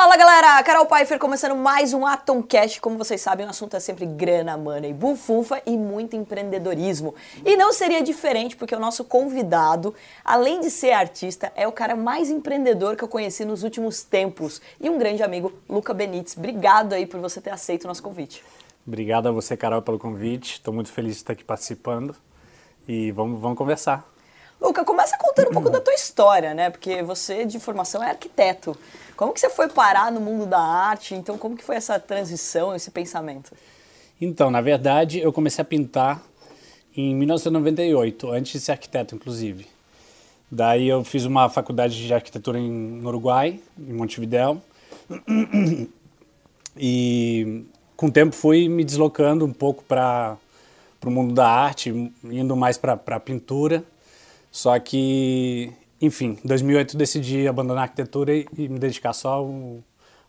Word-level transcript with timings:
Fala 0.00 0.16
galera, 0.16 0.62
Carol 0.62 0.86
Pfeiffer 0.86 1.18
começando 1.18 1.56
mais 1.56 1.92
um 1.92 2.06
Atomcast. 2.06 2.80
Como 2.80 2.96
vocês 2.96 3.20
sabem, 3.20 3.44
o 3.44 3.50
assunto 3.50 3.74
é 3.74 3.80
sempre 3.80 4.06
grana, 4.06 4.56
money, 4.56 4.92
bufunfa 4.92 5.60
e 5.66 5.76
muito 5.76 6.14
empreendedorismo. 6.14 7.16
E 7.44 7.56
não 7.56 7.72
seria 7.72 8.00
diferente 8.00 8.54
porque 8.54 8.76
o 8.76 8.78
nosso 8.78 9.02
convidado, 9.02 9.92
além 10.24 10.60
de 10.60 10.70
ser 10.70 10.92
artista, 10.92 11.52
é 11.56 11.66
o 11.66 11.72
cara 11.72 11.96
mais 11.96 12.30
empreendedor 12.30 12.94
que 12.94 13.02
eu 13.02 13.08
conheci 13.08 13.44
nos 13.44 13.64
últimos 13.64 14.04
tempos. 14.04 14.62
E 14.80 14.88
um 14.88 14.98
grande 14.98 15.24
amigo, 15.24 15.52
Luca 15.68 15.92
Benites. 15.92 16.36
Obrigado 16.36 16.92
aí 16.92 17.04
por 17.04 17.18
você 17.18 17.40
ter 17.40 17.50
aceito 17.50 17.82
o 17.82 17.88
nosso 17.88 18.04
convite. 18.04 18.44
Obrigado 18.86 19.26
a 19.26 19.32
você, 19.32 19.56
Carol, 19.56 19.82
pelo 19.82 19.98
convite. 19.98 20.52
Estou 20.52 20.72
muito 20.72 20.92
feliz 20.92 21.14
de 21.14 21.22
estar 21.22 21.32
aqui 21.32 21.42
participando 21.42 22.14
e 22.86 23.10
vamos, 23.10 23.40
vamos 23.40 23.58
conversar. 23.58 24.08
Luca, 24.60 24.84
começa 24.84 25.16
contando 25.16 25.50
um 25.50 25.52
pouco 25.52 25.70
da 25.70 25.80
tua 25.80 25.94
história, 25.94 26.52
né? 26.52 26.68
Porque 26.68 27.00
você, 27.02 27.44
de 27.44 27.60
formação, 27.60 28.02
é 28.02 28.10
arquiteto. 28.10 28.76
Como 29.18 29.32
que 29.32 29.40
você 29.40 29.50
foi 29.50 29.68
parar 29.68 30.12
no 30.12 30.20
mundo 30.20 30.46
da 30.46 30.60
arte? 30.60 31.12
Então, 31.12 31.36
como 31.36 31.56
que 31.56 31.64
foi 31.64 31.74
essa 31.74 31.98
transição, 31.98 32.72
esse 32.72 32.88
pensamento? 32.88 33.50
Então, 34.20 34.48
na 34.48 34.60
verdade, 34.60 35.18
eu 35.18 35.32
comecei 35.32 35.60
a 35.60 35.64
pintar 35.64 36.22
em 36.96 37.16
1998, 37.16 38.30
antes 38.30 38.52
de 38.52 38.60
ser 38.60 38.70
arquiteto, 38.70 39.16
inclusive. 39.16 39.66
Daí 40.48 40.86
eu 40.86 41.02
fiz 41.02 41.24
uma 41.24 41.48
faculdade 41.48 42.06
de 42.06 42.14
arquitetura 42.14 42.60
em, 42.60 42.70
no 42.70 43.08
Uruguai, 43.08 43.58
em 43.76 43.92
Montevidéu. 43.92 44.62
E 46.80 47.64
com 47.96 48.06
o 48.06 48.12
tempo 48.12 48.32
fui 48.32 48.68
me 48.68 48.84
deslocando 48.84 49.44
um 49.44 49.52
pouco 49.52 49.82
para 49.82 50.38
o 51.04 51.10
mundo 51.10 51.34
da 51.34 51.48
arte, 51.48 51.90
indo 52.22 52.54
mais 52.54 52.78
para 52.78 53.00
a 53.04 53.18
pintura. 53.18 53.82
Só 54.52 54.78
que 54.78 55.72
enfim, 56.00 56.38
em 56.44 56.46
2008 56.48 56.96
decidi 56.96 57.48
abandonar 57.48 57.82
a 57.82 57.84
arquitetura 57.84 58.32
e, 58.32 58.46
e 58.56 58.68
me 58.68 58.78
dedicar 58.78 59.12
só 59.12 59.34
ao, 59.34 59.78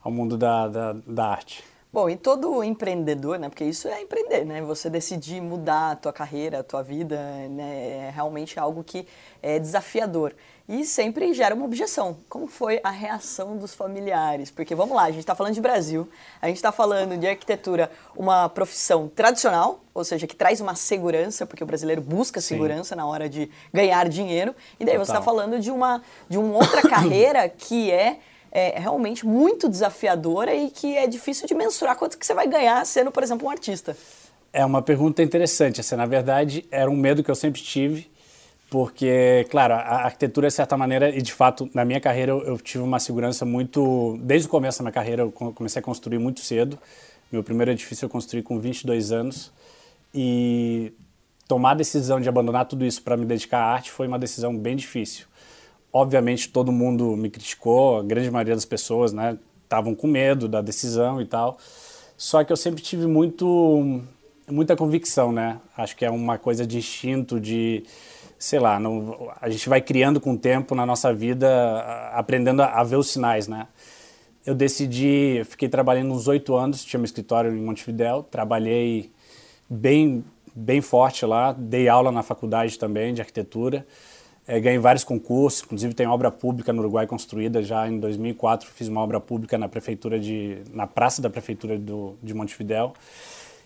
ao 0.01 0.11
mundo 0.11 0.37
da, 0.37 0.67
da, 0.67 0.93
da, 1.05 1.27
arte. 1.27 1.63
Bom, 1.91 2.09
e 2.09 2.15
todo 2.15 2.63
empreendedor, 2.63 3.39
né? 3.39 3.49
Porque 3.49 3.63
isso 3.63 3.87
é 3.87 4.01
empreender, 4.01 4.45
né? 4.45 4.61
Você 4.61 4.89
decidir 4.89 5.41
mudar 5.41 5.91
a 5.91 5.95
tua 5.95 6.13
carreira, 6.13 6.59
a 6.59 6.63
tua 6.63 6.83
vida, 6.83 7.17
né? 7.49 8.07
É 8.07 8.11
realmente 8.13 8.59
algo 8.59 8.83
que 8.83 9.07
é 9.41 9.57
desafiador. 9.57 10.35
E 10.71 10.85
sempre 10.85 11.33
gera 11.33 11.55
uma 11.55 11.65
objeção. 11.65 12.17
Como 12.29 12.45
foi 12.45 12.79
a 12.83 12.91
reação 12.91 13.57
dos 13.57 13.73
familiares? 13.73 14.51
Porque 14.51 14.75
vamos 14.75 14.95
lá, 14.95 15.05
a 15.05 15.09
gente 15.09 15.21
está 15.21 15.33
falando 15.33 15.55
de 15.55 15.61
Brasil, 15.61 16.07
a 16.39 16.45
gente 16.45 16.57
está 16.57 16.71
falando 16.71 17.17
de 17.17 17.25
arquitetura, 17.25 17.89
uma 18.15 18.47
profissão 18.47 19.07
tradicional, 19.07 19.79
ou 19.95 20.03
seja, 20.03 20.27
que 20.27 20.35
traz 20.35 20.61
uma 20.61 20.75
segurança, 20.75 21.43
porque 21.47 21.63
o 21.63 21.65
brasileiro 21.65 22.03
busca 22.03 22.39
segurança 22.39 22.89
Sim. 22.89 22.97
na 22.97 23.07
hora 23.07 23.27
de 23.27 23.49
ganhar 23.73 24.07
dinheiro. 24.07 24.53
E 24.79 24.85
daí 24.85 24.93
tá 24.93 24.99
Total. 24.99 25.05
você 25.05 25.11
está 25.11 25.21
falando 25.23 25.59
de 25.59 25.71
uma, 25.71 26.03
de 26.29 26.37
uma 26.37 26.57
outra 26.57 26.83
carreira 26.87 27.49
que 27.49 27.89
é 27.89 28.19
é 28.51 28.79
realmente 28.79 29.27
muito 29.27 29.69
desafiadora 29.69 30.53
e 30.55 30.71
que 30.71 30.97
é 30.97 31.05
difícil 31.05 31.47
de 31.47 31.53
mensurar 31.53 31.95
quanto 31.95 32.17
que 32.17 32.25
você 32.25 32.33
vai 32.33 32.47
ganhar 32.47 32.83
sendo, 32.83 33.11
por 33.11 33.21
exemplo, 33.21 33.47
um 33.47 33.51
artista. 33.51 33.95
É 34.51 34.65
uma 34.65 34.81
pergunta 34.81 35.21
interessante. 35.21 35.81
Assim, 35.81 35.95
na 35.95 36.07
verdade, 36.07 36.65
era 36.71 36.89
um 36.89 36.95
medo 36.95 37.23
que 37.23 37.29
eu 37.29 37.35
sempre 37.35 37.61
tive 37.61 38.09
porque, 38.69 39.47
claro, 39.49 39.73
a 39.73 40.05
arquitetura, 40.05 40.47
de 40.47 40.53
certa 40.53 40.77
maneira, 40.77 41.09
e 41.09 41.21
de 41.21 41.33
fato, 41.33 41.67
na 41.73 41.83
minha 41.83 41.99
carreira, 41.99 42.31
eu, 42.31 42.57
tive 42.59 42.83
uma 42.83 42.99
segurança 42.99 43.43
muito. 43.43 44.19
Desde 44.21 44.47
o 44.47 44.51
começo 44.51 44.79
da 44.79 44.83
minha 44.83 44.93
carreira, 44.93 45.23
eu 45.23 45.31
comecei 45.31 45.79
a 45.79 45.83
construir 45.83 46.19
muito 46.19 46.39
cedo. 46.41 46.77
Meu 47.31 47.43
primeiro 47.43 47.71
edifício 47.71 48.05
eu 48.05 48.09
construí 48.09 48.43
com 48.43 48.59
22 48.59 49.11
anos. 49.11 49.51
E 50.13 50.93
tomar 51.47 51.71
a 51.71 51.75
decisão 51.75 52.21
de 52.21 52.29
abandonar 52.29 52.65
tudo 52.65 52.85
isso 52.85 53.01
para 53.01 53.17
me 53.17 53.25
dedicar 53.25 53.59
à 53.59 53.73
arte 53.73 53.89
foi 53.89 54.07
uma 54.07 54.19
decisão 54.19 54.55
bem 54.55 54.75
difícil. 54.75 55.25
Obviamente, 55.91 56.49
todo 56.49 56.71
mundo 56.71 57.17
me 57.17 57.29
criticou, 57.31 57.97
a 57.97 58.03
grande 58.03 58.29
maioria 58.29 58.53
das 58.53 58.65
pessoas, 58.65 59.11
né, 59.11 59.35
estavam 59.63 59.95
com 59.95 60.05
medo 60.05 60.47
da 60.47 60.61
decisão 60.61 61.19
e 61.19 61.25
tal. 61.25 61.57
Só 62.15 62.43
que 62.43 62.53
eu 62.53 62.57
sempre 62.57 62.83
tive 62.83 63.07
muito, 63.07 64.01
muita 64.47 64.75
convicção, 64.75 65.31
né? 65.31 65.59
Acho 65.75 65.95
que 65.95 66.05
é 66.05 66.11
uma 66.11 66.37
coisa 66.37 66.67
de 66.67 66.77
instinto, 66.77 67.39
de 67.39 67.83
sei 68.39 68.57
lá, 68.57 68.79
não, 68.79 69.29
a 69.41 69.49
gente 69.49 69.67
vai 69.67 69.81
criando 69.81 70.21
com 70.21 70.31
o 70.31 70.37
tempo 70.37 70.73
na 70.73 70.85
nossa 70.85 71.13
vida, 71.13 71.81
aprendendo 72.13 72.61
a, 72.61 72.67
a 72.67 72.83
ver 72.83 72.95
os 72.95 73.09
sinais, 73.09 73.49
né? 73.49 73.67
Eu 74.45 74.55
decidi, 74.55 75.43
fiquei 75.45 75.67
trabalhando 75.67 76.13
uns 76.13 76.27
oito 76.29 76.55
anos, 76.55 76.85
tinha 76.85 76.99
um 76.99 77.03
escritório 77.03 77.53
em 77.53 77.61
Montevidéu, 77.61 78.23
trabalhei 78.23 79.11
bem, 79.69 80.23
bem 80.55 80.79
forte 80.79 81.25
lá, 81.25 81.51
dei 81.51 81.89
aula 81.89 82.13
na 82.13 82.23
faculdade 82.23 82.79
também 82.79 83.13
de 83.13 83.19
arquitetura, 83.19 83.85
é, 84.47 84.57
ganhei 84.57 84.79
vários 84.79 85.03
concursos, 85.03 85.61
inclusive 85.61 85.93
tem 85.93 86.07
obra 86.07 86.31
pública 86.31 86.71
no 86.71 86.79
Uruguai 86.79 87.05
construída 87.05 87.61
já 87.61 87.87
em 87.89 87.99
2004, 87.99 88.69
fiz 88.69 88.87
uma 88.87 89.01
obra 89.01 89.19
pública 89.19 89.57
na 89.57 89.67
prefeitura 89.67 90.17
de, 90.17 90.59
na 90.73 90.87
praça 90.87 91.21
da 91.21 91.29
prefeitura 91.29 91.77
do, 91.77 92.17
de 92.23 92.33
Montevidéu. 92.33 92.93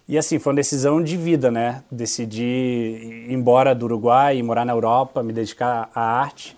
E 0.07 0.17
assim, 0.17 0.37
foi 0.37 0.51
uma 0.51 0.57
decisão 0.57 1.01
de 1.01 1.15
vida, 1.15 1.49
né? 1.49 1.83
Decidi 1.89 2.43
ir 2.43 3.31
embora 3.31 3.73
do 3.73 3.85
Uruguai 3.85 4.41
morar 4.41 4.65
na 4.65 4.73
Europa, 4.73 5.23
me 5.23 5.31
dedicar 5.31 5.89
à 5.95 6.01
arte. 6.01 6.57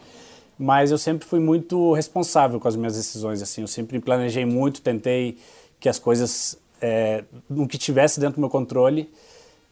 Mas 0.57 0.89
eu 0.89 0.97
sempre 0.97 1.28
fui 1.28 1.39
muito 1.39 1.94
responsável 1.94 2.59
com 2.59 2.67
as 2.67 2.75
minhas 2.75 2.95
decisões, 2.95 3.41
assim. 3.41 3.61
Eu 3.61 3.67
sempre 3.67 4.00
planejei 4.00 4.45
muito, 4.45 4.81
tentei 4.81 5.38
que 5.79 5.88
as 5.88 6.00
coisas, 6.00 6.57
é, 6.81 7.23
no 7.47 7.67
que 7.67 7.78
tivesse 7.78 8.19
dentro 8.19 8.38
do 8.38 8.39
meu 8.39 8.50
controle, 8.50 9.11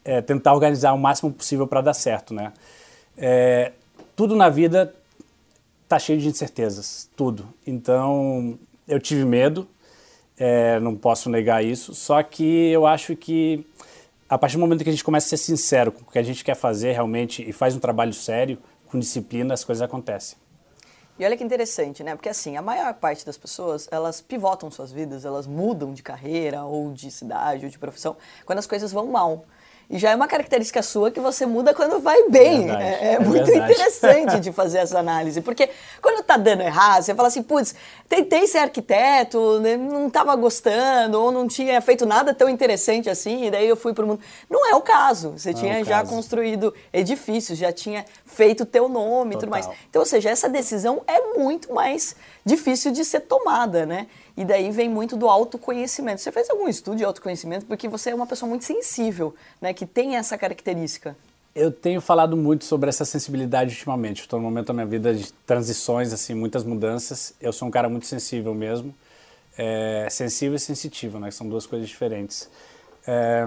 é, 0.05 0.21
tentar 0.21 0.53
organizar 0.53 0.93
o 0.93 0.97
máximo 0.97 1.31
possível 1.31 1.65
para 1.65 1.81
dar 1.81 1.93
certo, 1.93 2.33
né? 2.33 2.53
É, 3.17 3.71
tudo 4.15 4.35
na 4.35 4.49
vida 4.49 4.93
tá 5.87 5.97
cheio 5.97 6.19
de 6.19 6.27
incertezas, 6.27 7.09
tudo. 7.15 7.47
Então, 7.65 8.59
eu 8.87 8.99
tive 8.99 9.25
medo, 9.25 9.67
é, 10.45 10.77
não 10.77 10.93
posso 10.93 11.29
negar 11.29 11.63
isso. 11.63 11.95
Só 11.95 12.21
que 12.21 12.69
eu 12.69 12.85
acho 12.85 13.15
que 13.15 13.65
a 14.27 14.37
partir 14.37 14.57
do 14.57 14.59
momento 14.59 14.83
que 14.83 14.89
a 14.89 14.91
gente 14.91 15.03
começa 15.03 15.27
a 15.27 15.29
ser 15.29 15.37
sincero 15.37 15.89
com 15.89 16.01
o 16.01 16.05
que 16.05 16.19
a 16.19 16.23
gente 16.23 16.43
quer 16.43 16.55
fazer 16.55 16.91
realmente 16.91 17.47
e 17.47 17.53
faz 17.53 17.73
um 17.77 17.79
trabalho 17.79 18.11
sério, 18.11 18.57
com 18.87 18.99
disciplina, 18.99 19.53
as 19.53 19.63
coisas 19.63 19.81
acontecem. 19.81 20.37
E 21.17 21.23
olha 21.23 21.37
que 21.37 21.43
interessante, 21.45 22.03
né? 22.03 22.13
Porque 22.13 22.27
assim, 22.27 22.57
a 22.57 22.61
maior 22.61 22.93
parte 22.95 23.25
das 23.25 23.37
pessoas, 23.37 23.87
elas 23.89 24.19
pivotam 24.19 24.69
suas 24.69 24.91
vidas, 24.91 25.23
elas 25.23 25.47
mudam 25.47 25.93
de 25.93 26.03
carreira 26.03 26.65
ou 26.65 26.91
de 26.91 27.09
cidade 27.09 27.63
ou 27.63 27.71
de 27.71 27.79
profissão 27.79 28.17
quando 28.45 28.59
as 28.59 28.67
coisas 28.67 28.91
vão 28.91 29.07
mal. 29.07 29.45
E 29.89 29.99
já 29.99 30.11
é 30.11 30.15
uma 30.15 30.27
característica 30.27 30.81
sua 30.81 31.11
que 31.11 31.19
você 31.19 31.45
muda 31.45 31.73
quando 31.73 31.99
vai 31.99 32.29
bem. 32.29 32.69
É, 32.69 32.73
é, 32.73 33.13
é, 33.13 33.19
muito 33.19 33.45
verdade. 33.45 33.71
interessante 33.71 34.39
de 34.39 34.51
fazer 34.53 34.79
essa 34.79 34.97
análise. 34.97 35.41
Porque 35.41 35.69
quando 36.01 36.23
tá 36.23 36.37
dando 36.37 36.61
errado, 36.61 37.03
você 37.03 37.13
fala 37.13 37.27
assim, 37.27 37.43
putz, 37.43 37.75
tentei 38.07 38.47
ser 38.47 38.59
arquiteto, 38.59 39.59
né, 39.59 39.77
não 39.77 40.07
estava 40.07 40.35
gostando, 40.35 41.21
ou 41.21 41.31
não 41.31 41.47
tinha 41.47 41.79
feito 41.81 42.05
nada 42.05 42.33
tão 42.33 42.49
interessante 42.49 43.09
assim, 43.09 43.45
e 43.45 43.51
daí 43.51 43.67
eu 43.67 43.75
fui 43.75 43.93
para 43.93 44.03
o 44.03 44.07
mundo. 44.07 44.21
Não 44.49 44.69
é 44.69 44.75
o 44.75 44.81
caso. 44.81 45.33
Você 45.37 45.51
não 45.51 45.59
tinha 45.59 45.79
é 45.79 45.83
já 45.83 45.99
caso. 45.99 46.09
construído 46.09 46.73
edifícios, 46.91 47.57
já 47.57 47.71
tinha 47.71 48.05
feito 48.25 48.65
teu 48.65 48.87
nome 48.89 49.35
e 49.35 49.37
tudo 49.39 49.49
mais. 49.49 49.69
Então, 49.89 50.01
ou 50.01 50.05
seja, 50.05 50.29
essa 50.29 50.49
decisão 50.49 51.01
é 51.07 51.37
muito 51.37 51.73
mais 51.73 52.15
difícil 52.45 52.91
de 52.91 53.05
ser 53.05 53.21
tomada, 53.21 53.85
né? 53.85 54.07
E 54.35 54.43
daí 54.43 54.71
vem 54.71 54.89
muito 54.89 55.15
do 55.15 55.29
autoconhecimento. 55.29 56.21
Você 56.21 56.31
fez 56.31 56.49
algum 56.49 56.67
estudo 56.67 56.97
de 56.97 57.03
autoconhecimento 57.03 57.65
porque 57.65 57.87
você 57.87 58.09
é 58.09 58.15
uma 58.15 58.25
pessoa 58.25 58.49
muito 58.49 58.65
sensível, 58.65 59.35
né, 59.61 59.73
que 59.73 59.85
tem 59.85 60.15
essa 60.15 60.37
característica. 60.37 61.15
Eu 61.55 61.71
tenho 61.71 62.01
falado 62.01 62.35
muito 62.35 62.65
sobre 62.65 62.89
essa 62.89 63.05
sensibilidade 63.05 63.73
ultimamente. 63.73 64.21
Estou 64.21 64.39
no 64.39 64.45
momento 64.45 64.67
da 64.67 64.73
minha 64.73 64.87
vida 64.87 65.13
de 65.13 65.31
transições, 65.45 66.11
assim, 66.11 66.33
muitas 66.33 66.63
mudanças. 66.63 67.35
Eu 67.39 67.53
sou 67.53 67.67
um 67.67 67.71
cara 67.71 67.87
muito 67.87 68.07
sensível 68.07 68.55
mesmo. 68.55 68.93
É, 69.55 70.07
sensível 70.09 70.55
e 70.55 70.59
sensitivo, 70.59 71.19
né? 71.19 71.29
São 71.29 71.47
duas 71.47 71.67
coisas 71.67 71.87
diferentes. 71.87 72.49
É, 73.05 73.45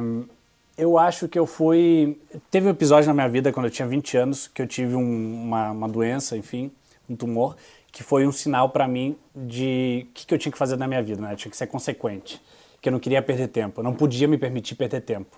eu 0.78 0.96
acho 0.96 1.26
que 1.26 1.36
eu 1.36 1.46
fui. 1.46 2.16
Teve 2.48 2.68
um 2.68 2.70
episódio 2.70 3.08
na 3.08 3.14
minha 3.14 3.28
vida 3.28 3.52
quando 3.52 3.66
eu 3.66 3.72
tinha 3.72 3.88
20 3.88 4.16
anos 4.16 4.46
que 4.46 4.62
eu 4.62 4.68
tive 4.68 4.94
um, 4.94 5.44
uma, 5.44 5.72
uma 5.72 5.88
doença, 5.88 6.36
enfim, 6.36 6.70
um 7.10 7.16
tumor 7.16 7.56
que 7.96 8.02
foi 8.02 8.26
um 8.26 8.30
sinal 8.30 8.68
para 8.68 8.86
mim 8.86 9.16
de 9.34 10.06
o 10.10 10.12
que, 10.12 10.26
que, 10.26 10.34
eu 10.34 10.38
tinha 10.38 10.52
que 10.52 10.58
fazer 10.58 10.76
na 10.76 10.86
minha 10.86 11.02
vida, 11.02 11.22
né? 11.22 11.32
Eu 11.32 11.36
tinha 11.38 11.50
que 11.50 11.56
ser 11.56 11.66
consequente, 11.66 12.38
que 12.78 12.90
eu 12.90 12.92
não 12.92 12.98
queria 12.98 13.22
perder 13.22 13.48
tempo, 13.48 13.80
eu 13.80 13.84
não 13.84 13.94
podia 13.94 14.28
me 14.28 14.36
permitir 14.36 14.74
perder 14.74 15.00
tempo. 15.00 15.34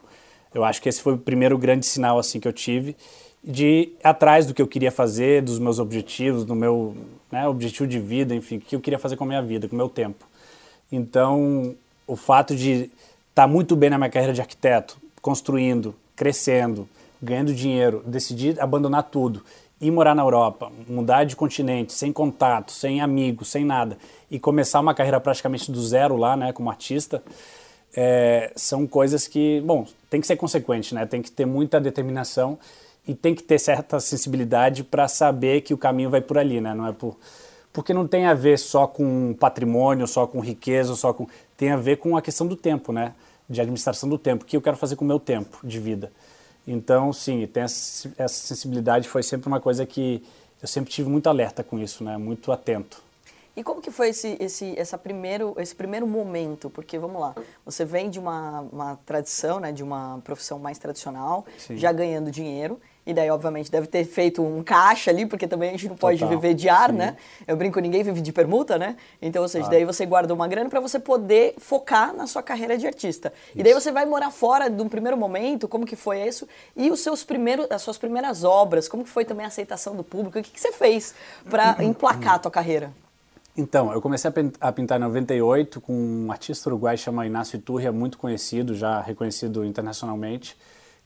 Eu 0.53 0.65
acho 0.65 0.83
que 0.83 0.89
esse 0.89 1.01
foi 1.01 1.13
o 1.13 1.19
primeiro 1.19 1.57
grande 1.57 1.87
sinal 1.87 2.19
assim 2.19 2.41
que 2.41 2.49
eu 2.49 2.53
tive 2.53 2.97
de 3.45 3.65
ir 3.65 3.97
atrás 4.03 4.45
do 4.45 4.53
que 4.53 4.61
eu 4.61 4.67
queria 4.67 4.91
fazer, 4.91 5.41
dos 5.41 5.61
meus 5.61 5.79
objetivos, 5.79 6.45
do 6.45 6.57
meu 6.57 6.97
né, 7.31 7.47
objetivo 7.47 7.87
de 7.87 8.01
vida, 8.01 8.35
enfim, 8.35 8.57
o 8.57 8.61
que 8.61 8.75
eu 8.75 8.81
queria 8.81 8.99
fazer 8.99 9.15
com 9.15 9.23
a 9.23 9.29
minha 9.29 9.41
vida, 9.41 9.69
com 9.69 9.77
o 9.77 9.79
meu 9.79 9.89
tempo. 9.89 10.27
Então, 10.91 11.77
o 12.09 12.17
fato 12.17 12.57
de 12.57 12.71
estar 12.73 12.91
tá 13.35 13.47
muito 13.47 13.77
bem 13.77 13.89
na 13.89 13.99
minha 13.99 14.11
carreira 14.11 14.35
de 14.35 14.41
arquiteto, 14.41 14.99
construindo, 15.23 15.95
crescendo, 16.17 16.89
ganhando 17.23 17.55
dinheiro, 17.55 18.03
decidir 18.05 18.61
abandonar 18.61 19.05
tudo 19.05 19.45
ir 19.81 19.91
morar 19.91 20.15
na 20.15 20.23
Europa, 20.23 20.73
mudar 20.89 21.25
de 21.25 21.37
continente, 21.37 21.93
sem 21.93 22.13
contato, 22.13 22.73
sem 22.73 23.01
amigos, 23.01 23.49
sem 23.49 23.65
nada, 23.65 23.97
e 24.31 24.39
começar 24.39 24.81
uma 24.81 24.95
carreira 24.95 25.21
praticamente 25.21 25.71
do 25.71 25.81
zero 25.81 26.17
lá, 26.17 26.37
né, 26.37 26.53
como 26.53 26.69
artista, 26.69 27.23
é, 27.97 28.53
são 28.55 28.87
coisas 28.87 29.27
que, 29.27 29.61
bom, 29.65 29.87
tem 30.11 30.21
que 30.21 30.27
ser 30.27 30.37
consequente, 30.37 30.95
né? 30.95 31.07
Tem 31.07 31.23
que 31.23 31.31
ter 31.31 31.47
muita 31.47 31.81
determinação 31.81 32.59
e 33.07 33.15
tem 33.15 33.35
que 33.35 33.43
ter 33.43 33.59
certa 33.59 33.99
sensibilidade 33.99 34.85
para 34.85 35.09
saber 35.09 35.63
que 35.63 35.73
o 35.73 35.79
caminho 35.79 36.11
vai 36.11 36.21
por 36.21 36.39
ali, 36.39 36.61
né? 36.61 36.75
Não 36.75 36.87
é 36.87 36.93
por 36.93 37.17
porque 37.73 37.93
não 37.95 38.09
tem 38.09 38.27
a 38.27 38.35
ver 38.35 38.59
só 38.59 38.87
com 38.87 39.35
patrimônio, 39.39 40.07
só 40.07 40.27
com 40.27 40.41
riqueza, 40.41 40.95
só 40.95 41.13
com 41.13 41.27
tem 41.57 41.71
a 41.71 41.77
ver 41.77 41.97
com 41.99 42.17
a 42.17 42.23
questão 42.23 42.47
do 42.47 42.57
tempo, 42.57 42.93
né? 42.93 43.15
De 43.49 43.61
administração 43.61 44.09
do 44.09 44.19
tempo, 44.19 44.45
o 44.45 44.47
que 44.47 44.57
eu 44.57 44.63
quero 44.63 44.77
fazer 44.77 44.97
com 44.97 45.05
o 45.05 45.09
meu 45.09 45.21
tempo 45.21 45.59
de 45.65 45.79
vida. 45.79 46.11
Então, 46.71 47.13
sim, 47.15 47.47
tem 47.47 47.63
essa, 47.63 48.13
essa 48.19 48.47
sensibilidade 48.47 49.09
foi 49.09 49.23
sempre 49.23 49.49
uma 49.49 49.59
coisa 49.59 49.87
que 49.87 50.23
eu 50.61 50.69
sempre 50.69 50.91
tive 50.91 51.09
muito 51.09 51.27
alerta 51.29 51.65
com 51.65 51.79
isso, 51.79 52.05
né? 52.05 52.19
Muito 52.19 52.53
atento. 52.53 53.03
E 53.57 53.63
como 53.65 53.81
que 53.81 53.91
foi 53.91 54.11
esse, 54.11 54.37
esse, 54.39 54.79
essa 54.79 54.99
primeiro, 54.99 55.55
esse 55.59 55.75
primeiro 55.75 56.07
momento? 56.07 56.69
Porque, 56.71 56.99
vamos 56.99 57.21
lá, 57.21 57.35
você 57.65 57.85
vem 57.85 58.11
de 58.11 58.19
uma, 58.19 58.61
uma 58.71 58.97
tradição, 59.05 59.59
né, 59.59 59.73
de 59.73 59.83
uma 59.83 60.21
profissão 60.23 60.59
mais 60.59 60.79
tradicional, 60.79 61.45
Sim. 61.57 61.77
já 61.77 61.91
ganhando 61.91 62.31
dinheiro, 62.31 62.79
e 63.09 63.15
daí, 63.15 63.31
obviamente, 63.31 63.71
deve 63.71 63.87
ter 63.87 64.05
feito 64.05 64.43
um 64.43 64.63
caixa 64.63 65.11
ali, 65.11 65.25
porque 65.25 65.49
também 65.49 65.71
a 65.71 65.73
gente 65.73 65.89
não 65.89 65.97
pode 65.97 66.19
Total. 66.19 66.37
viver 66.37 66.53
de 66.53 66.69
ar, 66.69 66.91
Sim. 66.91 66.97
né? 66.97 67.17
Eu 67.47 67.57
brinco, 67.57 67.81
ninguém 67.81 68.03
vive 68.03 68.21
de 68.21 68.31
permuta, 68.31 68.77
né? 68.77 68.99
Então, 69.23 69.41
ou 69.41 69.49
seja, 69.49 69.67
daí 69.67 69.83
você 69.83 70.05
guarda 70.05 70.35
uma 70.35 70.47
grana 70.47 70.69
para 70.69 70.79
você 70.79 70.99
poder 70.99 71.55
focar 71.57 72.15
na 72.15 72.27
sua 72.27 72.43
carreira 72.43 72.77
de 72.77 72.87
artista. 72.87 73.33
Isso. 73.49 73.61
E 73.61 73.63
daí 73.63 73.73
você 73.73 73.91
vai 73.91 74.05
morar 74.05 74.31
fora 74.31 74.69
de 74.69 74.83
um 74.83 74.91
primeiro 74.91 75.17
momento, 75.17 75.67
como 75.67 75.87
que 75.87 75.97
foi 75.97 76.21
isso? 76.21 76.47
E 76.77 76.91
os 76.91 77.01
seus 77.01 77.25
primeiros, 77.25 77.67
as 77.71 77.81
suas 77.81 77.97
primeiras 77.97 78.45
obras, 78.45 78.87
como 78.87 79.03
que 79.03 79.09
foi 79.09 79.25
também 79.25 79.47
a 79.47 79.49
aceitação 79.49 79.97
do 79.97 80.05
público? 80.05 80.39
O 80.39 80.43
que, 80.43 80.51
que 80.51 80.61
você 80.61 80.71
fez 80.71 81.15
para 81.49 81.77
emplacar 81.83 82.35
a 82.35 82.39
tua 82.39 82.51
carreira? 82.51 82.93
Então, 83.57 83.91
eu 83.91 84.03
comecei 84.03 84.31
a 84.61 84.71
pintar 84.71 84.99
em 84.99 85.03
98 85.03 85.81
com 85.81 85.95
um 85.95 86.31
artista 86.31 86.69
uruguai 86.69 86.99
chamado 86.99 87.27
Inácio 87.27 87.57
Iturria, 87.57 87.91
muito 87.91 88.19
conhecido, 88.19 88.75
já 88.75 89.01
reconhecido 89.01 89.65
internacionalmente. 89.65 90.55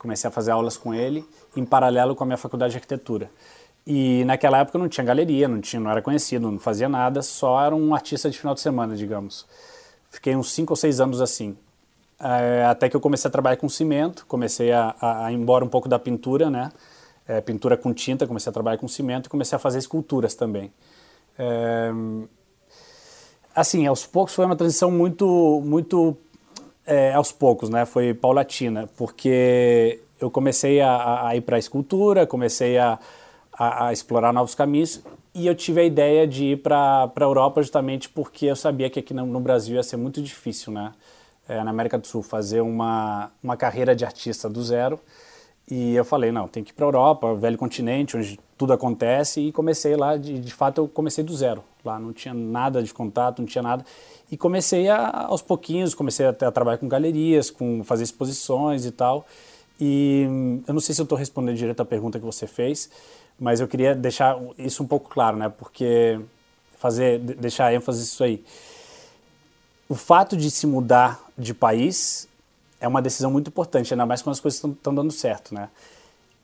Comecei 0.03 0.27
a 0.27 0.33
fazer 0.33 0.51
aulas 0.51 0.77
com 0.77 0.93
ele, 0.93 1.25
em 1.57 1.65
paralelo 1.65 2.17
com 2.17 2.25
a 2.25 2.27
minha 2.27 2.37
faculdade 2.37 2.73
de 2.73 2.79
arquitetura. 2.79 3.31
E 3.87 4.25
naquela 4.25 4.59
época 4.59 4.77
não 4.77 4.89
tinha 4.89 5.05
galeria, 5.05 5.47
não, 5.47 5.61
tinha, 5.61 5.79
não 5.79 5.89
era 5.89 6.03
conhecido, 6.03 6.51
não 6.51 6.59
fazia 6.59 6.89
nada, 6.89 7.23
só 7.23 7.65
era 7.65 7.73
um 7.73 7.95
artista 7.95 8.29
de 8.29 8.37
final 8.37 8.53
de 8.53 8.61
semana, 8.61 8.97
digamos. 8.97 9.47
Fiquei 10.11 10.35
uns 10.35 10.51
5 10.51 10.73
ou 10.73 10.77
6 10.77 11.01
anos 11.01 11.21
assim. 11.21 11.57
É, 12.19 12.65
até 12.65 12.89
que 12.89 12.97
eu 12.97 13.01
comecei 13.01 13.29
a 13.29 13.31
trabalhar 13.31 13.57
com 13.59 13.69
cimento, 13.69 14.27
comecei 14.27 14.73
a, 14.73 14.93
a, 15.01 15.27
a 15.27 15.33
ir 15.33 15.37
embora 15.37 15.65
um 15.65 15.69
pouco 15.69 15.89
da 15.89 16.01
pintura, 16.01 16.51
né? 16.51 16.73
É, 17.25 17.41
pintura 17.41 17.77
com 17.77 17.95
tinta, 17.95 18.27
comecei 18.27 18.51
a 18.51 18.53
trabalhar 18.53 18.79
com 18.79 18.89
cimento 18.89 19.27
e 19.27 19.29
comecei 19.29 19.55
a 19.55 19.59
fazer 19.61 19.79
esculturas 19.79 20.35
também. 20.35 20.73
É, 21.39 21.93
assim, 23.55 23.87
aos 23.87 24.05
poucos 24.05 24.35
foi 24.35 24.47
uma 24.47 24.57
transição 24.57 24.91
muito, 24.91 25.63
muito 25.65 26.17
é, 26.87 27.13
aos 27.13 27.33
poucos, 27.33 27.69
né? 27.69 27.85
Foi 27.85 28.13
paulatina, 28.15 28.89
porque 28.97 30.01
eu 30.21 30.31
comecei 30.31 30.81
a, 30.81 31.29
a 31.29 31.37
ir 31.37 31.41
para 31.41 31.57
a 31.57 31.59
escultura, 31.59 32.27
comecei 32.27 32.79
a, 32.79 32.99
a, 33.53 33.89
a, 33.89 33.93
explorar 33.93 34.33
novos 34.33 34.55
caminhos 34.55 35.03
e 35.35 35.47
eu 35.47 35.55
tive 35.55 35.81
a 35.81 35.85
ideia 35.85 36.27
de 36.27 36.53
ir 36.53 36.63
para 36.63 37.11
a 37.15 37.23
Europa 37.23 37.63
justamente 37.63 38.09
porque 38.09 38.47
eu 38.47 38.57
sabia 38.57 38.89
que 38.91 38.99
aqui 38.99 39.15
no, 39.15 39.27
no 39.27 39.41
Brasil 39.41 39.77
ia 39.77 39.83
ser 39.83 39.97
muito 39.97 40.23
difícil, 40.23 40.73
né? 40.73 40.93
É, 41.49 41.63
na 41.65 41.71
América 41.71 41.99
do 41.99 42.07
Sul, 42.07 42.23
fazer 42.23 42.61
uma, 42.61 43.33
uma 43.43 43.57
carreira 43.57 43.97
de 43.97 44.05
artista 44.05 44.49
do 44.49 44.63
zero. 44.63 44.99
E 45.69 45.95
eu 45.95 46.05
falei, 46.05 46.31
não, 46.31 46.47
tem 46.47 46.63
que 46.63 46.71
ir 46.71 46.75
para 46.75 46.85
a 46.85 46.89
Europa, 46.89 47.35
velho 47.35 47.59
continente, 47.59 48.17
onde 48.17 48.39
tudo 48.57 48.73
acontece, 48.73 49.41
e 49.41 49.53
comecei 49.53 49.97
lá, 49.97 50.17
de, 50.17 50.39
de 50.39 50.53
fato 50.55 50.83
eu 50.83 50.89
comecei 50.89 51.25
do 51.25 51.35
zero. 51.35 51.65
Lá 51.85 51.99
não 51.99 52.13
tinha 52.13 52.33
nada 52.33 52.83
de 52.83 52.95
contato, 52.95 53.41
não 53.41 53.47
tinha 53.47 53.63
nada. 53.63 53.85
E 54.33 54.37
comecei 54.39 54.89
a, 54.89 55.27
aos 55.27 55.43
pouquinhos, 55.43 55.95
comecei 55.95 56.25
a, 56.25 56.31
a 56.31 56.51
trabalhar 56.51 56.79
com 56.79 56.89
galerias, 56.89 57.51
com 57.51 57.85
fazer 57.85 58.05
exposições 58.05 58.87
e 58.87 58.91
tal. 58.91 59.27
E 59.79 60.27
hum, 60.27 60.63
eu 60.67 60.73
não 60.73 60.81
sei 60.81 60.95
se 60.95 61.03
eu 61.03 61.05
estou 61.05 61.19
respondendo 61.19 61.55
direito 61.55 61.81
a 61.81 61.85
pergunta 61.85 62.19
que 62.19 62.25
você 62.25 62.47
fez, 62.47 62.89
mas 63.39 63.61
eu 63.61 63.69
queria 63.69 63.95
deixar 63.95 64.39
isso 64.57 64.83
um 64.83 64.87
pouco 64.87 65.11
claro, 65.11 65.37
né? 65.37 65.51
Porque 65.51 66.19
fazer, 66.79 67.19
deixar 67.19 67.75
ênfase 67.75 68.01
nisso 68.01 68.25
aí. 68.25 68.43
O 69.87 69.95
fato 69.95 70.35
de 70.35 70.51
se 70.51 70.67
mudar 70.67 71.23
de 71.37 71.53
país 71.53 72.27
é 72.81 72.89
uma 72.89 73.03
decisão 73.03 73.31
muito 73.31 73.49
importante, 73.49 73.93
ainda 73.93 74.07
mais 74.07 74.23
quando 74.23 74.33
as 74.33 74.41
coisas 74.41 74.65
estão 74.65 74.95
dando 74.95 75.13
certo, 75.13 75.55
né? 75.55 75.69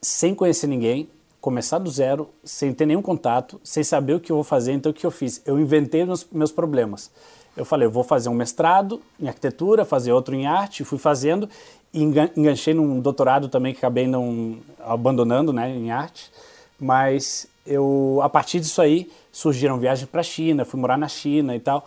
Sem 0.02 0.34
conhecer 0.34 0.66
ninguém, 0.66 1.08
começar 1.40 1.78
do 1.78 1.90
zero, 1.90 2.28
sem 2.44 2.74
ter 2.74 2.84
nenhum 2.84 3.00
contato, 3.00 3.58
sem 3.64 3.82
saber 3.82 4.12
o 4.12 4.20
que 4.20 4.30
eu 4.30 4.36
vou 4.36 4.44
fazer, 4.44 4.72
então 4.72 4.92
o 4.92 4.94
que 4.94 5.06
eu 5.06 5.10
fiz? 5.10 5.40
Eu 5.46 5.58
inventei 5.58 6.04
meus, 6.04 6.26
meus 6.30 6.52
problemas. 6.52 7.10
Eu 7.58 7.64
falei, 7.64 7.86
eu 7.86 7.90
vou 7.90 8.04
fazer 8.04 8.28
um 8.28 8.34
mestrado 8.34 9.02
em 9.20 9.26
arquitetura, 9.26 9.84
fazer 9.84 10.12
outro 10.12 10.34
em 10.34 10.46
arte, 10.46 10.84
fui 10.84 10.98
fazendo 10.98 11.48
e 11.92 12.02
enganchei 12.02 12.72
num 12.72 13.00
doutorado 13.00 13.48
também 13.48 13.72
que 13.72 13.78
acabei 13.78 14.06
não 14.06 14.58
abandonando, 14.80 15.52
né, 15.52 15.68
em 15.70 15.90
arte. 15.90 16.30
Mas 16.78 17.48
eu, 17.66 18.20
a 18.22 18.28
partir 18.28 18.60
disso 18.60 18.80
aí, 18.80 19.10
surgiram 19.32 19.78
viagens 19.78 20.08
para 20.08 20.20
a 20.20 20.24
China, 20.24 20.64
fui 20.64 20.78
morar 20.78 20.96
na 20.96 21.08
China 21.08 21.56
e 21.56 21.60
tal. 21.60 21.86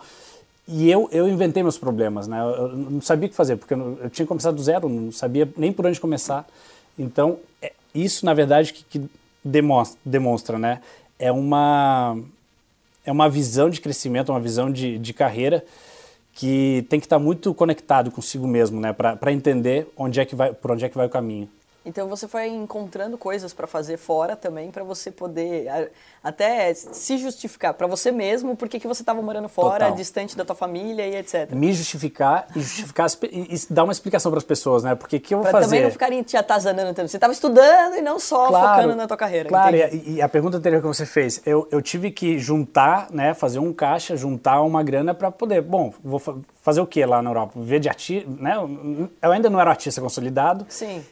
E 0.68 0.90
eu, 0.90 1.08
eu 1.10 1.28
inventei 1.28 1.62
meus 1.62 1.78
problemas, 1.78 2.28
né? 2.28 2.40
Eu 2.40 2.68
não 2.68 3.00
sabia 3.00 3.26
o 3.26 3.30
que 3.30 3.34
fazer, 3.34 3.56
porque 3.56 3.74
eu, 3.74 4.08
tinha 4.10 4.26
começado 4.26 4.54
do 4.54 4.62
zero, 4.62 4.88
não 4.88 5.10
sabia 5.10 5.48
nem 5.56 5.72
por 5.72 5.86
onde 5.86 5.98
começar. 5.98 6.46
Então, 6.96 7.38
é, 7.60 7.72
isso, 7.94 8.24
na 8.24 8.32
verdade, 8.32 8.72
que, 8.72 8.84
que 8.84 9.10
demonstra, 9.44 9.98
demonstra, 10.04 10.58
né? 10.58 10.80
É 11.18 11.32
uma, 11.32 12.16
é 13.04 13.12
uma 13.12 13.28
visão 13.28 13.68
de 13.68 13.80
crescimento, 13.80 14.30
uma 14.30 14.40
visão 14.40 14.70
de, 14.70 14.98
de 14.98 15.12
carreira 15.12 15.64
que 16.34 16.86
tem 16.88 16.98
que 16.98 17.06
estar 17.06 17.18
muito 17.18 17.52
conectado 17.52 18.10
consigo 18.10 18.46
mesmo, 18.46 18.80
né? 18.80 18.92
Para 18.92 19.32
entender 19.32 19.86
onde 19.96 20.18
é 20.20 20.24
que 20.24 20.34
vai, 20.34 20.52
por 20.52 20.70
onde 20.70 20.84
é 20.84 20.88
que 20.88 20.96
vai 20.96 21.06
o 21.06 21.10
caminho. 21.10 21.48
Então 21.84 22.08
você 22.08 22.28
foi 22.28 22.48
encontrando 22.48 23.18
coisas 23.18 23.52
para 23.52 23.66
fazer 23.66 23.96
fora 23.96 24.36
também 24.36 24.70
para 24.70 24.84
você 24.84 25.10
poder 25.10 25.90
até 26.22 26.72
se 26.74 27.18
justificar 27.18 27.74
para 27.74 27.86
você 27.86 28.12
mesmo 28.12 28.56
porque 28.56 28.78
que 28.78 28.86
você 28.86 29.02
estava 29.02 29.20
morando 29.20 29.48
fora, 29.48 29.86
Total. 29.86 29.96
distante 29.96 30.36
da 30.36 30.44
tua 30.44 30.54
família 30.54 31.06
e 31.06 31.16
etc. 31.16 31.50
Me 31.52 31.72
justificar 31.72 32.46
e 32.54 32.60
justificar 32.60 33.08
e, 33.24 33.60
dar 33.68 33.84
uma 33.84 33.92
explicação 33.92 34.30
para 34.30 34.38
as 34.38 34.44
pessoas, 34.44 34.84
né? 34.84 34.94
Porque 34.94 35.18
que 35.18 35.34
eu 35.34 35.38
vou 35.38 35.42
pra 35.42 35.52
fazer? 35.52 35.66
também 35.66 35.82
não 35.82 35.90
ficarem 35.90 36.22
te 36.22 36.36
atazanando 36.36 36.94
tempo. 36.94 37.08
Você 37.08 37.16
estava 37.16 37.32
estudando 37.32 37.96
e 37.96 38.02
não 38.02 38.20
só 38.20 38.48
claro, 38.48 38.82
focando 38.82 38.96
na 38.96 39.06
tua 39.06 39.16
carreira. 39.16 39.48
Claro. 39.48 39.76
E, 39.76 40.14
e, 40.14 40.22
a 40.22 40.28
pergunta 40.28 40.58
anterior 40.58 40.80
que 40.80 40.86
você 40.86 41.04
fez, 41.04 41.42
eu, 41.44 41.66
eu 41.70 41.82
tive 41.82 42.10
que 42.10 42.38
juntar, 42.38 43.08
né? 43.10 43.34
Fazer 43.34 43.58
um 43.58 43.72
caixa, 43.72 44.16
juntar 44.16 44.62
uma 44.62 44.82
grana 44.82 45.14
para 45.14 45.30
poder. 45.30 45.62
Bom, 45.62 45.92
vou 46.02 46.20
fazer 46.62 46.80
o 46.80 46.86
que 46.86 47.04
lá 47.04 47.20
na 47.20 47.30
Europa? 47.30 47.54
Ver 47.56 47.80
de 47.80 47.88
artista, 47.88 48.28
né? 48.38 48.54
Eu 49.20 49.32
ainda 49.32 49.50
não 49.50 49.60
era 49.60 49.70
artista 49.70 50.00
consolidado. 50.00 50.64
Sim 50.68 51.02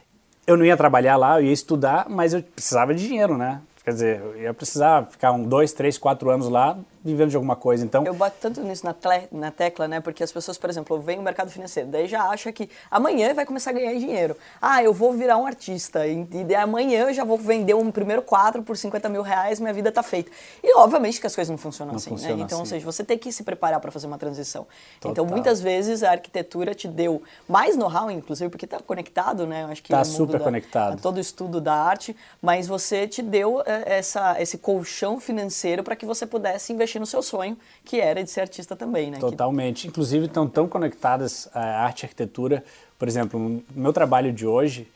eu 0.46 0.56
não 0.56 0.64
ia 0.64 0.76
trabalhar 0.76 1.16
lá, 1.16 1.40
eu 1.40 1.46
ia 1.46 1.52
estudar, 1.52 2.06
mas 2.08 2.34
eu 2.34 2.42
precisava 2.42 2.94
de 2.94 3.06
dinheiro, 3.06 3.36
né? 3.36 3.60
Quer 3.84 3.92
dizer, 3.92 4.20
eu 4.20 4.42
ia 4.42 4.54
precisar 4.54 5.06
ficar 5.10 5.32
um, 5.32 5.42
dois, 5.42 5.72
três, 5.72 5.96
quatro 5.96 6.30
anos 6.30 6.48
lá 6.48 6.76
vivendo 7.02 7.30
de 7.30 7.36
alguma 7.36 7.56
coisa. 7.56 7.84
Então, 7.84 8.04
eu 8.04 8.14
bato 8.14 8.36
tanto 8.40 8.60
nisso 8.60 8.84
na, 8.84 8.94
na 9.32 9.50
tecla, 9.50 9.88
né? 9.88 10.00
Porque 10.00 10.22
as 10.22 10.30
pessoas, 10.30 10.58
por 10.58 10.68
exemplo, 10.68 11.00
vêm 11.00 11.18
o 11.18 11.22
mercado 11.22 11.50
financeiro, 11.50 11.88
daí 11.88 12.06
já 12.06 12.24
acha 12.24 12.52
que 12.52 12.68
amanhã 12.90 13.32
vai 13.32 13.46
começar 13.46 13.70
a 13.70 13.72
ganhar 13.72 13.94
dinheiro. 13.94 14.36
Ah, 14.60 14.82
eu 14.82 14.92
vou 14.92 15.12
virar 15.12 15.38
um 15.38 15.46
artista 15.46 16.06
e, 16.06 16.26
e 16.48 16.54
amanhã 16.54 17.08
eu 17.08 17.14
já 17.14 17.24
vou 17.24 17.38
vender 17.38 17.74
um 17.74 17.90
primeiro 17.90 18.22
quadro 18.22 18.62
por 18.62 18.76
50 18.76 19.08
mil 19.08 19.22
reais, 19.22 19.58
minha 19.60 19.72
vida 19.72 19.90
tá 19.90 20.02
feita. 20.02 20.30
E 20.62 20.76
obviamente 20.76 21.20
que 21.20 21.26
as 21.26 21.34
coisas 21.34 21.50
não 21.50 21.58
funcionam 21.58 21.92
não 21.92 21.98
assim, 21.98 22.10
funciona 22.10 22.36
né? 22.36 22.42
Então, 22.42 22.58
assim. 22.58 22.74
ou 22.74 22.80
seja, 22.80 22.84
você 22.84 23.02
tem 23.02 23.16
que 23.16 23.32
se 23.32 23.42
preparar 23.42 23.80
para 23.80 23.90
fazer 23.90 24.06
uma 24.06 24.18
transição. 24.18 24.66
Total. 25.00 25.12
Então, 25.12 25.26
muitas 25.26 25.60
vezes 25.60 26.02
a 26.02 26.10
arquitetura 26.10 26.74
te 26.74 26.86
deu 26.86 27.22
mais 27.48 27.76
know-how, 27.76 28.10
inclusive, 28.10 28.50
porque 28.50 28.66
tá 28.66 28.78
conectado, 28.78 29.46
né? 29.46 29.62
Eu 29.62 29.68
acho 29.68 29.82
que 29.82 29.88
tá 29.88 30.04
super 30.04 30.38
da, 30.38 30.44
conectado. 30.44 31.00
todo 31.00 31.16
o 31.16 31.20
estudo 31.20 31.60
da 31.60 31.74
arte, 31.74 32.14
mas 32.42 32.66
você 32.66 33.08
te 33.08 33.22
deu 33.22 33.62
é, 33.64 33.98
essa, 33.98 34.40
esse 34.40 34.58
colchão 34.58 35.18
financeiro 35.18 35.82
para 35.82 35.96
que 35.96 36.04
você 36.04 36.26
pudesse 36.26 36.72
investir 36.72 36.89
no 36.98 37.06
seu 37.06 37.22
sonho, 37.22 37.56
que 37.84 38.00
era 38.00 38.24
de 38.24 38.30
ser 38.30 38.40
artista 38.40 38.74
também, 38.74 39.10
né? 39.10 39.18
Totalmente. 39.18 39.82
Que... 39.82 39.88
Inclusive 39.88 40.26
estão 40.26 40.48
tão 40.48 40.66
conectadas 40.66 41.48
a 41.54 41.84
arte 41.84 42.02
e 42.02 42.04
arquitetura. 42.06 42.64
Por 42.98 43.06
exemplo, 43.06 43.38
no 43.38 43.62
meu 43.74 43.92
trabalho 43.92 44.32
de 44.32 44.46
hoje, 44.46 44.88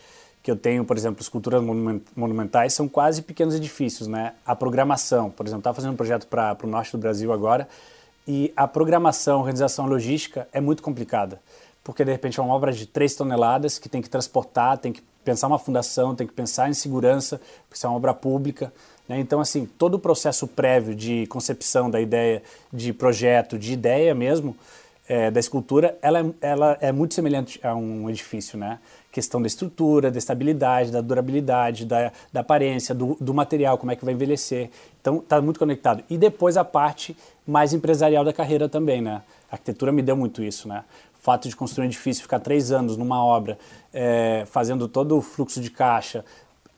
que 0.43 0.51
eu 0.51 0.57
tenho, 0.57 0.85
por 0.85 0.97
exemplo, 0.97 1.23
esculturas 1.23 1.63
monumentais, 2.15 2.75
são 2.75 2.87
quase 2.87 3.23
pequenos 3.23 3.55
edifícios, 3.55 4.07
né? 4.07 4.35
A 4.45 4.55
programação, 4.55 5.31
por 5.31 5.47
exemplo, 5.47 5.61
estava 5.61 5.75
fazendo 5.75 5.93
um 5.93 5.97
projeto 5.97 6.27
para 6.27 6.57
o 6.63 6.67
norte 6.67 6.93
do 6.93 6.99
Brasil 6.99 7.33
agora, 7.33 7.67
e 8.29 8.53
a 8.55 8.69
programação, 8.69 9.39
organização 9.39 9.87
logística 9.87 10.47
é 10.53 10.61
muito 10.61 10.83
complicada, 10.83 11.41
porque 11.83 12.05
de 12.05 12.11
repente 12.11 12.39
é 12.39 12.43
uma 12.43 12.55
obra 12.55 12.73
de 12.73 12.87
3 12.87 13.15
toneladas 13.15 13.79
que 13.79 13.89
tem 13.89 14.03
que 14.03 14.09
transportar, 14.11 14.77
tem 14.77 14.93
que 14.93 15.03
pensar 15.25 15.47
uma 15.47 15.59
fundação, 15.59 16.15
tem 16.15 16.27
que 16.27 16.33
pensar 16.33 16.69
em 16.69 16.75
segurança, 16.75 17.41
porque 17.67 17.77
isso 17.77 17.87
é 17.87 17.89
uma 17.89 17.97
obra 17.97 18.13
pública. 18.13 18.71
Né? 19.09 19.19
Então, 19.21 19.41
assim, 19.41 19.67
todo 19.67 19.95
o 19.95 19.99
processo 19.99 20.47
prévio 20.47 20.95
de 20.95 21.27
concepção 21.27 21.91
da 21.91 22.01
ideia, 22.01 22.43
de 22.73 22.93
projeto, 22.93 23.59
de 23.59 23.73
ideia 23.73 24.15
mesmo, 24.15 24.57
é, 25.07 25.31
da 25.31 25.39
escultura, 25.39 25.99
ela, 26.01 26.21
é, 26.21 26.25
ela 26.41 26.79
é 26.81 26.91
muito 26.91 27.15
semelhante 27.15 27.61
a 27.63 27.75
um 27.75 28.09
edifício, 28.09 28.59
né? 28.59 28.79
Questão 29.13 29.41
da 29.41 29.47
estrutura, 29.47 30.11
da 30.11 30.19
estabilidade, 30.19 30.91
da 30.91 31.01
durabilidade, 31.01 31.85
da, 31.85 32.11
da 32.33 32.41
aparência, 32.41 32.95
do, 32.95 33.17
do 33.21 33.35
material, 33.35 33.77
como 33.77 33.93
é 33.93 33.97
que 33.97 34.05
vai 34.05 34.15
envelhecer. 34.15 34.71
Então, 35.01 35.19
está 35.19 35.41
muito 35.41 35.59
conectado. 35.59 36.03
E 36.09 36.17
depois 36.17 36.57
a 36.57 36.65
parte 36.65 37.15
mais 37.47 37.75
empresarial 37.75 38.25
da 38.25 38.33
carreira 38.33 38.69
também, 38.69 39.03
né? 39.03 39.23
A 39.51 39.55
arquitetura 39.55 39.93
me 39.93 40.03
deu 40.03 40.17
muito 40.17 40.43
isso, 40.43 40.67
né? 40.67 40.85
fato 41.25 41.49
de 41.49 41.57
construir 41.57 41.87
um 41.87 41.89
edifício, 41.89 42.23
ficar 42.23 42.39
três 42.39 42.71
anos 42.71 42.99
numa 42.99 43.25
obra, 43.25 43.57
é, 43.95 44.45
fazendo 44.47 44.87
todo 44.87 45.17
o 45.17 45.23
fluxo 45.23 45.59
de 45.59 45.71
caixa, 45.71 46.23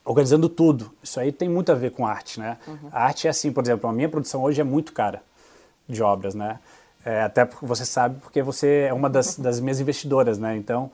organizando 0.06 0.48
tudo. 0.48 0.92
Isso 1.02 1.18
aí 1.18 1.32
tem 1.32 1.48
muito 1.48 1.70
a 1.72 1.74
ver 1.74 1.90
com 1.90 2.06
arte, 2.06 2.38
né? 2.38 2.56
Uhum. 2.66 2.88
A 2.92 3.04
arte 3.04 3.26
é 3.26 3.30
assim, 3.30 3.52
por 3.52 3.64
exemplo, 3.64 3.90
a 3.90 3.92
minha 3.92 4.08
produção 4.08 4.42
hoje 4.42 4.60
é 4.60 4.64
muito 4.64 4.92
cara 4.92 5.20
de 5.88 6.02
obras, 6.02 6.34
né? 6.34 6.60
É, 7.04 7.22
até 7.22 7.44
porque 7.44 7.66
você 7.66 7.84
sabe, 7.84 8.18
porque 8.20 8.42
você 8.42 8.86
é 8.88 8.92
uma 8.92 9.10
das, 9.10 9.36
das 9.36 9.60
minhas 9.60 9.80
investidoras, 9.80 10.38
né? 10.38 10.56
Então, 10.56 10.90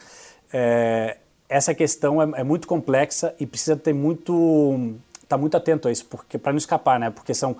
é, 0.52 1.18
essa 1.48 1.74
questão 1.74 2.20
é, 2.22 2.40
é, 2.40 2.44
muito 2.44 2.66
complexa 2.66 3.34
e 3.38 3.46
precisa 3.46 3.76
ter 3.76 3.92
muito, 3.92 4.94
tá 5.28 5.36
muito 5.36 5.56
atento 5.56 5.88
a 5.88 5.92
isso, 5.92 6.06
porque 6.06 6.38
para 6.38 6.52
não 6.52 6.58
escapar, 6.58 6.98
né? 6.98 7.10
Porque 7.10 7.34
são 7.34 7.56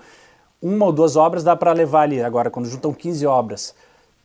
uma 0.61 0.85
ou 0.85 0.91
duas 0.91 1.15
obras 1.15 1.43
dá 1.43 1.55
para 1.55 1.71
levar 1.71 2.01
ali. 2.01 2.21
Agora, 2.21 2.49
quando 2.49 2.67
juntam 2.67 2.93
15 2.93 3.25
obras, 3.27 3.75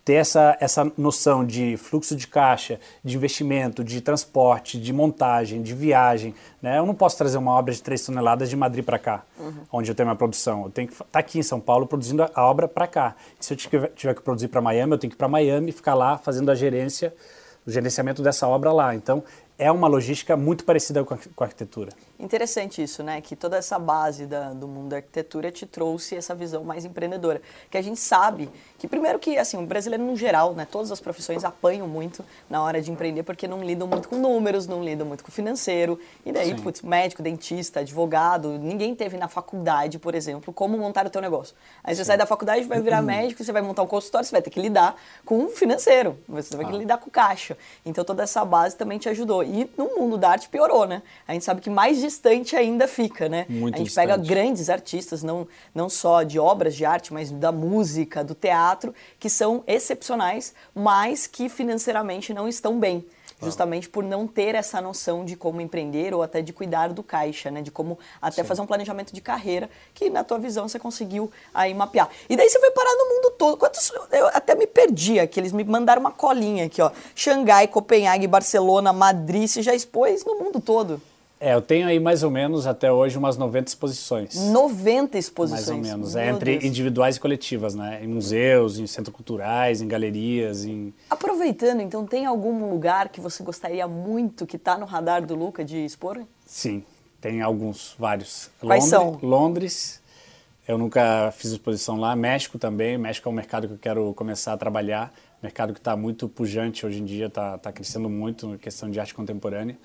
ter 0.09 0.15
essa, 0.15 0.57
essa 0.59 0.91
noção 0.97 1.45
de 1.45 1.77
fluxo 1.77 2.17
de 2.17 2.27
caixa, 2.27 2.81
de 3.05 3.15
investimento, 3.15 3.85
de 3.85 4.01
transporte, 4.01 4.81
de 4.81 4.91
montagem, 4.91 5.61
de 5.61 5.75
viagem. 5.75 6.35
Né? 6.63 6.79
Eu 6.79 6.87
não 6.87 6.95
posso 6.95 7.19
trazer 7.19 7.37
uma 7.37 7.53
obra 7.53 7.75
de 7.75 7.83
3 7.83 8.07
toneladas 8.07 8.49
de 8.49 8.57
Madrid 8.57 8.83
para 8.83 8.99
cá, 8.99 9.23
uhum. 9.39 9.53
onde 9.71 9.91
eu 9.91 9.95
tenho 9.95 10.07
minha 10.07 10.17
produção. 10.17 10.65
Eu 10.65 10.71
tenho 10.71 10.89
que 10.89 10.95
estar 10.95 11.05
tá 11.05 11.19
aqui 11.19 11.39
em 11.39 11.43
São 11.43 11.61
Paulo 11.61 11.87
produzindo 11.87 12.27
a 12.35 12.47
obra 12.47 12.67
para 12.67 12.87
cá. 12.87 13.17
E 13.39 13.45
se 13.45 13.53
eu 13.53 13.57
tiver, 13.59 13.89
tiver 13.89 14.15
que 14.15 14.23
produzir 14.23 14.49
para 14.49 14.63
Miami, 14.63 14.93
eu 14.93 14.99
tenho 14.99 15.11
que 15.11 15.15
ir 15.15 15.19
para 15.19 15.29
Miami 15.29 15.69
e 15.69 15.73
ficar 15.73 15.93
lá 15.93 16.17
fazendo 16.17 16.51
a 16.51 16.55
gerência, 16.55 17.15
o 17.67 17.71
gerenciamento 17.71 18.23
dessa 18.23 18.49
obra 18.49 18.73
lá. 18.73 18.95
Então, 18.95 19.23
é 19.59 19.73
uma 19.73 19.89
logística 19.89 20.37
muito 20.37 20.65
parecida 20.65 21.05
com 21.05 21.15
a, 21.15 21.19
com 21.35 21.45
a 21.45 21.47
arquitetura. 21.47 21.93
Interessante 22.17 22.83
isso, 22.83 23.03
né? 23.03 23.21
Que 23.21 23.35
toda 23.35 23.57
essa 23.57 23.79
base 23.79 24.25
da, 24.25 24.53
do 24.53 24.69
mundo 24.69 24.91
da 24.91 24.97
arquitetura 24.97 25.51
te 25.51 25.67
trouxe 25.67 26.17
essa 26.17 26.35
visão 26.35 26.63
mais 26.63 26.85
empreendedora. 26.85 27.43
Que 27.69 27.77
a 27.77 27.83
gente 27.83 27.99
sabe 27.99 28.49
que, 28.79 28.87
primeiro 28.87 29.19
que, 29.19 29.37
assim, 29.37 29.57
o 29.57 29.67
brasileiro 29.67 30.05
no 30.05 30.17
geral, 30.17 30.55
né? 30.55 30.67
Todas 30.71 30.93
as 30.93 31.01
profissões 31.01 31.45
apanham 31.45 31.89
muito 31.89 32.25
na 32.49 32.63
hora 32.63 32.81
de 32.81 32.91
empreender 32.93 33.25
porque 33.25 33.49
não 33.49 33.63
lidam 33.63 33.89
muito 33.89 34.09
com 34.09 34.17
números, 34.17 34.67
não 34.67 34.83
lidam 34.83 35.07
muito 35.07 35.25
com 35.25 35.33
financeiro. 35.33 35.99
E 36.25 36.31
daí, 36.31 36.51
Sim. 36.51 36.63
putz, 36.63 36.83
médico, 36.83 37.21
dentista, 37.21 37.81
advogado, 37.81 38.59
ninguém 38.59 38.95
teve 38.95 39.17
na 39.17 39.27
faculdade, 39.27 39.99
por 39.99 40.15
exemplo, 40.15 40.53
como 40.53 40.79
montar 40.79 41.05
o 41.07 41.11
teu 41.11 41.21
negócio. 41.21 41.57
Aí 41.83 41.95
você 41.95 42.03
Sim. 42.03 42.09
sai 42.09 42.17
da 42.17 42.27
faculdade, 42.27 42.65
vai 42.65 42.81
virar 42.81 43.03
médico, 43.03 43.43
você 43.43 43.53
vai 43.53 43.63
montar 43.63 43.83
um 43.83 43.89
consultório, 43.89 44.27
você 44.27 44.33
vai 44.33 44.43
ter 44.43 44.51
que 44.51 44.61
lidar 44.61 44.97
com 45.25 45.45
o 45.45 45.49
financeiro, 45.49 46.17
você 46.29 46.57
vai 46.57 46.65
ter 46.65 46.71
que 46.71 46.77
ah. 46.77 46.81
lidar 46.81 46.99
com 46.99 47.09
o 47.09 47.13
caixa. 47.13 47.57
Então 47.85 48.05
toda 48.05 48.23
essa 48.23 48.45
base 48.45 48.77
também 48.77 48.99
te 48.99 49.09
ajudou. 49.09 49.48
E 49.49 49.71
no 49.77 49.99
mundo 49.99 50.19
da 50.19 50.31
arte 50.31 50.49
piorou, 50.49 50.87
né? 50.87 51.03
A 51.27 51.33
gente 51.33 51.45
sabe 51.45 51.61
que 51.61 51.71
mais 51.71 52.01
distante 52.01 52.55
ainda 52.55 52.87
fica, 52.87 53.29
né? 53.29 53.47
Muito 53.49 53.75
a 53.75 53.79
gente 53.79 53.87
distante. 53.87 54.09
pega 54.09 54.23
grandes 54.23 54.69
artistas, 54.69 55.23
não, 55.23 55.47
não 55.75 55.89
só 55.89 56.23
de 56.23 56.39
obras 56.39 56.75
de 56.75 56.85
arte, 56.85 57.13
mas 57.13 57.31
da 57.31 57.51
música, 57.51 58.23
do 58.23 58.35
teatro, 58.35 58.95
que 59.19 59.31
são 59.31 59.65
excepcionais, 59.67 60.55
mas 60.75 61.27
que 61.27 61.49
financeiramente 61.49 62.35
não 62.35 62.47
estão 62.47 62.79
bem 62.79 63.05
justamente 63.41 63.89
por 63.89 64.03
não 64.03 64.27
ter 64.27 64.55
essa 64.55 64.81
noção 64.81 65.25
de 65.25 65.37
como 65.37 65.61
empreender 65.61 66.15
ou 66.15 66.23
até 66.23 66.43
de 66.43 66.53
cuidar 66.53 66.93
do 66.93 67.03
caixa, 67.03 67.51
né? 67.51 67.63
De 67.63 67.71
como 67.71 67.99
até 68.21 68.43
Sim. 68.43 68.49
fazer 68.49 68.61
um 68.63 68.67
planejamento 68.67 69.15
de 69.15 69.21
carreira 69.21 69.71
que 69.95 70.11
na 70.11 70.25
tua 70.25 70.39
visão 70.39 70.69
você 70.69 70.79
conseguiu 70.79 71.31
aí 71.55 71.73
mapear. 71.75 72.09
E 72.29 72.37
daí 72.37 72.49
você 72.49 72.59
foi 72.59 72.71
parar 72.71 72.95
no 72.97 73.15
mundo 73.15 73.31
todo. 73.39 73.57
Quantos 73.57 73.93
eu 74.13 74.27
até 74.29 74.55
me 74.55 74.67
perdi 74.67 75.21
aqui, 75.21 75.41
eles 75.41 75.53
me 75.53 75.65
mandaram 75.65 76.01
uma 76.01 76.13
colinha 76.13 76.67
aqui, 76.67 76.83
ó. 76.83 76.91
Xangai, 77.15 77.69
Copenhague, 77.69 78.27
Barcelona, 78.27 78.93
Madrid, 78.93 79.49
você 79.49 79.63
já 79.63 79.75
expôs 79.75 80.25
no 80.25 80.37
mundo 80.37 80.61
todo. 80.61 81.01
É, 81.41 81.55
eu 81.55 81.63
tenho 81.63 81.87
aí 81.87 82.01
mais 82.01 82.25
ou 82.25 82.31
menos 82.31 82.67
até 82.67 82.91
hoje 82.91 83.17
umas 83.17 83.37
90 83.37 83.69
exposições. 83.69 84.35
90 84.35 85.17
exposições? 85.17 85.67
Mais 85.67 85.93
ou 85.93 85.99
menos. 85.99 86.17
é, 86.17 86.31
entre 86.31 86.53
Deus. 86.53 86.65
individuais 86.65 87.17
e 87.17 87.21
coletivas, 87.21 87.75
né? 87.77 88.01
Em 88.03 88.09
museus, 88.09 88.79
em 88.79 88.87
centros 88.87 89.15
culturais, 89.15 89.81
em 89.81 89.87
galerias, 89.87 90.65
em... 90.65 90.93
Aproveitando, 91.09 91.81
então, 91.81 92.05
tem 92.05 92.27
algum 92.27 92.69
lugar 92.69 93.09
que 93.09 93.21
você 93.21 93.45
gostaria 93.45 93.87
muito 93.87 94.47
que 94.47 94.57
está 94.57 94.77
no 94.77 94.85
radar 94.85 95.25
do 95.25 95.37
Luca 95.37 95.65
de 95.65 95.77
expor? 95.85 96.21
Sim, 96.45 96.83
tem 97.21 97.41
alguns, 97.41 97.95
vários. 97.97 98.51
Quais 98.61 98.91
Londres, 98.91 98.91
são? 98.91 99.19
Londres, 99.23 100.03
eu 100.67 100.77
nunca 100.77 101.33
fiz 101.37 101.53
exposição 101.53 102.01
lá. 102.01 102.17
México 102.17 102.59
também, 102.59 102.99
México 102.99 103.29
é 103.29 103.33
um 103.33 103.35
mercado 103.35 103.69
que 103.69 103.75
eu 103.75 103.79
quero 103.79 104.13
começar 104.15 104.55
a 104.55 104.57
trabalhar. 104.57 105.15
Mercado 105.41 105.73
que 105.73 105.79
está 105.79 105.97
muito 105.97 106.29
pujante 106.29 106.85
hoje 106.85 107.01
em 107.01 107.05
dia, 107.05 107.27
está 107.27 107.57
tá 107.59 107.71
crescendo 107.71 108.09
muito 108.11 108.49
na 108.49 108.59
questão 108.59 108.91
de 108.91 108.99
arte 108.99 109.15
contemporânea. 109.15 109.79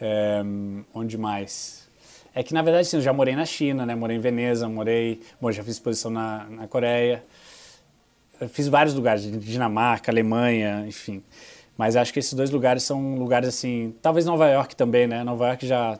É, 0.00 0.42
onde 0.94 1.18
mais? 1.18 1.88
É 2.34 2.42
que, 2.42 2.54
na 2.54 2.62
verdade, 2.62 2.86
sim, 2.86 2.96
eu 2.96 3.02
já 3.02 3.12
morei 3.12 3.34
na 3.34 3.44
China, 3.44 3.84
né? 3.84 3.94
Morei 3.94 4.16
em 4.16 4.20
Veneza, 4.20 4.68
morei... 4.68 5.20
Bom, 5.40 5.50
já 5.50 5.62
fiz 5.62 5.74
exposição 5.74 6.10
na, 6.10 6.46
na 6.48 6.68
Coreia. 6.68 7.24
Eu 8.40 8.48
fiz 8.48 8.68
vários 8.68 8.94
lugares, 8.94 9.22
Dinamarca, 9.40 10.10
Alemanha, 10.10 10.84
enfim. 10.86 11.22
Mas 11.76 11.96
acho 11.96 12.12
que 12.12 12.18
esses 12.18 12.32
dois 12.32 12.50
lugares 12.50 12.82
são 12.84 13.16
lugares, 13.16 13.48
assim... 13.48 13.94
Talvez 14.00 14.24
Nova 14.24 14.48
York 14.48 14.76
também, 14.76 15.06
né? 15.06 15.24
Nova 15.24 15.48
York 15.48 15.66
já... 15.66 15.98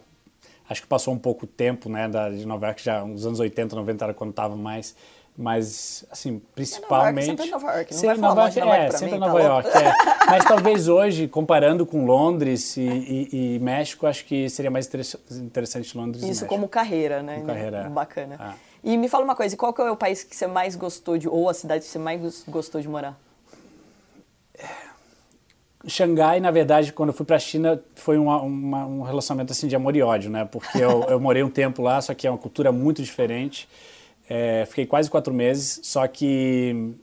Acho 0.68 0.82
que 0.82 0.86
passou 0.86 1.12
um 1.12 1.18
pouco 1.18 1.48
tempo, 1.48 1.88
né? 1.88 2.08
Da, 2.08 2.30
de 2.30 2.46
Nova 2.46 2.66
York 2.66 2.82
já, 2.82 3.02
uns 3.02 3.26
anos 3.26 3.40
80, 3.40 3.74
90 3.74 4.04
era 4.04 4.14
quando 4.14 4.30
estava 4.30 4.54
mais 4.54 4.94
mas, 5.40 6.04
assim, 6.10 6.38
principalmente... 6.54 7.30
É 7.30 7.46
Nova 7.46 7.72
York, 7.72 7.94
sempre 7.94 8.18
Nova 8.18 8.42
York, 8.42 8.60
Nova 8.60 8.76
York 8.76 8.94
é, 8.94 8.98
sempre 8.98 9.14
mim, 9.14 9.18
Nova 9.20 9.38
tá 9.38 9.44
York, 9.44 9.68
é. 9.70 9.92
Mas 10.30 10.44
talvez 10.44 10.86
hoje, 10.86 11.26
comparando 11.26 11.86
com 11.86 12.04
Londres 12.04 12.76
e, 12.76 12.82
e, 12.82 13.54
e, 13.54 13.58
México, 13.58 14.06
acho 14.06 14.26
que 14.26 14.50
seria 14.50 14.70
mais 14.70 14.86
interessante 15.30 15.96
Londres 15.96 16.22
Isso 16.22 16.44
como 16.44 16.68
carreira, 16.68 17.22
né? 17.22 17.36
Como 17.36 17.46
carreira. 17.46 17.78
É. 17.78 17.88
Bacana. 17.88 18.36
Ah. 18.38 18.54
E 18.84 18.98
me 18.98 19.08
fala 19.08 19.24
uma 19.24 19.34
coisa, 19.34 19.56
qual 19.56 19.72
que 19.72 19.80
é 19.80 19.90
o 19.90 19.96
país 19.96 20.22
que 20.22 20.36
você 20.36 20.46
mais 20.46 20.76
gostou 20.76 21.16
de, 21.16 21.26
ou 21.26 21.48
a 21.48 21.54
cidade 21.54 21.84
que 21.84 21.90
você 21.90 21.98
mais 21.98 22.44
gostou 22.46 22.82
de 22.82 22.88
morar? 22.88 23.18
Xangai, 25.86 26.38
na 26.38 26.50
verdade, 26.50 26.92
quando 26.92 27.08
eu 27.08 27.14
fui 27.14 27.24
para 27.24 27.36
a 27.36 27.40
China, 27.40 27.82
foi 27.94 28.18
uma, 28.18 28.42
uma, 28.42 28.84
um 28.84 29.00
relacionamento 29.00 29.52
assim 29.52 29.66
de 29.66 29.74
amor 29.74 29.96
e 29.96 30.02
ódio, 30.02 30.30
né? 30.30 30.44
Porque 30.44 30.76
eu, 30.76 31.04
eu 31.04 31.18
morei 31.18 31.42
um 31.42 31.48
tempo 31.48 31.80
lá, 31.80 31.98
só 32.02 32.12
que 32.12 32.26
é 32.26 32.30
uma 32.30 32.36
cultura 32.36 32.70
muito 32.70 33.02
diferente. 33.02 33.66
É, 34.32 34.64
fiquei 34.64 34.86
quase 34.86 35.10
quatro 35.10 35.34
meses, 35.34 35.80
só 35.82 36.06
que 36.06 36.94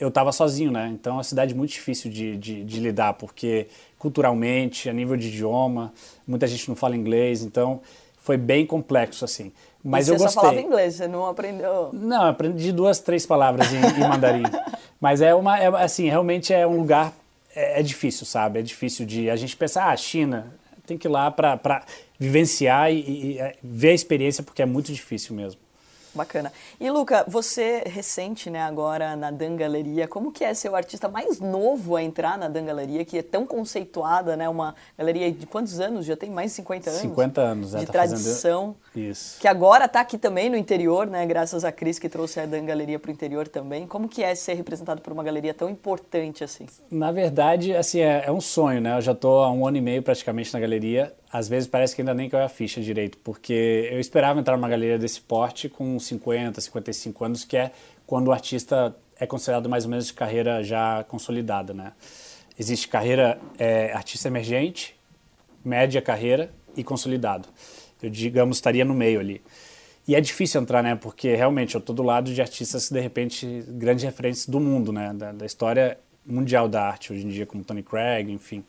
eu 0.00 0.08
estava 0.08 0.32
sozinho, 0.32 0.72
né? 0.72 0.88
Então 0.94 1.12
é 1.12 1.16
uma 1.16 1.24
cidade 1.24 1.54
muito 1.54 1.72
difícil 1.72 2.10
de, 2.10 2.38
de, 2.38 2.64
de, 2.64 2.80
lidar, 2.80 3.12
porque 3.12 3.66
culturalmente, 3.98 4.88
a 4.88 4.92
nível 4.94 5.14
de 5.14 5.28
idioma, 5.28 5.92
muita 6.26 6.46
gente 6.46 6.66
não 6.70 6.74
fala 6.74 6.96
inglês, 6.96 7.42
então 7.42 7.82
foi 8.16 8.38
bem 8.38 8.64
complexo, 8.64 9.26
assim. 9.26 9.52
Mas 9.84 10.08
e 10.08 10.12
eu 10.12 10.16
você 10.16 10.24
gostei. 10.24 10.42
só 10.42 10.48
falava 10.48 10.60
inglês, 10.66 10.94
você 10.94 11.06
não 11.06 11.26
aprendeu? 11.26 11.90
Não, 11.92 12.24
aprendi 12.24 12.72
duas, 12.72 12.98
três 12.98 13.26
palavras 13.26 13.70
em, 13.74 13.76
em 13.76 14.08
mandarim. 14.08 14.44
Mas 14.98 15.20
é 15.20 15.34
uma, 15.34 15.58
é, 15.58 15.66
assim, 15.84 16.08
realmente 16.08 16.50
é 16.50 16.66
um 16.66 16.78
lugar, 16.78 17.12
é, 17.54 17.80
é, 17.80 17.82
difícil, 17.82 18.24
sabe? 18.24 18.58
É 18.58 18.62
difícil 18.62 19.04
de 19.04 19.28
a 19.28 19.36
gente 19.36 19.54
pensar, 19.54 19.90
ah, 19.90 19.96
China, 19.98 20.50
tem 20.86 20.96
que 20.96 21.06
ir 21.06 21.10
lá 21.10 21.30
para 21.30 21.84
vivenciar 22.18 22.90
e, 22.90 23.00
e, 23.00 23.38
e 23.38 23.54
ver 23.62 23.90
a 23.90 23.94
experiência, 23.94 24.42
porque 24.42 24.62
é 24.62 24.66
muito 24.66 24.90
difícil 24.90 25.36
mesmo. 25.36 25.60
Bacana. 26.14 26.52
E 26.80 26.90
Luca, 26.90 27.24
você 27.28 27.84
recente, 27.86 28.50
né, 28.50 28.62
agora 28.62 29.14
na 29.14 29.30
Dan 29.30 29.56
Galeria, 29.56 30.08
como 30.08 30.32
que 30.32 30.44
é 30.44 30.52
ser 30.54 30.68
o 30.68 30.74
artista 30.74 31.08
mais 31.08 31.38
novo 31.38 31.94
a 31.94 32.02
entrar 32.02 32.36
na 32.36 32.48
Dan 32.48 32.64
Galeria, 32.64 33.04
que 33.04 33.18
é 33.18 33.22
tão 33.22 33.46
conceituada, 33.46 34.36
né, 34.36 34.48
uma 34.48 34.74
galeria 34.98 35.30
de 35.30 35.46
quantos 35.46 35.78
anos? 35.78 36.04
Já 36.04 36.16
tem 36.16 36.30
mais 36.30 36.50
de 36.50 36.56
50 36.56 36.90
anos? 36.90 37.02
50 37.02 37.40
anos, 37.40 37.74
é, 37.74 37.78
De 37.80 37.86
tá 37.86 37.92
tradição. 37.92 38.74
Fazendo... 38.74 38.89
Isso. 38.94 39.40
Que 39.40 39.46
agora 39.46 39.84
está 39.84 40.00
aqui 40.00 40.18
também 40.18 40.50
no 40.50 40.56
interior, 40.56 41.06
né, 41.06 41.24
graças 41.26 41.64
a 41.64 41.70
Cris 41.70 41.98
que 41.98 42.08
trouxe 42.08 42.40
a 42.40 42.46
Dan 42.46 42.64
Galeria 42.64 42.98
para 42.98 43.08
o 43.08 43.12
interior 43.12 43.46
também. 43.46 43.86
Como 43.86 44.08
que 44.08 44.22
é 44.22 44.34
ser 44.34 44.54
representado 44.54 45.00
por 45.00 45.12
uma 45.12 45.22
galeria 45.22 45.54
tão 45.54 45.70
importante 45.70 46.42
assim? 46.42 46.66
Na 46.90 47.12
verdade, 47.12 47.74
assim, 47.74 48.00
é, 48.00 48.24
é 48.26 48.32
um 48.32 48.40
sonho, 48.40 48.80
né? 48.80 48.96
Eu 48.96 49.00
já 49.00 49.12
estou 49.12 49.44
há 49.44 49.50
um 49.50 49.66
ano 49.66 49.76
e 49.76 49.80
meio 49.80 50.02
praticamente 50.02 50.52
na 50.52 50.58
galeria 50.58 51.14
às 51.32 51.48
vezes 51.48 51.68
parece 51.68 51.94
que 51.94 52.02
ainda 52.02 52.12
nem 52.12 52.28
caiu 52.28 52.44
a 52.44 52.48
ficha 52.48 52.80
direito, 52.80 53.16
porque 53.18 53.88
eu 53.92 54.00
esperava 54.00 54.40
entrar 54.40 54.56
numa 54.56 54.68
galeria 54.68 54.98
desse 54.98 55.20
porte 55.20 55.68
com 55.68 55.98
50, 55.98 56.60
55 56.60 57.24
anos, 57.24 57.44
que 57.44 57.56
é 57.56 57.70
quando 58.04 58.28
o 58.28 58.32
artista 58.32 58.94
é 59.18 59.26
considerado 59.26 59.68
mais 59.68 59.84
ou 59.84 59.90
menos 59.90 60.06
de 60.06 60.12
carreira 60.12 60.62
já 60.64 61.04
consolidada, 61.04 61.72
né? 61.72 61.92
Existe 62.58 62.88
carreira 62.88 63.38
é, 63.58 63.92
artista 63.92 64.26
emergente, 64.26 64.98
média 65.64 66.02
carreira 66.02 66.50
e 66.76 66.82
consolidado. 66.82 67.48
Eu, 68.02 68.10
digamos, 68.10 68.56
estaria 68.56 68.84
no 68.84 68.94
meio 68.94 69.20
ali. 69.20 69.42
E 70.06 70.14
é 70.14 70.20
difícil 70.20 70.60
entrar, 70.60 70.82
né? 70.82 70.94
Porque 70.94 71.34
realmente 71.34 71.74
eu 71.74 71.78
estou 71.78 71.94
do 71.94 72.02
lado 72.02 72.32
de 72.32 72.40
artistas, 72.40 72.90
de 72.90 73.00
repente, 73.00 73.64
grandes 73.68 74.04
referências 74.04 74.46
do 74.46 74.58
mundo, 74.58 74.92
né? 74.92 75.12
Da, 75.14 75.32
da 75.32 75.46
história 75.46 75.98
mundial 76.24 76.68
da 76.68 76.82
arte 76.82 77.12
hoje 77.12 77.26
em 77.26 77.28
dia, 77.28 77.46
como 77.46 77.64
Tony 77.64 77.82
Craig, 77.82 78.30
enfim 78.30 78.64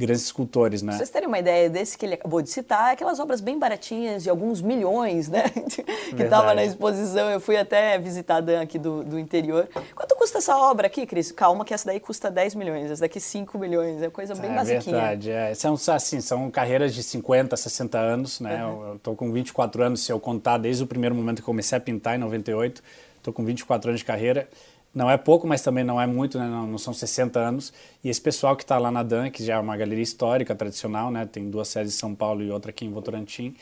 grandes 0.00 0.24
escultores, 0.24 0.82
né? 0.82 0.92
Pra 0.92 0.98
vocês 0.98 1.10
terem 1.10 1.28
uma 1.28 1.38
ideia 1.38 1.68
desse 1.68 1.96
que 1.96 2.06
ele 2.06 2.14
acabou 2.14 2.40
de 2.40 2.50
citar, 2.50 2.92
aquelas 2.92 3.20
obras 3.20 3.40
bem 3.40 3.58
baratinhas, 3.58 4.22
de 4.22 4.30
alguns 4.30 4.62
milhões, 4.62 5.28
né? 5.28 5.44
que 6.16 6.22
estava 6.22 6.54
na 6.54 6.64
exposição. 6.64 7.30
Eu 7.30 7.40
fui 7.40 7.56
até 7.56 7.98
visitar 7.98 8.36
a 8.36 8.40
Dan 8.40 8.62
aqui 8.62 8.78
do, 8.78 9.04
do 9.04 9.18
interior. 9.18 9.68
Quanto 9.94 10.16
custa 10.16 10.38
essa 10.38 10.56
obra 10.56 10.86
aqui, 10.86 11.06
Cris? 11.06 11.30
Calma 11.30 11.64
que 11.64 11.74
essa 11.74 11.86
daí 11.86 12.00
custa 12.00 12.30
10 12.30 12.54
milhões, 12.54 12.90
essa 12.90 13.02
daqui 13.02 13.20
5 13.20 13.58
milhões. 13.58 14.02
É 14.02 14.10
coisa 14.10 14.34
bem 14.34 14.50
é 14.50 14.54
basiquinha. 14.54 14.96
É 14.96 15.00
verdade. 15.00 15.30
É. 15.30 15.54
São, 15.54 15.74
assim, 15.74 16.20
são 16.20 16.50
carreiras 16.50 16.94
de 16.94 17.02
50, 17.02 17.56
60 17.56 17.98
anos, 17.98 18.40
né? 18.40 18.64
Uhum. 18.64 18.88
Eu 18.88 18.96
estou 18.96 19.14
com 19.14 19.30
24 19.30 19.82
anos, 19.82 20.04
se 20.04 20.10
eu 20.10 20.18
contar 20.18 20.58
desde 20.58 20.82
o 20.82 20.86
primeiro 20.86 21.14
momento 21.14 21.36
que 21.36 21.42
comecei 21.42 21.76
a 21.76 21.80
pintar, 21.80 22.16
em 22.16 22.18
98. 22.18 22.82
Estou 23.18 23.34
com 23.34 23.44
24 23.44 23.90
anos 23.90 24.00
de 24.00 24.06
carreira. 24.06 24.48
Não 24.94 25.10
é 25.10 25.16
pouco, 25.16 25.46
mas 25.46 25.62
também 25.62 25.84
não 25.84 26.00
é 26.00 26.06
muito, 26.06 26.38
né? 26.38 26.46
não, 26.46 26.66
não 26.66 26.78
são 26.78 26.92
60 26.92 27.38
anos. 27.38 27.72
E 28.02 28.08
esse 28.08 28.20
pessoal 28.20 28.56
que 28.56 28.62
está 28.62 28.78
lá 28.78 28.90
na 28.90 29.02
DAN, 29.02 29.30
que 29.30 29.44
já 29.44 29.54
é 29.54 29.58
uma 29.58 29.76
galeria 29.76 30.02
histórica, 30.02 30.54
tradicional, 30.54 31.10
né? 31.10 31.26
tem 31.26 31.48
duas 31.48 31.68
sedes 31.68 31.94
em 31.94 31.96
São 31.96 32.14
Paulo 32.14 32.42
e 32.42 32.50
outra 32.50 32.70
aqui 32.70 32.84
em 32.84 32.90
Votorantim, 32.90 33.54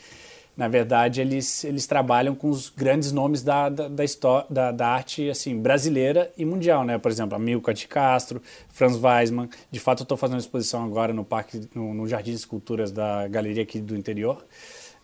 na 0.59 0.67
verdade, 0.67 1.21
eles, 1.21 1.63
eles 1.63 1.87
trabalham 1.87 2.35
com 2.35 2.49
os 2.49 2.67
grandes 2.67 3.13
nomes 3.13 3.41
da, 3.41 3.69
da, 3.69 3.87
da, 3.87 4.03
da, 4.49 4.71
da 4.73 4.87
arte 4.89 5.29
assim, 5.29 5.57
brasileira 5.57 6.33
e 6.37 6.43
mundial, 6.43 6.83
né? 6.83 6.97
Por 6.97 7.09
exemplo, 7.09 7.33
Amilcar 7.33 7.73
de 7.73 7.87
Castro, 7.87 8.41
Franz 8.67 9.01
Weismann. 9.01 9.47
De 9.71 9.79
fato, 9.79 10.01
eu 10.01 10.03
estou 10.03 10.17
fazendo 10.17 10.35
uma 10.35 10.41
exposição 10.41 10.83
agora 10.83 11.13
no 11.13 11.23
parque, 11.23 11.61
no, 11.73 11.93
no 11.93 12.05
Jardim 12.05 12.31
de 12.31 12.37
Esculturas 12.37 12.91
da 12.91 13.25
galeria 13.29 13.63
aqui 13.63 13.79
do 13.79 13.95
interior, 13.95 14.45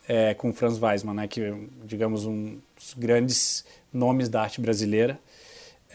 é, 0.10 0.34
com 0.34 0.52
Franz 0.52 0.78
Weismann, 0.78 1.16
né? 1.16 1.26
Que, 1.26 1.70
digamos, 1.86 2.26
um 2.26 2.58
dos 2.76 2.94
grandes 2.94 3.64
nomes 3.94 4.28
da 4.28 4.42
arte 4.42 4.60
brasileira. 4.60 5.18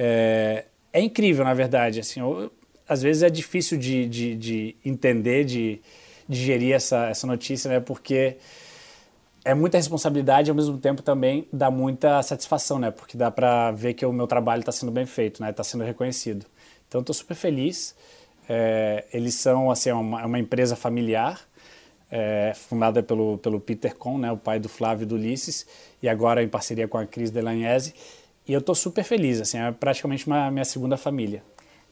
É, 0.03 0.65
é 0.95 1.01
incrível, 1.03 1.45
na 1.45 1.53
verdade. 1.53 2.01
Assim, 2.01 2.21
eu, 2.21 2.51
às 2.89 3.03
vezes 3.03 3.23
é 3.23 3.29
difícil 3.29 3.77
de, 3.77 4.09
de, 4.09 4.35
de 4.35 4.77
entender, 4.83 5.45
de 5.45 5.79
digerir 6.27 6.75
essa, 6.75 7.09
essa 7.09 7.27
notícia, 7.27 7.69
né? 7.69 7.81
Porque 7.81 8.39
é 9.45 9.53
muita 9.53 9.77
responsabilidade 9.77 10.49
e 10.49 10.51
ao 10.51 10.57
mesmo 10.57 10.79
tempo 10.79 11.03
também 11.03 11.47
dá 11.53 11.71
muita 11.71 12.23
satisfação, 12.23 12.79
né? 12.79 12.91
Porque 12.91 13.15
dá 13.15 13.31
para 13.31 13.73
ver 13.73 13.93
que 13.93 14.07
o 14.07 14.13
meu 14.13 14.27
trabalho 14.27 14.61
está 14.61 14.73
sendo 14.73 14.91
bem 14.91 15.05
feito, 15.05 15.43
né? 15.43 15.51
Está 15.51 15.63
sendo 15.63 15.85
reconhecido. 15.85 16.47
Então 16.89 17.03
estou 17.03 17.15
super 17.15 17.35
feliz. 17.35 17.95
É, 18.49 19.05
eles 19.13 19.35
são 19.35 19.71
assim 19.71 19.91
é 19.91 19.95
uma, 19.95 20.23
é 20.23 20.25
uma 20.25 20.39
empresa 20.39 20.75
familiar 20.75 21.41
é, 22.11 22.53
fundada 22.57 23.03
pelo 23.03 23.39
pelo 23.39 23.61
Peter 23.61 23.95
Kohn, 23.95 24.19
né? 24.19 24.33
O 24.33 24.37
pai 24.37 24.59
do 24.59 24.69
Flávio 24.69 25.05
e 25.05 25.07
do 25.07 25.15
Ulisses 25.15 25.67
e 26.03 26.09
agora 26.09 26.43
em 26.43 26.49
parceria 26.49 26.89
com 26.89 26.97
a 26.97 27.07
Cris 27.07 27.31
Delagnese. 27.31 27.95
E 28.47 28.53
eu 28.53 28.61
estou 28.61 28.75
super 28.75 29.05
feliz. 29.05 29.41
Assim 29.41 29.59
é 29.59 29.71
praticamente 29.73 30.27
uma 30.27 30.51
minha 30.51 30.65
segunda 30.65 30.97
família. 30.97 31.43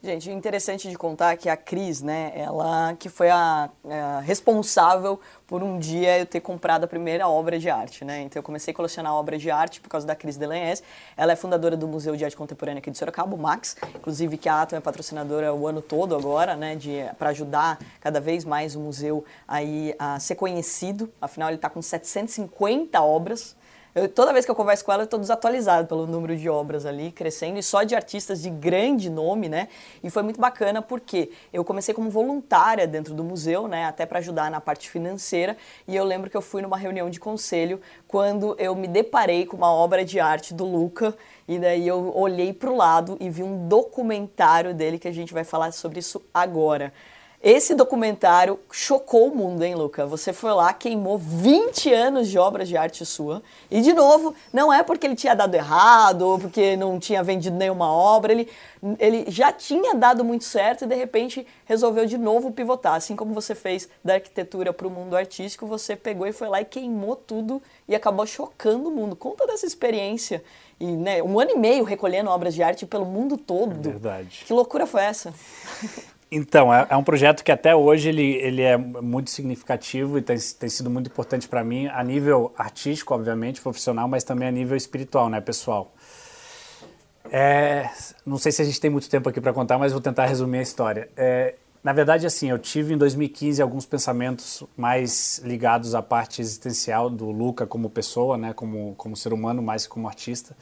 Gente, 0.01 0.31
interessante 0.31 0.89
de 0.89 0.97
contar 0.97 1.37
que 1.37 1.49
a 1.49 1.57
Cris, 1.57 2.01
né, 2.01 2.31
ela 2.37 2.95
que 2.95 3.09
foi 3.09 3.31
a, 3.31 3.69
a, 3.85 4.21
responsável 4.21 5.21
por 5.45 5.61
um 5.61 5.77
dia 5.77 6.21
eu 6.21 6.27
ter 6.27 6.39
comprado 6.39 6.85
a 6.85 6.87
primeira 6.87 7.27
obra 7.27 7.59
de 7.59 7.69
arte, 7.69 8.05
né? 8.05 8.23
Então 8.23 8.39
eu 8.39 8.45
comecei 8.45 8.71
a 8.71 8.77
colecionar 8.77 9.13
obras 9.13 9.43
de 9.43 9.51
arte 9.51 9.81
por 9.81 9.89
causa 9.89 10.07
da 10.07 10.15
Cris 10.15 10.37
Delanhese. 10.37 10.85
Ela 11.17 11.33
é 11.33 11.37
fundadora 11.37 11.77
do 11.77 11.89
Museu 11.89 12.15
de 12.15 12.25
Arte 12.25 12.37
Contemporânea 12.37 12.79
aqui 12.79 12.93
de 12.93 12.97
Sorocaba, 12.97 13.35
o 13.35 13.39
Max, 13.39 13.77
inclusive 13.97 14.39
que 14.39 14.49
a 14.49 14.63
Atom 14.63 14.77
é 14.77 14.81
patrocinadora 14.81 15.53
o 15.53 15.67
ano 15.67 15.83
todo 15.83 16.15
agora, 16.15 16.55
né, 16.55 16.77
de 16.77 17.05
para 17.19 17.31
ajudar 17.31 17.81
cada 18.01 18.21
vez 18.21 18.45
mais 18.45 18.77
o 18.77 18.81
museu 18.81 19.25
aí 19.49 19.97
a 19.99 20.21
ser 20.21 20.37
conhecido. 20.37 21.13
Afinal 21.21 21.49
ele 21.49 21.57
está 21.57 21.69
com 21.69 21.83
750 21.83 23.03
obras 23.03 23.57
eu, 23.95 24.09
toda 24.09 24.33
vez 24.33 24.45
que 24.45 24.51
eu 24.51 24.55
converso 24.55 24.85
com 24.85 24.93
ela, 24.93 25.03
eu 25.03 25.05
estou 25.05 25.19
desatualizado 25.19 25.87
pelo 25.87 26.07
número 26.07 26.37
de 26.37 26.49
obras 26.49 26.87
ali, 26.87 27.11
crescendo, 27.11 27.59
e 27.59 27.63
só 27.63 27.83
de 27.83 27.95
artistas 27.95 28.43
de 28.43 28.51
grande 28.51 29.11
nome, 29.11 29.49
né? 29.49 29.69
E 30.03 30.11
foi 30.11 30.23
muito 30.23 30.41
bacana 30.41 30.81
porque 30.83 31.31
eu 31.53 31.65
comecei 31.65 31.95
como 31.95 32.11
voluntária 32.11 32.87
dentro 32.87 33.15
do 33.15 33.25
museu, 33.25 33.67
né? 33.67 33.87
Até 33.87 34.07
para 34.07 34.19
ajudar 34.19 34.51
na 34.51 34.61
parte 34.61 34.89
financeira, 34.89 35.57
e 35.87 35.97
eu 35.97 36.05
lembro 36.05 36.31
que 36.31 36.37
eu 36.37 36.43
fui 36.43 36.63
numa 36.63 36.77
reunião 36.77 37.11
de 37.11 37.19
conselho 37.19 37.81
quando 38.07 38.55
eu 38.59 38.75
me 38.75 38.87
deparei 38.87 39.47
com 39.47 39.57
uma 39.57 39.73
obra 39.73 40.05
de 40.05 40.21
arte 40.21 40.55
do 40.55 40.65
Luca, 40.65 41.17
e 41.47 41.59
daí 41.59 41.89
eu 41.89 42.13
olhei 42.15 42.53
para 42.53 42.71
o 42.71 42.77
lado 42.77 43.17
e 43.19 43.31
vi 43.31 43.43
um 43.43 43.67
documentário 43.69 44.75
dele 44.75 44.99
que 44.99 45.09
a 45.09 45.13
gente 45.13 45.33
vai 45.33 45.45
falar 45.45 45.73
sobre 45.73 45.99
isso 45.99 46.23
agora. 46.33 46.93
Esse 47.41 47.73
documentário 47.73 48.59
chocou 48.73 49.29
o 49.29 49.35
mundo, 49.35 49.63
hein, 49.63 49.77
Luca? 49.77 50.05
Você 50.07 50.33
foi 50.33 50.53
lá, 50.53 50.73
queimou 50.73 51.17
20 51.17 51.93
anos 51.93 52.29
de 52.29 52.37
obras 52.37 52.69
de 52.69 52.77
arte 52.77 53.07
sua. 53.07 53.41
E, 53.71 53.81
de 53.81 53.93
novo, 53.93 54.35
não 54.53 54.73
é 54.73 54.83
porque 54.83 55.07
ele 55.07 55.15
tinha 55.15 55.37
dado 55.37 55.55
errado 55.55 56.23
ou 56.23 56.39
porque 56.41 56.77
não 56.77 56.99
tinha 56.99 57.23
vendido 57.23 57.57
nenhuma 57.57 57.93
obra. 57.93 58.33
Ele, 58.33 58.49
ele 58.99 59.25
já 59.29 59.53
tinha 59.53 59.95
dado 59.95 60.25
muito 60.25 60.43
certo 60.43 60.83
e, 60.83 60.89
de 60.89 60.97
repente, 60.97 61.47
resolveu 61.65 62.07
de 62.07 62.19
novo 62.19 62.51
pivotar. 62.51 62.95
Assim 62.95 63.15
como 63.15 63.33
você 63.33 63.55
fez 63.55 63.89
da 64.05 64.15
arquitetura 64.15 64.73
para 64.73 64.89
o 64.89 64.91
mundo 64.91 65.17
artístico, 65.17 65.65
você 65.65 65.95
pegou 65.95 66.27
e 66.27 66.33
foi 66.33 66.49
lá 66.49 66.61
e 66.61 66.65
queimou 66.65 67.15
tudo 67.15 67.63
e 67.87 67.95
acabou 67.95 68.27
chocando 68.27 68.89
o 68.89 68.93
mundo. 68.93 69.15
Conta 69.15 69.47
dessa 69.47 69.65
experiência. 69.65 70.43
E, 70.81 70.87
né, 70.87 71.23
um 71.23 71.39
ano 71.39 71.53
e 71.53 71.57
meio 71.57 71.85
recolhendo 71.85 72.31
obras 72.31 72.53
de 72.53 72.65
arte 72.65 72.85
pelo 72.85 73.05
mundo 73.05 73.37
todo. 73.37 73.79
É 73.79 73.93
verdade. 73.93 74.43
Que 74.45 74.53
loucura 74.53 74.89
foi 74.89 75.03
essa? 75.03 75.33
Então, 76.31 76.73
é, 76.73 76.87
é, 76.91 76.97
um 76.97 77.03
projeto 77.03 77.43
que 77.43 77.51
até 77.51 77.75
hoje 77.75 78.11
ele, 78.11 78.35
ele 78.37 78.63
é 78.63 78.77
muito 78.77 79.31
significativo 79.31 80.19
e 80.19 80.23
tem, 80.23 80.37
tem 80.37 80.69
sido 80.69 80.91
muito 80.91 81.09
importante 81.09 81.49
para 81.49 81.65
mim, 81.65 81.87
a 81.87 82.05
nível 82.05 82.53
artístico, 82.57 83.15
obviamente, 83.15 83.61
profissional, 83.63 84.07
mas 84.07 84.25
também 84.25 84.47
a 84.47 84.51
nível 84.51 84.77
espiritual, 84.77 85.31
né, 85.31 85.41
pessoal? 85.41 85.91
É, 87.31 87.89
não 88.27 88.37
sei 88.37 88.53
se 88.53 88.61
a 88.61 88.65
gente 88.65 88.79
tem 88.81 88.91
muito 88.91 89.09
tempo 89.09 89.29
aqui 89.29 89.41
para 89.41 89.53
contar, 89.53 89.79
mas 89.79 89.93
vou 89.93 90.03
tentar 90.03 90.27
resumir 90.27 90.59
a 90.59 90.63
história. 90.63 91.09
É, 91.17 91.55
na 91.83 91.95
verdade, 91.95 92.27
assim, 92.27 92.51
eu 92.51 92.59
tive 92.59 92.93
em 92.93 92.99
2015 92.99 93.63
alguns 93.63 93.87
pensamentos 93.87 94.63
mais 94.77 95.41
ligados 95.43 95.95
à 95.95 96.03
parte 96.03 96.43
existencial 96.43 97.09
do 97.09 97.31
Luca 97.31 97.67
como 97.67 97.89
pessoa, 97.89 98.37
né, 98.37 98.53
como, 98.53 98.95
como 98.97 99.17
ser 99.17 99.33
humano, 99.33 99.63
mais 99.63 99.87
como 99.87 100.07
artista 100.07 100.55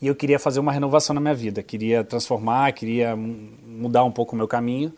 e 0.00 0.06
eu 0.06 0.14
queria 0.14 0.38
fazer 0.38 0.60
uma 0.60 0.72
renovação 0.72 1.12
na 1.12 1.20
minha 1.20 1.34
vida, 1.34 1.62
queria 1.62 2.02
transformar, 2.02 2.72
queria 2.72 3.14
mudar 3.80 4.04
um 4.04 4.12
pouco 4.12 4.34
o 4.34 4.38
meu 4.38 4.46
caminho. 4.46 4.92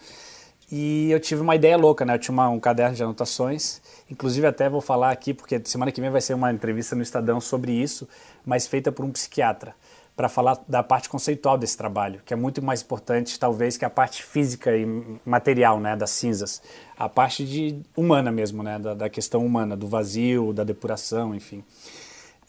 E 0.70 1.10
eu 1.10 1.20
tive 1.20 1.42
uma 1.42 1.54
ideia 1.54 1.76
louca, 1.76 2.02
né? 2.02 2.14
Eu 2.14 2.18
tinha 2.18 2.32
uma, 2.32 2.48
um 2.48 2.58
caderno 2.58 2.96
de 2.96 3.02
anotações, 3.02 3.82
inclusive 4.10 4.46
até 4.46 4.70
vou 4.70 4.80
falar 4.80 5.10
aqui, 5.10 5.34
porque 5.34 5.60
semana 5.66 5.92
que 5.92 6.00
vem 6.00 6.08
vai 6.08 6.22
ser 6.22 6.32
uma 6.32 6.50
entrevista 6.50 6.96
no 6.96 7.02
Estadão 7.02 7.42
sobre 7.42 7.72
isso, 7.72 8.08
mas 8.44 8.66
feita 8.66 8.90
por 8.90 9.04
um 9.04 9.10
psiquiatra, 9.10 9.74
para 10.16 10.30
falar 10.30 10.58
da 10.66 10.82
parte 10.82 11.10
conceitual 11.10 11.58
desse 11.58 11.76
trabalho, 11.76 12.22
que 12.24 12.32
é 12.32 12.36
muito 12.36 12.62
mais 12.62 12.80
importante, 12.80 13.38
talvez, 13.38 13.76
que 13.76 13.84
a 13.84 13.90
parte 13.90 14.22
física 14.22 14.74
e 14.74 14.86
material, 15.26 15.78
né? 15.78 15.94
Das 15.94 16.10
cinzas. 16.10 16.62
A 16.96 17.06
parte 17.06 17.44
de, 17.44 17.78
humana 17.94 18.32
mesmo, 18.32 18.62
né? 18.62 18.78
Da, 18.78 18.94
da 18.94 19.10
questão 19.10 19.44
humana, 19.44 19.76
do 19.76 19.86
vazio, 19.86 20.54
da 20.54 20.64
depuração, 20.64 21.34
enfim. 21.34 21.62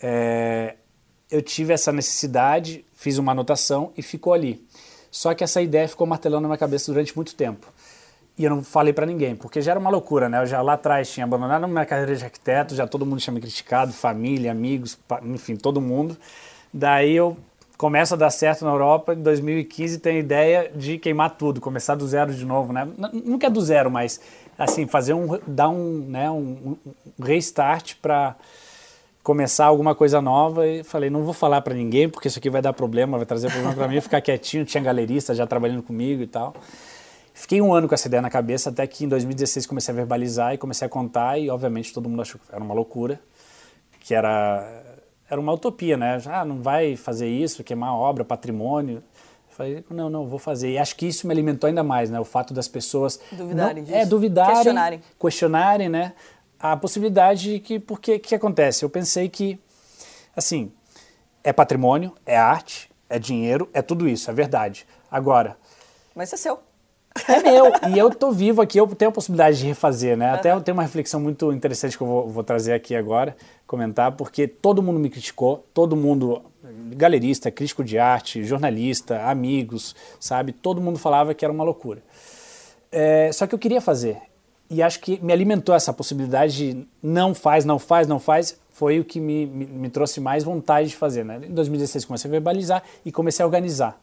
É, 0.01 0.75
eu 1.29 1.41
tive 1.41 1.73
essa 1.73 1.91
necessidade, 1.91 2.85
fiz 2.95 3.17
uma 3.17 3.33
anotação 3.33 3.91
e 3.97 4.01
ficou 4.01 4.33
ali. 4.33 4.65
Só 5.13 5.31
que 5.35 5.43
essa 5.43 5.61
ideia 5.61 5.87
ficou 5.87 6.07
martelando 6.07 6.41
na 6.41 6.47
minha 6.47 6.57
cabeça 6.57 6.91
durante 6.91 7.15
muito 7.15 7.35
tempo. 7.35 7.67
E 8.35 8.43
eu 8.43 8.49
não 8.49 8.63
falei 8.63 8.91
para 8.91 9.05
ninguém, 9.05 9.35
porque 9.35 9.61
já 9.61 9.69
era 9.69 9.79
uma 9.79 9.91
loucura, 9.91 10.27
né? 10.27 10.41
Eu 10.41 10.47
já 10.47 10.59
lá 10.59 10.73
atrás 10.73 11.07
tinha 11.13 11.23
abandonado 11.23 11.67
minha 11.67 11.85
carreira 11.85 12.15
de 12.15 12.25
arquiteto, 12.25 12.73
já 12.73 12.87
todo 12.87 13.05
mundo 13.05 13.19
tinha 13.19 13.31
me 13.31 13.39
criticado, 13.39 13.93
família, 13.93 14.51
amigos, 14.51 14.97
enfim, 15.21 15.55
todo 15.55 15.79
mundo. 15.79 16.17
Daí 16.73 17.15
eu 17.15 17.37
começo 17.77 18.15
a 18.15 18.17
dar 18.17 18.31
certo 18.31 18.65
na 18.65 18.71
Europa, 18.71 19.13
em 19.13 19.21
2015 19.21 19.99
tenho 19.99 20.15
a 20.15 20.19
ideia 20.19 20.71
de 20.75 20.97
queimar 20.97 21.37
tudo, 21.37 21.61
começar 21.61 21.93
do 21.93 22.07
zero 22.07 22.33
de 22.33 22.43
novo, 22.43 22.73
né? 22.73 22.87
Nunca 23.13 23.45
é 23.45 23.49
do 23.51 23.61
zero, 23.61 23.91
mas 23.91 24.19
assim, 24.57 24.87
fazer 24.87 25.13
um 25.13 25.37
dar 25.45 25.69
um, 25.69 25.99
né, 26.09 26.31
um, 26.31 26.75
um 27.19 27.23
restart 27.23 27.97
para 28.01 28.35
começar 29.23 29.65
alguma 29.65 29.95
coisa 29.95 30.21
nova 30.21 30.67
e 30.67 30.83
falei, 30.83 31.09
não 31.09 31.23
vou 31.23 31.33
falar 31.33 31.61
para 31.61 31.73
ninguém 31.73 32.09
porque 32.09 32.27
isso 32.27 32.39
aqui 32.39 32.49
vai 32.49 32.61
dar 32.61 32.73
problema, 32.73 33.17
vai 33.17 33.25
trazer 33.25 33.49
problema 33.49 33.73
para 33.73 33.87
mim, 33.87 34.01
ficar 34.01 34.19
quietinho, 34.19 34.65
tinha 34.65 34.83
galerista 34.83 35.33
já 35.33 35.47
trabalhando 35.47 35.81
comigo 35.81 36.21
e 36.21 36.27
tal. 36.27 36.53
Fiquei 37.33 37.61
um 37.61 37.73
ano 37.73 37.87
com 37.87 37.95
essa 37.95 38.07
ideia 38.07 38.21
na 38.21 38.29
cabeça 38.29 38.69
até 38.69 38.85
que 38.85 39.05
em 39.05 39.07
2016 39.07 39.65
comecei 39.65 39.93
a 39.93 39.95
verbalizar 39.95 40.53
e 40.53 40.57
comecei 40.57 40.85
a 40.85 40.89
contar 40.89 41.39
e 41.39 41.49
obviamente 41.49 41.93
todo 41.93 42.07
mundo 42.09 42.21
achou 42.21 42.39
que 42.39 42.53
era 42.53 42.63
uma 42.63 42.73
loucura, 42.73 43.19
que 44.01 44.13
era 44.13 44.83
era 45.29 45.39
uma 45.39 45.53
utopia, 45.53 45.97
né? 45.97 46.21
Ah, 46.27 46.45
não 46.45 46.61
vai 46.61 46.95
fazer 46.95 47.27
isso, 47.27 47.63
queimar 47.63 47.95
obra, 47.95 48.23
patrimônio. 48.23 48.97
Eu 48.97 49.55
falei, 49.55 49.85
não, 49.89 50.09
não, 50.09 50.27
vou 50.27 50.37
fazer. 50.37 50.71
E 50.71 50.77
acho 50.77 50.95
que 50.95 51.07
isso 51.07 51.25
me 51.25 51.33
alimentou 51.33 51.67
ainda 51.67 51.83
mais, 51.83 52.09
né? 52.09 52.19
O 52.19 52.25
fato 52.25 52.53
das 52.53 52.67
pessoas 52.67 53.19
duvidarem 53.31 53.77
não, 53.77 53.83
disso. 53.83 53.95
É, 53.97 54.05
duvidarem, 54.05 54.53
questionarem, 54.53 55.01
questionarem, 55.19 55.89
né? 55.89 56.13
A 56.63 56.77
possibilidade 56.77 57.59
que, 57.59 57.77
porque 57.77 58.17
que 58.17 58.33
acontece? 58.33 58.85
Eu 58.85 58.89
pensei 58.89 59.27
que, 59.27 59.59
assim, 60.33 60.71
é 61.43 61.51
patrimônio, 61.51 62.13
é 62.25 62.37
arte, 62.37 62.89
é 63.09 63.19
dinheiro, 63.19 63.69
é 63.73 63.81
tudo 63.81 64.07
isso, 64.07 64.31
é 64.31 64.33
verdade. 64.33 64.87
Agora. 65.11 65.57
Mas 66.15 66.31
é 66.31 66.37
seu. 66.37 66.61
É 67.27 67.41
meu. 67.43 67.65
e 67.93 67.99
eu 67.99 68.09
tô 68.09 68.31
vivo 68.31 68.61
aqui, 68.61 68.79
eu 68.79 68.87
tenho 68.87 69.09
a 69.09 69.13
possibilidade 69.13 69.57
de 69.57 69.65
refazer, 69.65 70.15
né? 70.15 70.29
Até 70.29 70.53
eu 70.53 70.61
tenho 70.61 70.77
uma 70.77 70.83
reflexão 70.83 71.19
muito 71.19 71.51
interessante 71.51 71.97
que 71.97 72.03
eu 72.03 72.07
vou, 72.07 72.29
vou, 72.29 72.45
trazer 72.45 72.71
aqui 72.71 72.95
agora, 72.95 73.35
comentar, 73.67 74.13
porque 74.13 74.47
todo 74.47 74.81
mundo 74.81 75.01
me 75.01 75.09
criticou, 75.09 75.67
todo 75.73 75.97
mundo, 75.97 76.43
galerista, 76.95 77.51
crítico 77.51 77.83
de 77.83 77.99
arte, 77.99 78.41
jornalista, 78.45 79.21
amigos, 79.25 79.93
sabe? 80.17 80.53
Todo 80.53 80.79
mundo 80.79 80.97
falava 80.97 81.33
que 81.33 81.43
era 81.43 81.53
uma 81.53 81.65
loucura. 81.65 82.01
É, 82.89 83.29
só 83.33 83.45
que 83.45 83.53
eu 83.53 83.59
queria 83.59 83.81
fazer 83.81 84.21
e 84.73 84.81
acho 84.81 84.99
que 84.99 85.23
me 85.23 85.31
alimentou 85.31 85.75
essa 85.75 85.93
possibilidade 85.93 86.57
de 86.57 86.87
não 87.01 87.35
faz, 87.35 87.63
não 87.63 87.77
faz, 87.77 88.07
não 88.07 88.19
faz, 88.19 88.57
foi 88.71 88.99
o 88.99 89.05
que 89.05 89.19
me, 89.19 89.45
me, 89.45 89.65
me 89.65 89.89
trouxe 89.89 90.19
mais 90.19 90.43
vontade 90.43 90.89
de 90.89 90.95
fazer. 90.95 91.23
Né? 91.23 91.41
Em 91.47 91.53
2016 91.53 92.05
comecei 92.05 92.27
a 92.27 92.31
verbalizar 92.31 92.83
e 93.05 93.11
comecei 93.11 93.43
a 93.43 93.45
organizar. 93.45 94.01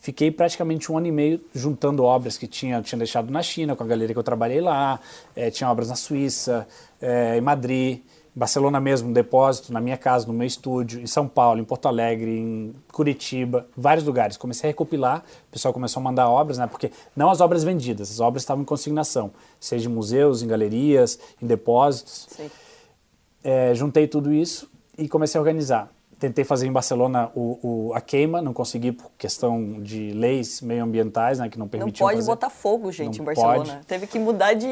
Fiquei 0.00 0.30
praticamente 0.30 0.90
um 0.90 0.98
ano 0.98 1.06
e 1.06 1.12
meio 1.12 1.40
juntando 1.54 2.02
obras 2.02 2.36
que 2.36 2.46
tinha, 2.46 2.82
tinha 2.82 2.98
deixado 2.98 3.30
na 3.30 3.40
China, 3.40 3.74
com 3.74 3.84
a 3.84 3.86
galeria 3.86 4.12
que 4.12 4.18
eu 4.18 4.24
trabalhei 4.24 4.60
lá, 4.60 5.00
é, 5.34 5.48
tinha 5.48 5.70
obras 5.70 5.88
na 5.88 5.94
Suíça, 5.94 6.66
é, 7.00 7.38
em 7.38 7.40
Madrid, 7.40 8.00
Barcelona 8.34 8.80
mesmo, 8.80 9.10
um 9.10 9.12
depósito, 9.12 9.72
na 9.72 9.80
minha 9.80 9.96
casa, 9.96 10.26
no 10.26 10.32
meu 10.32 10.46
estúdio, 10.46 11.00
em 11.00 11.06
São 11.06 11.28
Paulo, 11.28 11.60
em 11.60 11.64
Porto 11.64 11.86
Alegre, 11.86 12.30
em 12.30 12.74
Curitiba, 12.90 13.66
vários 13.76 14.06
lugares. 14.06 14.38
Comecei 14.38 14.68
a 14.68 14.70
recopilar, 14.70 15.22
o 15.48 15.52
pessoal 15.52 15.74
começou 15.74 16.00
a 16.00 16.04
mandar 16.04 16.30
obras, 16.30 16.56
né? 16.56 16.66
Porque 16.66 16.90
não 17.14 17.30
as 17.30 17.42
obras 17.42 17.62
vendidas, 17.62 18.10
as 18.10 18.20
obras 18.20 18.42
estavam 18.42 18.62
em 18.62 18.66
consignação, 18.66 19.30
seja 19.60 19.88
em 19.88 19.92
museus, 19.92 20.42
em 20.42 20.46
galerias, 20.46 21.18
em 21.42 21.46
depósitos. 21.46 22.28
É, 23.44 23.74
juntei 23.74 24.08
tudo 24.08 24.32
isso 24.32 24.70
e 24.96 25.08
comecei 25.08 25.38
a 25.38 25.42
organizar. 25.42 25.90
Tentei 26.22 26.44
fazer 26.44 26.68
em 26.68 26.72
Barcelona 26.72 27.32
o, 27.34 27.88
o, 27.88 27.94
a 27.94 28.00
queima, 28.00 28.40
não 28.40 28.52
consegui 28.52 28.92
por 28.92 29.10
questão 29.18 29.82
de 29.82 30.12
leis 30.12 30.60
meioambientais, 30.60 31.40
né, 31.40 31.48
que 31.48 31.58
não 31.58 31.66
permitiam 31.66 32.06
Não 32.06 32.12
pode 32.12 32.18
fazer. 32.18 32.30
botar 32.30 32.48
fogo, 32.48 32.92
gente, 32.92 33.16
Não 33.18 33.24
em 33.24 33.26
Barcelona. 33.26 33.72
pode. 33.74 33.86
Teve 33.86 34.06
que 34.06 34.20
mudar 34.20 34.52
de, 34.52 34.68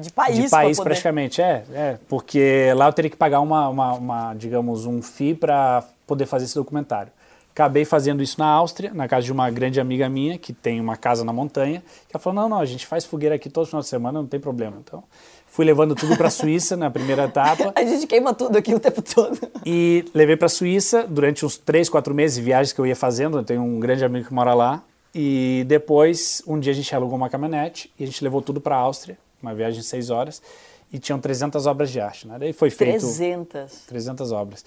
de 0.00 0.10
país 0.10 0.36
de 0.36 0.50
país 0.50 0.76
poder... 0.76 0.88
praticamente, 0.88 1.40
é, 1.40 1.64
é, 1.72 1.98
porque 2.08 2.72
lá 2.74 2.86
eu 2.88 2.92
teria 2.92 3.08
que 3.08 3.16
pagar 3.16 3.38
uma, 3.38 3.68
uma, 3.68 3.92
uma, 3.92 4.34
digamos, 4.34 4.86
um 4.86 5.00
FII 5.00 5.36
para 5.36 5.84
poder 6.04 6.26
fazer 6.26 6.46
esse 6.46 6.56
documentário. 6.56 7.12
Acabei 7.52 7.84
fazendo 7.84 8.20
isso 8.20 8.40
na 8.40 8.46
Áustria, 8.46 8.92
na 8.92 9.06
casa 9.06 9.24
de 9.24 9.32
uma 9.32 9.48
grande 9.50 9.80
amiga 9.80 10.08
minha, 10.08 10.36
que 10.36 10.52
tem 10.52 10.80
uma 10.80 10.96
casa 10.96 11.24
na 11.24 11.32
montanha, 11.32 11.80
que 12.08 12.16
ela 12.16 12.20
falou, 12.20 12.42
não, 12.42 12.48
não, 12.48 12.60
a 12.60 12.66
gente 12.66 12.84
faz 12.88 13.04
fogueira 13.04 13.36
aqui 13.36 13.48
todo 13.48 13.66
final 13.66 13.82
de 13.82 13.88
semana, 13.88 14.18
não 14.18 14.26
tem 14.26 14.40
problema. 14.40 14.78
Então, 14.84 15.04
fui 15.48 15.64
levando 15.64 15.94
tudo 15.94 16.16
para 16.16 16.28
a 16.28 16.30
Suíça 16.30 16.76
na 16.76 16.90
primeira 16.90 17.24
etapa. 17.24 17.72
A 17.76 17.84
gente 17.84 18.06
queima 18.06 18.32
tudo 18.32 18.56
aqui 18.56 18.74
o 18.74 18.80
tempo 18.80 19.02
todo. 19.02 19.38
E 19.64 20.04
levei 20.14 20.36
para 20.36 20.46
a 20.46 20.48
Suíça 20.48 21.06
durante 21.08 21.44
uns 21.44 21.56
três, 21.56 21.88
quatro 21.88 22.14
meses 22.14 22.36
de 22.36 22.42
viagens 22.42 22.72
que 22.72 22.80
eu 22.80 22.86
ia 22.86 22.96
fazendo. 22.96 23.38
Eu 23.38 23.44
tenho 23.44 23.62
um 23.62 23.80
grande 23.80 24.04
amigo 24.04 24.26
que 24.26 24.34
mora 24.34 24.54
lá. 24.54 24.82
E 25.14 25.64
depois, 25.66 26.42
um 26.46 26.60
dia 26.60 26.72
a 26.72 26.74
gente 26.74 26.94
alugou 26.94 27.16
uma 27.16 27.28
caminhonete 27.28 27.90
e 27.98 28.04
a 28.04 28.06
gente 28.06 28.22
levou 28.22 28.40
tudo 28.40 28.60
para 28.60 28.76
a 28.76 28.78
Áustria, 28.78 29.18
uma 29.42 29.54
viagem 29.54 29.80
de 29.80 29.86
seis 29.86 30.10
horas. 30.10 30.40
E 30.92 30.98
tinham 30.98 31.18
300 31.18 31.66
obras 31.66 31.90
de 31.90 32.00
arte. 32.00 32.26
Né? 32.26 32.36
Daí 32.38 32.52
foi 32.52 32.70
feito 32.70 33.00
300. 33.00 33.86
300 33.86 34.32
obras. 34.32 34.64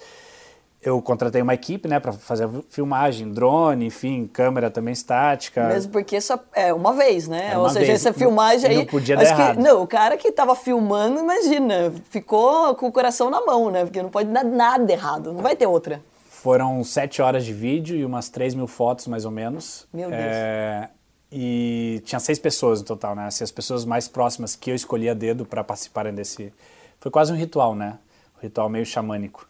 Eu 0.84 1.00
contratei 1.00 1.40
uma 1.40 1.54
equipe, 1.54 1.86
né, 1.88 2.00
para 2.00 2.12
fazer 2.12 2.48
filmagem, 2.68 3.30
drone, 3.30 3.86
enfim, 3.86 4.26
câmera 4.26 4.68
também 4.68 4.92
estática. 4.92 5.68
Mesmo 5.68 5.92
porque 5.92 6.20
só 6.20 6.40
é 6.52 6.74
uma 6.74 6.92
vez, 6.92 7.28
né? 7.28 7.52
É 7.52 7.58
Ou 7.58 7.68
seja, 7.68 7.86
vez. 7.86 8.00
essa 8.04 8.12
filmagem 8.12 8.68
Não 8.74 8.80
aí. 8.80 8.86
podia 8.86 9.14
dar 9.14 9.22
acho 9.22 9.34
que- 9.36 9.40
errado. 9.40 9.60
não, 9.60 9.82
o 9.82 9.86
cara 9.86 10.16
que 10.16 10.32
tava 10.32 10.56
filmando, 10.56 11.20
imagina, 11.20 11.92
ficou 12.10 12.74
com 12.74 12.88
o 12.88 12.92
coração 12.92 13.30
na 13.30 13.40
mão, 13.40 13.70
né? 13.70 13.84
Porque 13.84 14.02
não 14.02 14.10
pode 14.10 14.28
dar 14.30 14.42
nada 14.44 14.92
errado, 14.92 15.32
não 15.32 15.40
vai 15.40 15.54
ter 15.54 15.66
outra. 15.68 16.02
Foram 16.28 16.82
sete 16.82 17.22
horas 17.22 17.44
de 17.44 17.52
vídeo 17.52 17.94
e 17.96 18.04
umas 18.04 18.28
3 18.28 18.52
mil 18.52 18.66
fotos, 18.66 19.06
mais 19.06 19.24
ou 19.24 19.30
menos. 19.30 19.86
Meu 19.94 20.08
Deus. 20.10 20.20
É, 20.20 20.88
e 21.30 22.02
tinha 22.04 22.18
seis 22.18 22.40
pessoas 22.40 22.80
no 22.80 22.86
total, 22.86 23.14
né? 23.14 23.26
Assim, 23.26 23.44
as 23.44 23.52
pessoas 23.52 23.84
mais 23.84 24.08
próximas 24.08 24.56
que 24.56 24.68
eu 24.68 24.74
escolhi 24.74 25.08
a 25.08 25.14
dedo 25.14 25.46
para 25.46 25.62
participarem 25.62 26.12
desse. 26.12 26.52
Foi 26.98 27.08
quase 27.12 27.32
um 27.32 27.36
ritual, 27.36 27.76
né? 27.76 27.98
Um 28.36 28.42
ritual 28.42 28.68
meio 28.68 28.84
xamânico. 28.84 29.46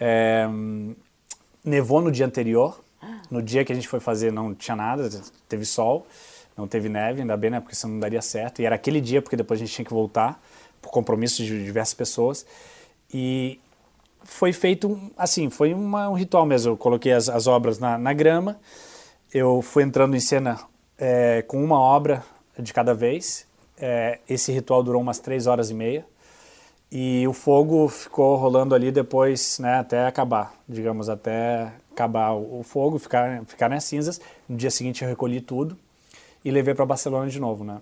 É, 0.00 0.46
nevou 1.64 2.00
no 2.00 2.10
dia 2.10 2.26
anterior. 2.26 2.82
No 3.30 3.42
dia 3.42 3.64
que 3.64 3.72
a 3.72 3.74
gente 3.74 3.86
foi 3.86 4.00
fazer 4.00 4.32
não 4.32 4.54
tinha 4.54 4.74
nada, 4.74 5.08
teve 5.48 5.64
sol, 5.64 6.06
não 6.56 6.66
teve 6.66 6.88
neve, 6.88 7.20
ainda 7.20 7.36
bem, 7.36 7.50
né? 7.50 7.60
Porque 7.60 7.76
senão 7.76 7.94
não 7.94 8.00
daria 8.00 8.22
certo. 8.22 8.60
E 8.60 8.64
era 8.64 8.74
aquele 8.74 9.00
dia, 9.00 9.20
porque 9.22 9.36
depois 9.36 9.60
a 9.60 9.64
gente 9.64 9.74
tinha 9.74 9.84
que 9.84 9.92
voltar, 9.92 10.42
por 10.80 10.90
compromissos 10.90 11.44
de 11.46 11.64
diversas 11.64 11.94
pessoas. 11.94 12.46
E 13.12 13.60
foi 14.24 14.52
feito, 14.52 14.98
assim, 15.16 15.48
foi 15.50 15.72
uma- 15.74 16.08
um 16.08 16.14
ritual 16.14 16.44
mesmo. 16.46 16.72
Eu 16.72 16.76
coloquei 16.76 17.12
as, 17.12 17.28
as 17.28 17.46
obras 17.46 17.78
na, 17.78 17.96
na 17.98 18.12
grama, 18.12 18.58
eu 19.32 19.62
fui 19.62 19.82
entrando 19.82 20.16
em 20.16 20.20
cena 20.20 20.58
é, 20.98 21.42
com 21.42 21.62
uma 21.62 21.78
obra 21.78 22.24
de 22.58 22.72
cada 22.72 22.94
vez. 22.94 23.46
É, 23.76 24.18
esse 24.28 24.50
ritual 24.50 24.82
durou 24.82 25.00
umas 25.00 25.18
três 25.18 25.46
horas 25.46 25.70
e 25.70 25.74
meia. 25.74 26.04
E 26.90 27.26
o 27.28 27.32
fogo 27.34 27.86
ficou 27.88 28.36
rolando 28.36 28.74
ali 28.74 28.90
depois, 28.90 29.58
né, 29.58 29.74
até 29.74 30.06
acabar, 30.06 30.54
digamos, 30.66 31.08
até 31.10 31.70
acabar 31.92 32.32
o 32.32 32.62
fogo, 32.62 32.98
ficar, 32.98 33.44
ficar 33.44 33.68
nas 33.68 33.84
cinzas. 33.84 34.20
No 34.48 34.56
dia 34.56 34.70
seguinte 34.70 35.02
eu 35.02 35.08
recolhi 35.08 35.40
tudo 35.40 35.76
e 36.44 36.50
levei 36.50 36.74
para 36.74 36.86
Barcelona 36.86 37.28
de 37.28 37.38
novo, 37.38 37.62
né, 37.62 37.78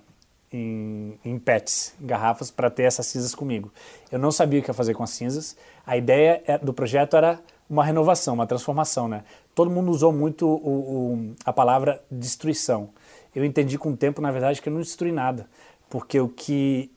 em, 0.52 1.16
em 1.24 1.38
pets, 1.38 1.94
em 2.00 2.06
garrafas, 2.06 2.50
para 2.50 2.68
ter 2.68 2.82
essas 2.82 3.06
cinzas 3.06 3.32
comigo. 3.32 3.70
Eu 4.10 4.18
não 4.18 4.32
sabia 4.32 4.58
o 4.58 4.62
que 4.62 4.70
ia 4.70 4.74
fazer 4.74 4.94
com 4.94 5.04
as 5.04 5.10
cinzas. 5.10 5.56
A 5.86 5.96
ideia 5.96 6.42
é- 6.44 6.58
do 6.58 6.72
projeto 6.72 7.16
era 7.16 7.38
uma 7.70 7.84
renovação, 7.84 8.34
uma 8.34 8.46
transformação, 8.46 9.06
né. 9.06 9.22
Todo 9.54 9.70
mundo 9.70 9.90
usou 9.90 10.12
muito 10.12 10.48
o- 10.48 11.14
o- 11.14 11.34
a 11.44 11.52
palavra 11.52 12.02
destruição. 12.10 12.90
Eu 13.34 13.44
entendi 13.44 13.78
com 13.78 13.90
o 13.92 13.96
tempo, 13.96 14.20
na 14.20 14.32
verdade, 14.32 14.60
que 14.60 14.68
eu 14.68 14.72
não 14.72 14.80
destruí 14.80 15.12
nada, 15.12 15.46
porque 15.88 16.18
o 16.18 16.28
que 16.28 16.90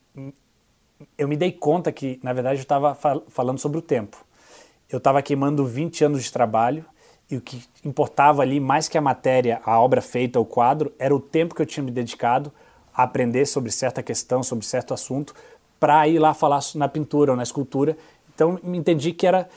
eu 1.16 1.28
me 1.28 1.36
dei 1.36 1.52
conta 1.52 1.90
que, 1.92 2.18
na 2.22 2.32
verdade, 2.32 2.58
eu 2.58 2.62
estava 2.62 2.94
fal- 2.94 3.24
falando 3.28 3.58
sobre 3.58 3.78
o 3.78 3.82
tempo. 3.82 4.16
Eu 4.88 4.98
estava 4.98 5.22
queimando 5.22 5.64
20 5.64 6.04
anos 6.04 6.22
de 6.24 6.32
trabalho 6.32 6.84
e 7.30 7.36
o 7.36 7.40
que 7.40 7.62
importava 7.84 8.42
ali, 8.42 8.58
mais 8.58 8.88
que 8.88 8.98
a 8.98 9.00
matéria, 9.00 9.60
a 9.64 9.78
obra 9.80 10.02
feita, 10.02 10.40
o 10.40 10.44
quadro, 10.44 10.92
era 10.98 11.14
o 11.14 11.20
tempo 11.20 11.54
que 11.54 11.62
eu 11.62 11.66
tinha 11.66 11.84
me 11.84 11.90
dedicado 11.90 12.52
a 12.94 13.04
aprender 13.04 13.46
sobre 13.46 13.70
certa 13.70 14.02
questão, 14.02 14.42
sobre 14.42 14.66
certo 14.66 14.92
assunto, 14.92 15.34
para 15.78 16.06
ir 16.08 16.18
lá 16.18 16.34
falar 16.34 16.60
na 16.74 16.88
pintura 16.88 17.30
ou 17.30 17.36
na 17.36 17.42
escultura. 17.42 17.96
Então, 18.34 18.58
me 18.62 18.76
entendi 18.76 19.12
que 19.12 19.26
era 19.26 19.48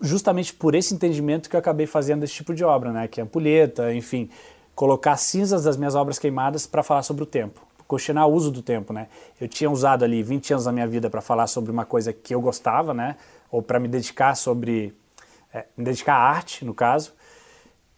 justamente 0.00 0.52
por 0.52 0.74
esse 0.74 0.94
entendimento 0.94 1.48
que 1.48 1.56
eu 1.56 1.60
acabei 1.60 1.86
fazendo 1.86 2.22
esse 2.24 2.34
tipo 2.34 2.54
de 2.54 2.62
obra, 2.62 2.92
né? 2.92 3.08
Que 3.08 3.20
é 3.20 3.24
ampulheta, 3.24 3.94
enfim, 3.94 4.28
colocar 4.74 5.16
cinzas 5.16 5.64
das 5.64 5.76
minhas 5.76 5.94
obras 5.94 6.18
queimadas 6.18 6.66
para 6.66 6.82
falar 6.82 7.02
sobre 7.02 7.22
o 7.22 7.26
tempo, 7.26 7.60
questionar 7.94 8.26
o 8.26 8.32
uso 8.32 8.50
do 8.50 8.62
tempo, 8.62 8.92
né? 8.92 9.08
Eu 9.40 9.48
tinha 9.48 9.70
usado 9.70 10.04
ali 10.04 10.22
20 10.22 10.52
anos 10.52 10.64
da 10.64 10.72
minha 10.72 10.86
vida 10.86 11.08
para 11.08 11.20
falar 11.20 11.46
sobre 11.46 11.70
uma 11.70 11.84
coisa 11.84 12.12
que 12.12 12.34
eu 12.34 12.40
gostava, 12.40 12.92
né? 12.92 13.16
Ou 13.50 13.62
para 13.62 13.78
me 13.78 13.88
dedicar 13.88 14.34
sobre 14.34 14.94
é, 15.52 15.66
me 15.76 15.84
dedicar 15.84 16.14
à 16.14 16.28
arte, 16.30 16.64
no 16.64 16.74
caso. 16.74 17.12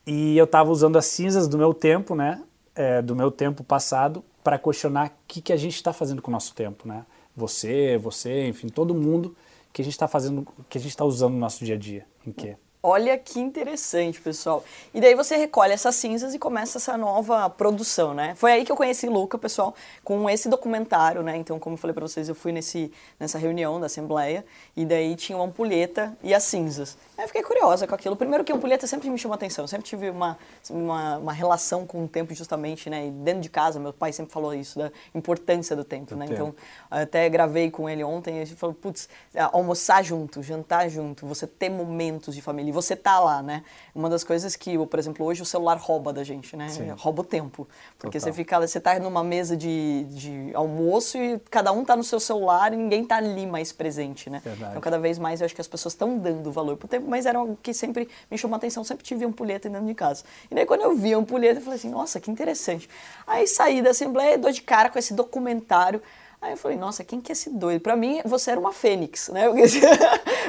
E 0.06 0.36
eu 0.36 0.44
estava 0.44 0.70
usando 0.70 0.96
as 0.96 1.06
cinzas 1.06 1.48
do 1.48 1.56
meu 1.56 1.72
tempo, 1.72 2.14
né? 2.14 2.42
É, 2.74 3.00
do 3.00 3.16
meu 3.16 3.30
tempo 3.30 3.64
passado, 3.64 4.22
para 4.44 4.58
questionar 4.58 5.08
o 5.08 5.10
que, 5.26 5.40
que 5.40 5.52
a 5.52 5.56
gente 5.56 5.74
está 5.74 5.92
fazendo 5.92 6.20
com 6.20 6.30
o 6.30 6.32
nosso 6.32 6.54
tempo, 6.54 6.86
né? 6.86 7.04
Você, 7.34 7.98
você, 7.98 8.46
enfim, 8.46 8.68
todo 8.68 8.94
mundo 8.94 9.34
que 9.72 9.82
a 9.82 9.84
gente 9.84 9.94
está 9.94 10.06
fazendo, 10.06 10.46
que 10.68 10.78
a 10.78 10.80
gente 10.80 10.90
está 10.90 11.04
usando 11.04 11.32
no 11.32 11.38
nosso 11.38 11.64
dia 11.64 11.74
a 11.74 11.78
dia, 11.78 12.06
em 12.26 12.32
quê? 12.32 12.56
Olha 12.88 13.18
que 13.18 13.40
interessante, 13.40 14.20
pessoal. 14.20 14.62
E 14.94 15.00
daí 15.00 15.12
você 15.16 15.36
recolhe 15.36 15.72
essas 15.72 15.96
cinzas 15.96 16.34
e 16.34 16.38
começa 16.38 16.78
essa 16.78 16.96
nova 16.96 17.50
produção, 17.50 18.14
né? 18.14 18.36
Foi 18.36 18.52
aí 18.52 18.64
que 18.64 18.70
eu 18.70 18.76
conheci 18.76 19.08
Luca, 19.08 19.36
pessoal, 19.36 19.74
com 20.04 20.30
esse 20.30 20.48
documentário, 20.48 21.20
né? 21.20 21.36
Então, 21.36 21.58
como 21.58 21.74
eu 21.74 21.78
falei 21.78 21.92
pra 21.92 22.06
vocês, 22.06 22.28
eu 22.28 22.34
fui 22.36 22.52
nesse, 22.52 22.92
nessa 23.18 23.38
reunião 23.38 23.80
da 23.80 23.86
Assembleia 23.86 24.46
e 24.76 24.84
daí 24.84 25.16
tinha 25.16 25.36
uma 25.36 25.46
ampulheta 25.46 26.16
e 26.22 26.32
as 26.32 26.44
cinzas. 26.44 26.96
Aí 27.18 27.24
eu 27.24 27.26
fiquei 27.26 27.42
curiosa 27.42 27.88
com 27.88 27.94
aquilo. 27.96 28.14
Primeiro 28.14 28.44
que 28.44 28.52
a 28.52 28.54
ampulheta 28.54 28.86
sempre 28.86 29.10
me 29.10 29.18
chamou 29.18 29.34
atenção, 29.34 29.64
eu 29.64 29.68
sempre 29.68 29.84
tive 29.84 30.08
uma, 30.08 30.38
uma, 30.70 31.18
uma 31.18 31.32
relação 31.32 31.84
com 31.84 32.04
o 32.04 32.08
tempo 32.08 32.32
justamente, 32.36 32.88
né? 32.88 33.08
E 33.08 33.10
dentro 33.10 33.40
de 33.40 33.48
casa, 33.50 33.80
meu 33.80 33.92
pai 33.92 34.12
sempre 34.12 34.32
falou 34.32 34.54
isso, 34.54 34.78
da 34.78 34.92
importância 35.12 35.74
do 35.74 35.82
tempo, 35.82 36.14
Do 36.14 36.16
né? 36.18 36.26
tempo. 36.26 36.36
Então, 36.36 36.54
até 36.88 37.28
gravei 37.28 37.68
com 37.68 37.90
ele 37.90 38.04
ontem 38.04 38.40
e 38.40 38.44
gente 38.44 38.54
falou, 38.54 38.76
putz, 38.76 39.08
é, 39.34 39.40
almoçar 39.42 40.04
junto, 40.04 40.40
jantar 40.40 40.88
junto, 40.88 41.26
você 41.26 41.48
ter 41.48 41.68
momentos 41.68 42.32
de 42.32 42.40
família 42.40 42.75
você 42.76 42.94
tá 42.94 43.18
lá, 43.18 43.42
né? 43.42 43.64
Uma 43.94 44.10
das 44.10 44.22
coisas 44.22 44.54
que, 44.54 44.76
por 44.86 44.98
exemplo, 44.98 45.24
hoje 45.24 45.40
o 45.40 45.44
celular 45.44 45.78
rouba 45.78 46.12
da 46.12 46.22
gente, 46.22 46.54
né? 46.56 46.68
Sim. 46.68 46.90
Rouba 46.90 47.22
o 47.22 47.24
tempo. 47.24 47.66
Porque 47.98 48.18
Total. 48.18 48.32
você 48.32 48.36
fica, 48.36 48.60
você 48.60 48.78
tá 48.78 48.98
numa 49.00 49.24
mesa 49.24 49.56
de, 49.56 50.04
de 50.10 50.50
almoço 50.54 51.16
e 51.16 51.38
cada 51.50 51.72
um 51.72 51.84
tá 51.84 51.96
no 51.96 52.04
seu 52.04 52.20
celular 52.20 52.72
e 52.72 52.76
ninguém 52.76 53.04
tá 53.04 53.16
ali 53.16 53.46
mais 53.46 53.72
presente, 53.72 54.28
né? 54.28 54.42
Verdade. 54.44 54.72
Então, 54.72 54.82
cada 54.82 54.98
vez 54.98 55.18
mais 55.18 55.40
eu 55.40 55.46
acho 55.46 55.54
que 55.54 55.60
as 55.60 55.66
pessoas 55.66 55.94
estão 55.94 56.18
dando 56.18 56.52
valor 56.52 56.76
pro 56.76 56.86
tempo, 56.86 57.08
mas 57.08 57.24
era 57.24 57.38
algo 57.38 57.58
que 57.62 57.72
sempre 57.72 58.08
me 58.30 58.36
chamou 58.36 58.54
a 58.54 58.58
atenção, 58.58 58.84
sempre 58.84 59.04
tive 59.04 59.24
ampulheta 59.24 59.68
dentro 59.68 59.86
de 59.86 59.94
casa. 59.94 60.22
E 60.50 60.54
daí 60.54 60.66
quando 60.66 60.82
eu 60.82 60.94
vi 60.94 61.14
a 61.14 61.16
ampulheta, 61.16 61.58
eu 61.58 61.62
falei 61.62 61.78
assim, 61.78 61.90
nossa, 61.90 62.20
que 62.20 62.30
interessante. 62.30 62.88
Aí 63.26 63.46
saí 63.46 63.80
da 63.80 63.90
Assembleia, 63.90 64.36
dou 64.36 64.52
de 64.52 64.60
cara 64.60 64.90
com 64.90 64.98
esse 64.98 65.14
documentário. 65.14 66.02
Aí 66.40 66.52
eu 66.52 66.56
falei, 66.56 66.76
nossa, 66.76 67.02
quem 67.02 67.20
que 67.20 67.32
é 67.32 67.34
esse 67.34 67.50
doido? 67.50 67.80
Pra 67.80 67.96
mim, 67.96 68.20
você 68.24 68.50
era 68.50 68.60
uma 68.60 68.72
fênix, 68.72 69.28
né? 69.28 69.44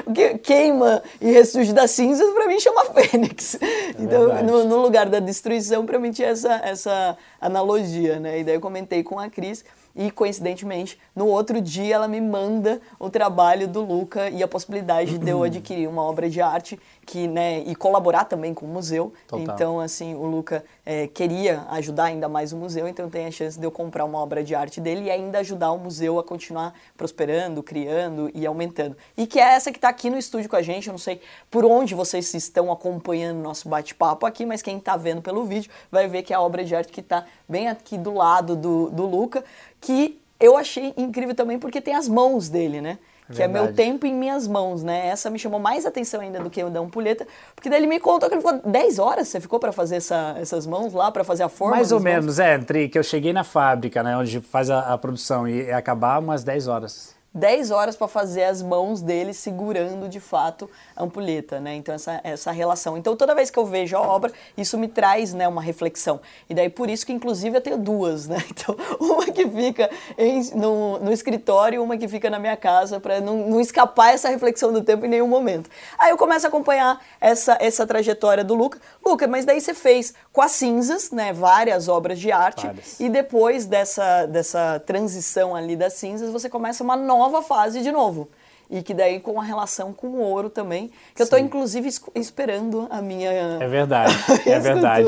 O 0.06 0.12
que 0.12 0.38
queima 0.38 1.02
e 1.20 1.32
ressurge 1.32 1.72
das 1.72 1.90
cinzas, 1.90 2.32
pra 2.32 2.46
mim 2.46 2.58
chama 2.60 2.84
fênix. 2.94 3.58
então, 3.98 4.26
verdade. 4.26 4.44
no, 4.44 4.64
no 4.64 4.80
lugar 4.80 5.08
da 5.08 5.18
destruição, 5.18 5.84
pra 5.84 5.98
mim 5.98 6.12
tinha 6.12 6.28
essa, 6.28 6.54
essa 6.64 7.18
analogia, 7.40 8.18
né? 8.20 8.38
E 8.38 8.44
daí 8.44 8.54
eu 8.54 8.60
comentei 8.60 9.02
com 9.02 9.18
a 9.18 9.28
Cris 9.28 9.64
e, 9.98 10.12
coincidentemente, 10.12 10.96
no 11.14 11.26
outro 11.26 11.60
dia 11.60 11.96
ela 11.96 12.06
me 12.06 12.20
manda 12.20 12.80
o 13.00 13.10
trabalho 13.10 13.66
do 13.66 13.84
Luca 13.84 14.30
e 14.30 14.42
a 14.42 14.48
possibilidade 14.48 15.18
de 15.18 15.28
eu 15.28 15.42
adquirir 15.44 15.88
uma 15.88 16.02
obra 16.02 16.30
de 16.30 16.40
arte 16.40 16.78
que, 17.08 17.26
né, 17.26 17.60
e 17.60 17.74
colaborar 17.74 18.26
também 18.26 18.52
com 18.52 18.66
o 18.66 18.68
museu. 18.68 19.14
Total. 19.26 19.54
Então, 19.54 19.80
assim, 19.80 20.14
o 20.14 20.26
Luca 20.26 20.62
eh, 20.84 21.06
queria 21.06 21.64
ajudar 21.70 22.04
ainda 22.04 22.28
mais 22.28 22.52
o 22.52 22.56
museu, 22.58 22.86
então 22.86 23.08
tem 23.08 23.24
a 23.24 23.30
chance 23.30 23.58
de 23.58 23.64
eu 23.66 23.70
comprar 23.70 24.04
uma 24.04 24.18
obra 24.18 24.44
de 24.44 24.54
arte 24.54 24.78
dele 24.78 25.06
e 25.06 25.10
ainda 25.10 25.38
ajudar 25.38 25.72
o 25.72 25.78
museu 25.78 26.18
a 26.18 26.22
continuar 26.22 26.74
prosperando, 26.98 27.62
criando 27.62 28.30
e 28.34 28.46
aumentando. 28.46 28.94
E 29.16 29.26
que 29.26 29.40
é 29.40 29.54
essa 29.54 29.72
que 29.72 29.78
está 29.78 29.88
aqui 29.88 30.10
no 30.10 30.18
estúdio 30.18 30.50
com 30.50 30.56
a 30.56 30.60
gente, 30.60 30.88
eu 30.88 30.92
não 30.92 30.98
sei 30.98 31.18
por 31.50 31.64
onde 31.64 31.94
vocês 31.94 32.34
estão 32.34 32.70
acompanhando 32.70 33.38
nosso 33.38 33.70
bate-papo 33.70 34.26
aqui, 34.26 34.44
mas 34.44 34.60
quem 34.60 34.76
está 34.76 34.94
vendo 34.94 35.22
pelo 35.22 35.46
vídeo 35.46 35.70
vai 35.90 36.06
ver 36.08 36.22
que 36.22 36.34
é 36.34 36.36
a 36.36 36.42
obra 36.42 36.62
de 36.62 36.76
arte 36.76 36.92
que 36.92 37.00
está 37.00 37.24
bem 37.48 37.68
aqui 37.68 37.96
do 37.96 38.12
lado 38.12 38.54
do, 38.54 38.90
do 38.90 39.06
Luca, 39.06 39.42
que 39.80 40.20
eu 40.38 40.58
achei 40.58 40.92
incrível 40.94 41.34
também 41.34 41.58
porque 41.58 41.80
tem 41.80 41.94
as 41.94 42.06
mãos 42.06 42.50
dele, 42.50 42.82
né? 42.82 42.98
Que 43.34 43.42
é 43.42 43.48
meu 43.48 43.72
tempo 43.72 44.06
em 44.06 44.14
minhas 44.14 44.48
mãos, 44.48 44.82
né? 44.82 45.08
Essa 45.08 45.30
me 45.30 45.38
chamou 45.38 45.60
mais 45.60 45.84
atenção 45.84 46.20
ainda 46.20 46.40
do 46.40 46.48
que 46.48 46.62
o 46.62 46.70
da 46.70 46.80
ampulheta, 46.80 47.26
porque 47.54 47.68
daí 47.68 47.80
ele 47.80 47.86
me 47.86 48.00
contou 48.00 48.28
que 48.28 48.34
ele 48.34 48.42
ficou 48.42 48.60
10 48.64 48.98
horas, 48.98 49.28
você 49.28 49.40
ficou 49.40 49.58
para 49.58 49.72
fazer 49.72 49.96
essa, 49.96 50.36
essas 50.40 50.66
mãos 50.66 50.92
lá, 50.92 51.10
para 51.10 51.24
fazer 51.24 51.42
a 51.42 51.48
forma? 51.48 51.76
Mais 51.76 51.92
ou 51.92 51.98
das 51.98 52.04
menos, 52.04 52.38
mãos? 52.38 52.38
é, 52.38 52.54
entre 52.54 52.88
que 52.88 52.98
eu 52.98 53.02
cheguei 53.02 53.32
na 53.32 53.44
fábrica, 53.44 54.02
né, 54.02 54.16
onde 54.16 54.40
faz 54.40 54.70
a, 54.70 54.92
a 54.92 54.98
produção, 54.98 55.46
e 55.46 55.70
acabar 55.70 56.18
umas 56.18 56.42
10 56.42 56.68
horas. 56.68 57.17
10 57.34 57.70
horas 57.70 57.96
para 57.96 58.08
fazer 58.08 58.44
as 58.44 58.62
mãos 58.62 59.02
dele 59.02 59.32
segurando 59.32 60.08
de 60.08 60.18
fato 60.18 60.68
a 60.96 61.04
ampulheta, 61.04 61.60
né? 61.60 61.74
Então 61.74 61.94
essa, 61.94 62.20
essa 62.24 62.50
relação. 62.50 62.96
Então 62.96 63.14
toda 63.14 63.34
vez 63.34 63.50
que 63.50 63.58
eu 63.58 63.66
vejo 63.66 63.96
a 63.96 64.00
obra, 64.00 64.32
isso 64.56 64.78
me 64.78 64.88
traz, 64.88 65.34
né, 65.34 65.46
uma 65.46 65.60
reflexão. 65.60 66.20
E 66.48 66.54
daí 66.54 66.68
por 66.68 66.88
isso 66.88 67.04
que 67.04 67.12
inclusive 67.12 67.56
eu 67.56 67.60
tenho 67.60 67.78
duas, 67.78 68.26
né? 68.26 68.38
Então 68.58 68.76
uma 68.98 69.24
que 69.26 69.48
fica 69.48 69.88
em, 70.16 70.50
no, 70.54 70.98
no 70.98 71.12
escritório 71.12 71.82
uma 71.82 71.96
que 71.96 72.08
fica 72.08 72.28
na 72.28 72.38
minha 72.38 72.56
casa 72.56 72.98
para 72.98 73.20
não, 73.20 73.48
não 73.48 73.60
escapar 73.60 74.12
essa 74.12 74.28
reflexão 74.28 74.72
do 74.72 74.82
tempo 74.82 75.04
em 75.04 75.08
nenhum 75.08 75.28
momento. 75.28 75.70
Aí 75.98 76.10
eu 76.10 76.16
começo 76.16 76.46
a 76.46 76.48
acompanhar 76.48 77.00
essa, 77.20 77.56
essa 77.60 77.86
trajetória 77.86 78.42
do 78.42 78.54
Luca. 78.54 78.80
Luca, 79.08 79.26
mas 79.26 79.44
daí 79.44 79.60
você 79.60 79.74
fez 79.74 80.14
com 80.32 80.40
as 80.42 80.52
cinzas, 80.52 81.10
né, 81.10 81.32
várias 81.32 81.88
obras 81.88 82.18
de 82.18 82.30
arte 82.30 82.66
Várias. 82.66 83.00
e 83.00 83.08
depois 83.08 83.66
dessa, 83.66 84.26
dessa 84.26 84.80
transição 84.84 85.54
ali 85.54 85.76
das 85.76 85.94
cinzas, 85.94 86.30
você 86.30 86.48
começa 86.48 86.82
uma 86.84 86.96
nova 86.96 87.42
fase 87.42 87.80
de 87.82 87.90
novo. 87.92 88.28
E 88.70 88.82
que 88.82 88.92
daí 88.92 89.18
com 89.18 89.40
a 89.40 89.42
relação 89.42 89.94
com 89.94 90.08
o 90.08 90.20
ouro 90.20 90.50
também, 90.50 90.90
que 91.14 91.22
eu 91.22 91.24
estou 91.24 91.38
inclusive 91.38 91.88
es- 91.88 92.02
esperando 92.14 92.86
a 92.90 93.00
minha 93.00 93.30
É 93.58 93.66
verdade, 93.66 94.14
minha 94.44 94.56
é 94.56 94.60
verdade. 94.60 95.06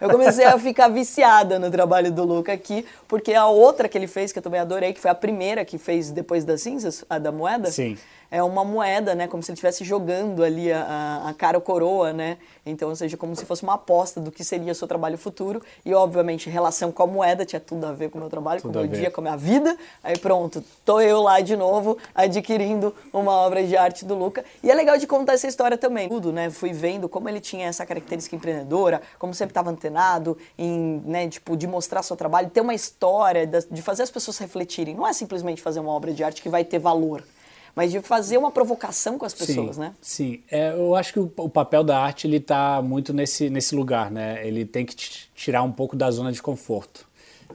Eu 0.00 0.08
comecei 0.08 0.46
a 0.46 0.58
ficar 0.58 0.88
viciada 0.88 1.58
no 1.58 1.70
trabalho 1.70 2.10
do 2.10 2.24
Luca 2.24 2.54
aqui, 2.54 2.82
porque 3.06 3.34
a 3.34 3.46
outra 3.46 3.90
que 3.90 3.98
ele 3.98 4.06
fez, 4.06 4.32
que 4.32 4.38
eu 4.38 4.42
também 4.42 4.58
adorei, 4.58 4.94
que 4.94 5.00
foi 5.00 5.10
a 5.10 5.14
primeira 5.14 5.66
que 5.66 5.76
fez 5.76 6.10
depois 6.10 6.46
das 6.46 6.62
cinzas, 6.62 7.04
a 7.10 7.18
da 7.18 7.30
moeda. 7.30 7.70
Sim. 7.70 7.98
É 8.34 8.42
uma 8.42 8.64
moeda, 8.64 9.14
né? 9.14 9.28
Como 9.28 9.44
se 9.44 9.50
ele 9.52 9.54
estivesse 9.54 9.84
jogando 9.84 10.42
ali 10.42 10.72
a, 10.72 11.22
a- 11.28 11.34
cara 11.34 11.56
ou 11.56 11.62
coroa, 11.62 12.12
né? 12.12 12.36
Então, 12.66 12.88
ou 12.88 12.96
seja, 12.96 13.16
como 13.16 13.36
se 13.36 13.44
fosse 13.46 13.62
uma 13.62 13.74
aposta 13.74 14.20
do 14.20 14.32
que 14.32 14.42
seria 14.42 14.72
o 14.72 14.74
seu 14.74 14.88
trabalho 14.88 15.16
futuro. 15.16 15.62
E, 15.84 15.94
obviamente, 15.94 16.50
relação 16.50 16.90
com 16.90 17.04
a 17.04 17.06
moeda 17.06 17.46
tinha 17.46 17.60
tudo 17.60 17.86
a 17.86 17.92
ver 17.92 18.10
com 18.10 18.18
o 18.18 18.20
meu 18.20 18.28
trabalho, 18.28 18.60
com 18.60 18.66
o 18.68 18.72
Tudo 18.72 18.80
meu 18.82 18.90
ver. 18.90 18.98
dia, 18.98 19.10
com 19.10 19.20
a 19.20 19.22
minha 19.22 19.36
vida. 19.36 19.76
Aí 20.02 20.18
pronto, 20.18 20.64
tô 20.84 21.00
eu 21.00 21.22
lá 21.22 21.40
de 21.40 21.54
novo, 21.56 21.96
adquirindo 22.12 22.92
uma 23.12 23.30
obra 23.30 23.62
de 23.62 23.76
arte 23.76 24.04
do 24.04 24.16
Luca. 24.16 24.44
E 24.64 24.68
é 24.70 24.74
legal 24.74 24.98
de 24.98 25.06
contar 25.06 25.34
essa 25.34 25.46
história 25.46 25.78
também. 25.78 26.08
Tudo, 26.08 26.32
né? 26.32 26.50
Fui 26.50 26.72
vendo 26.72 27.08
como 27.08 27.28
ele 27.28 27.38
tinha 27.40 27.68
essa 27.68 27.86
característica 27.86 28.34
empreendedora, 28.34 29.00
como 29.16 29.32
sempre 29.32 29.52
estava 29.52 29.70
antenado 29.70 30.36
em, 30.58 31.00
né, 31.06 31.28
tipo, 31.28 31.56
de 31.56 31.68
mostrar 31.68 32.02
seu 32.02 32.16
trabalho, 32.16 32.50
ter 32.50 32.62
uma 32.62 32.74
história, 32.74 33.46
de 33.46 33.80
fazer 33.80 34.02
as 34.02 34.10
pessoas 34.10 34.38
refletirem. 34.38 34.92
Não 34.92 35.06
é 35.06 35.12
simplesmente 35.12 35.62
fazer 35.62 35.78
uma 35.78 35.92
obra 35.92 36.12
de 36.12 36.24
arte 36.24 36.42
que 36.42 36.48
vai 36.48 36.64
ter 36.64 36.80
valor. 36.80 37.22
Mas 37.74 37.90
de 37.90 38.00
fazer 38.00 38.38
uma 38.38 38.50
provocação 38.52 39.18
com 39.18 39.24
as 39.24 39.34
pessoas, 39.34 39.74
sim, 39.76 39.80
né? 39.82 39.94
Sim, 40.00 40.40
é, 40.50 40.70
eu 40.72 40.94
acho 40.94 41.12
que 41.12 41.18
o, 41.18 41.30
o 41.38 41.48
papel 41.48 41.82
da 41.82 41.98
arte 41.98 42.26
ele 42.26 42.36
está 42.36 42.80
muito 42.80 43.12
nesse, 43.12 43.50
nesse 43.50 43.74
lugar, 43.74 44.10
né? 44.10 44.46
Ele 44.46 44.64
tem 44.64 44.86
que 44.86 44.94
tirar 45.34 45.62
um 45.64 45.72
pouco 45.72 45.96
da 45.96 46.08
zona 46.10 46.30
de 46.30 46.40
conforto. 46.40 47.04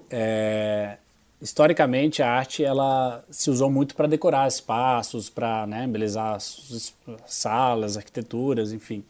É, 0.10 0.97
historicamente, 1.41 2.21
a 2.21 2.29
arte 2.32 2.63
ela 2.63 3.23
se 3.29 3.49
usou 3.49 3.69
muito 3.71 3.95
para 3.95 4.08
decorar 4.08 4.47
espaços, 4.47 5.29
para 5.29 5.65
né, 5.67 5.86
embelezar 5.86 6.36
as- 6.36 6.93
as 7.25 7.34
salas, 7.34 7.95
arquiteturas, 7.97 8.71
enfim, 8.73 9.03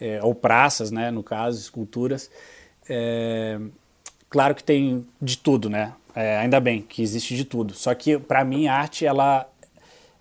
É, 0.00 0.20
ou 0.22 0.34
praças, 0.34 0.90
né? 0.90 1.10
No 1.12 1.22
caso, 1.22 1.58
esculturas. 1.58 2.28
É, 2.88 3.58
claro 4.28 4.52
que 4.54 4.62
tem 4.62 5.06
de 5.22 5.38
tudo, 5.38 5.70
né? 5.70 5.92
É, 6.16 6.36
ainda 6.38 6.58
bem 6.60 6.82
que 6.82 7.00
existe 7.00 7.36
de 7.36 7.44
tudo. 7.44 7.74
Só 7.74 7.94
que 7.94 8.18
para 8.18 8.44
mim 8.44 8.66
a 8.66 8.74
arte 8.74 9.06
ela 9.06 9.48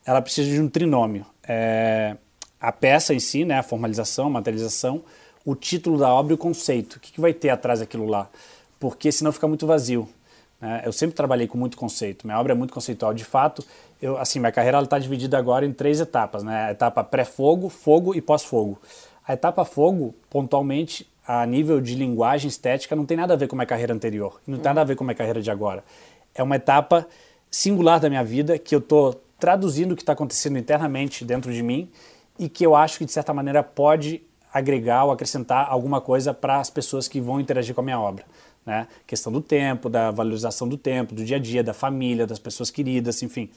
ela 0.06 0.22
precisa 0.22 0.50
de 0.50 0.60
um 0.62 0.68
trinômio. 0.68 1.26
É, 1.48 2.16
a 2.60 2.72
peça 2.72 3.14
em 3.14 3.20
si, 3.20 3.44
né, 3.46 3.60
a 3.60 3.64
formalização, 3.64 4.28
a 4.28 4.30
materialização, 4.30 5.04
o 5.46 5.56
título 5.56 5.98
da 5.98 6.10
obra 6.10 6.34
e 6.34 6.36
o 6.36 6.38
conceito. 6.38 6.96
O 6.96 7.00
que, 7.00 7.12
que 7.12 7.22
vai 7.22 7.34
ter 7.34 7.50
atrás 7.50 7.80
daquilo 7.80 8.08
lá? 8.08 8.30
Porque 8.80 9.12
senão 9.12 9.32
fica 9.32 9.48
muito 9.48 9.68
vazio. 9.68 10.08
né? 10.62 10.82
Eu 10.86 10.94
sempre 10.94 11.16
trabalhei 11.16 11.48
com 11.48 11.58
muito 11.58 11.76
conceito. 11.78 12.26
Minha 12.26 12.40
obra 12.40 12.54
é 12.54 12.56
muito 12.56 12.74
conceitual. 12.74 13.14
De 13.14 13.26
fato, 13.26 13.64
eu, 14.02 14.18
assim, 14.18 14.40
minha 14.40 14.52
carreira 14.52 14.82
está 14.82 14.98
dividida 14.98 15.38
agora 15.38 15.66
em 15.66 15.74
três 15.74 16.00
etapas. 16.00 16.44
Né? 16.44 16.68
A 16.68 16.72
etapa 16.72 17.04
pré-fogo, 17.04 17.70
fogo 17.70 18.16
e 18.16 18.22
pós-fogo. 18.22 18.82
A 19.28 19.34
etapa 19.34 19.66
fogo, 19.66 20.16
pontualmente, 20.30 21.08
a 21.26 21.46
nível 21.46 21.80
de 21.80 21.96
linguagem 21.96 22.48
estética, 22.50 22.96
não 22.96 23.06
tem 23.06 23.16
nada 23.18 23.34
a 23.34 23.38
ver 23.38 23.48
com 23.48 23.56
a 23.56 23.58
minha 23.58 23.66
carreira 23.66 23.94
anterior. 23.94 24.42
Não 24.46 24.58
tem 24.58 24.66
nada 24.66 24.82
a 24.82 24.86
ver 24.86 24.96
com 24.96 25.04
a 25.04 25.08
minha 25.08 25.16
carreira 25.16 25.42
de 25.42 25.50
agora. 25.52 25.84
É 26.36 26.44
uma 26.44 26.56
etapa 26.56 27.08
singular 27.50 28.00
da 28.00 28.10
minha 28.10 28.24
vida 28.24 28.58
que 28.58 28.74
eu 28.74 28.80
estou 28.80 29.23
traduzindo 29.44 29.92
o 29.92 29.96
que 29.98 30.02
está 30.02 30.14
acontecendo 30.14 30.58
internamente 30.58 31.26
dentro 31.26 31.52
de 31.52 31.62
mim 31.62 31.90
e 32.40 32.48
que 32.48 32.66
eu 32.66 32.74
acho 32.74 32.98
que 32.98 33.04
de 33.04 33.12
certa 33.12 33.34
maneira 33.34 33.62
pode 33.62 34.24
agregar 34.54 35.04
ou 35.04 35.12
acrescentar 35.12 35.68
alguma 35.70 36.00
coisa 36.00 36.34
para 36.34 36.62
as 36.62 36.70
pessoas 36.70 37.10
que 37.10 37.20
vão 37.20 37.42
interagir 37.42 37.76
com 37.76 37.82
a 37.82 37.84
minha 37.84 38.00
obra. 38.00 38.24
Né? 38.66 38.88
Questão 39.06 39.34
do 39.34 39.42
tempo, 39.42 39.90
da 39.90 40.12
valorização 40.12 40.66
do 40.66 40.78
tempo, 40.78 41.14
do 41.14 41.26
dia 41.26 41.36
a 41.36 41.40
dia, 41.42 41.62
da 41.62 41.74
família, 41.74 42.26
das 42.26 42.40
pessoas 42.40 42.72
queridas, 42.72 43.22
enfim. 43.22 43.50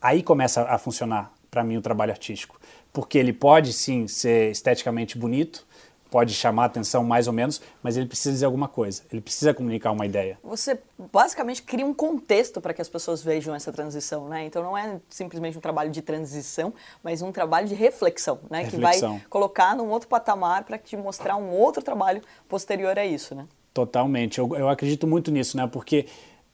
Aí 0.00 0.22
começa 0.22 0.62
a 0.62 0.78
funcionar 0.78 1.32
para 1.50 1.64
mim 1.64 1.76
o 1.76 1.82
trabalho 1.82 2.12
artístico, 2.12 2.60
porque 2.92 3.18
ele 3.18 3.32
pode 3.32 3.72
sim 3.72 4.06
ser 4.06 4.52
esteticamente 4.52 5.18
bonito, 5.18 5.66
pode 6.12 6.34
chamar 6.34 6.66
atenção 6.66 7.02
mais 7.02 7.26
ou 7.26 7.32
menos, 7.32 7.62
mas 7.82 7.96
ele 7.96 8.04
precisa 8.06 8.32
dizer 8.32 8.44
alguma 8.44 8.68
coisa, 8.68 9.02
ele 9.10 9.22
precisa 9.22 9.54
comunicar 9.54 9.90
uma 9.92 10.04
ideia. 10.04 10.38
Você 10.44 10.78
basicamente 11.10 11.62
cria 11.62 11.86
um 11.86 11.94
contexto 11.94 12.60
para 12.60 12.74
que 12.74 12.82
as 12.82 12.88
pessoas 12.88 13.22
vejam 13.22 13.54
essa 13.54 13.72
transição, 13.72 14.28
né? 14.28 14.44
Então 14.44 14.62
não 14.62 14.76
é 14.76 15.00
simplesmente 15.08 15.56
um 15.56 15.60
trabalho 15.60 15.90
de 15.90 16.02
transição, 16.02 16.74
mas 17.02 17.22
um 17.22 17.32
trabalho 17.32 17.66
de 17.66 17.74
reflexão, 17.74 18.40
né? 18.50 18.64
Que 18.64 18.76
vai 18.76 18.92
Reflexão. 18.92 19.22
colocar 19.30 19.74
num 19.74 19.88
outro 19.88 20.06
patamar 20.06 20.64
para 20.64 20.76
te 20.76 20.98
mostrar 20.98 21.36
um 21.36 21.50
outro 21.50 21.82
trabalho 21.82 22.20
posterior 22.46 22.98
a 22.98 23.06
isso, 23.06 23.34
né? 23.34 23.46
Totalmente, 23.72 24.38
eu, 24.38 24.54
eu 24.54 24.68
acredito 24.68 25.06
muito 25.06 25.30
nisso, 25.30 25.56
né? 25.56 25.66
Porque 25.66 26.04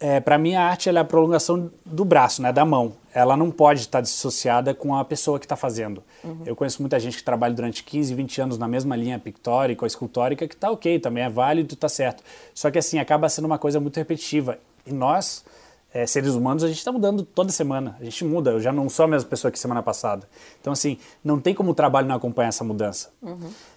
é, 0.01 0.21
para 0.21 0.39
mim 0.39 0.55
a 0.55 0.65
arte 0.65 0.89
é 0.89 0.97
a 0.97 1.05
prolongação 1.05 1.71
do 1.85 2.05
braço, 2.05 2.41
né? 2.41 2.53
Da 2.53 2.65
mão. 2.65 2.93
Ela 3.13 3.37
não 3.37 3.51
pode 3.51 3.81
estar 3.81 4.01
dissociada 4.01 4.73
com 4.73 4.95
a 4.95 5.05
pessoa 5.05 5.39
que 5.39 5.45
está 5.45 5.57
fazendo. 5.57 6.03
Eu 6.47 6.55
conheço 6.55 6.81
muita 6.81 7.01
gente 7.01 7.17
que 7.17 7.25
trabalha 7.25 7.53
durante 7.53 7.83
15, 7.83 8.15
20 8.15 8.41
anos 8.41 8.59
na 8.59 8.69
mesma 8.69 8.95
linha 8.95 9.19
pictórica 9.19 9.85
ou 9.85 9.87
escultórica 9.87 10.47
que 10.47 10.55
está 10.55 10.71
ok, 10.71 11.01
também 11.01 11.25
é 11.25 11.29
válido, 11.29 11.75
está 11.75 11.89
certo. 11.89 12.23
Só 12.55 12.71
que 12.71 12.79
assim 12.79 12.99
acaba 12.99 13.29
sendo 13.29 13.47
uma 13.47 13.59
coisa 13.59 13.81
muito 13.81 13.97
repetitiva. 13.97 14.59
E 14.87 14.93
nós 14.93 15.45
é, 15.93 16.07
seres 16.07 16.35
humanos, 16.35 16.63
a 16.63 16.69
gente 16.69 16.79
está 16.79 16.93
mudando 16.93 17.23
toda 17.23 17.51
semana. 17.51 17.97
A 18.01 18.05
gente 18.05 18.25
muda. 18.25 18.51
Eu 18.51 18.61
já 18.61 18.73
não 18.73 18.89
sou 18.89 19.07
a 19.07 19.09
mesma 19.09 19.29
pessoa 19.29 19.51
que 19.51 19.59
semana 19.59 19.83
passada. 19.83 20.29
Então, 20.61 20.73
assim, 20.73 20.99
não 21.25 21.41
tem 21.41 21.55
como 21.55 21.71
o 21.71 21.75
trabalho 21.75 22.07
não 22.07 22.15
acompanhar 22.15 22.49
essa 22.49 22.63
mudança. 22.63 23.11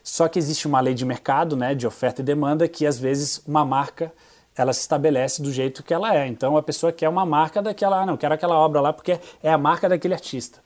Só 0.03 0.27
que 0.27 0.37
existe 0.37 0.67
uma 0.67 0.81
lei 0.81 0.93
de 0.93 1.05
mercado, 1.05 1.55
né, 1.55 1.73
de 1.73 1.87
oferta 1.87 2.21
e 2.21 2.23
demanda, 2.23 2.67
que 2.67 2.85
às 2.85 2.99
vezes 2.99 3.41
uma 3.47 3.65
marca 3.65 4.11
ela 4.55 4.73
se 4.73 4.81
estabelece 4.81 5.41
do 5.41 5.51
jeito 5.51 5.83
que 5.83 5.93
ela 5.93 6.15
é. 6.15 6.27
Então, 6.27 6.57
a 6.57 6.63
pessoa 6.63 6.91
quer 6.91 7.09
uma 7.09 7.25
marca 7.25 7.61
daquela, 7.61 8.01
ah, 8.01 8.05
não, 8.05 8.17
quero 8.17 8.33
aquela 8.33 8.57
obra 8.57 8.81
lá 8.81 8.93
porque 8.93 9.19
é 9.41 9.51
a 9.51 9.57
marca 9.57 9.87
daquele 9.87 10.13
artista. 10.13 10.59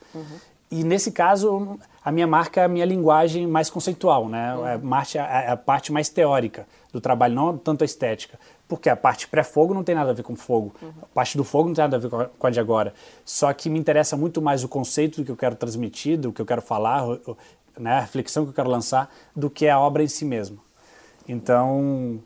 E 0.72 0.84
nesse 0.84 1.12
caso, 1.12 1.80
a 2.04 2.12
minha 2.12 2.26
marca 2.26 2.62
é 2.62 2.66
a 2.66 2.68
minha 2.68 2.86
linguagem 2.86 3.46
mais 3.46 3.70
conceitual, 3.70 4.28
né? 4.28 4.56
A, 4.74 4.80
parte, 4.80 5.18
a, 5.18 5.58
parte 5.58 5.92
mais 5.92 6.10
teórica 6.10 6.68
do 6.92 7.00
trabalho, 7.00 7.36
não 7.36 7.58
tanto 7.58 7.84
a 7.84 7.86
estética. 7.86 8.40
Porque 8.68 8.90
a 8.90 8.96
parte 8.96 9.28
pré-fogo 9.28 9.76
não 9.76 9.84
tem 9.84 9.94
nada 9.94 10.10
a 10.10 10.14
ver 10.14 10.24
com 10.24 10.36
fogo. 10.36 10.74
A 11.04 11.06
parte 11.14 11.38
do 11.38 11.44
fogo 11.44 11.68
não 11.70 11.76
tem 11.76 11.84
nada 11.84 11.98
a 11.98 12.00
ver 12.00 12.10
com 12.10 12.48
a, 12.48 12.50
de 12.50 12.60
agora. 12.60 12.94
Só 13.24 13.54
que 13.54 13.70
me 13.70 13.78
interessa 13.78 14.18
muito 14.18 14.42
mais 14.42 14.64
o 14.64 14.68
conceito 14.68 15.22
do 15.22 15.26
que 15.26 15.32
eu 15.32 15.38
quero 15.38 15.56
transmitir, 15.56 16.18
do 16.18 16.34
que 16.34 16.42
eu 16.42 16.46
quero 16.46 16.64
falar, 16.64 17.04
né? 17.78 17.92
a 17.92 18.00
reflexão 18.00 18.44
que 18.44 18.50
eu 18.50 18.56
quero 18.56 18.70
lançar, 18.70 19.14
do 19.36 19.52
que 19.52 19.70
a 19.70 19.80
obra 19.80 20.04
em 20.04 20.08
si 20.08 20.26
mesma. 20.26 20.58
Então, 21.28 22.20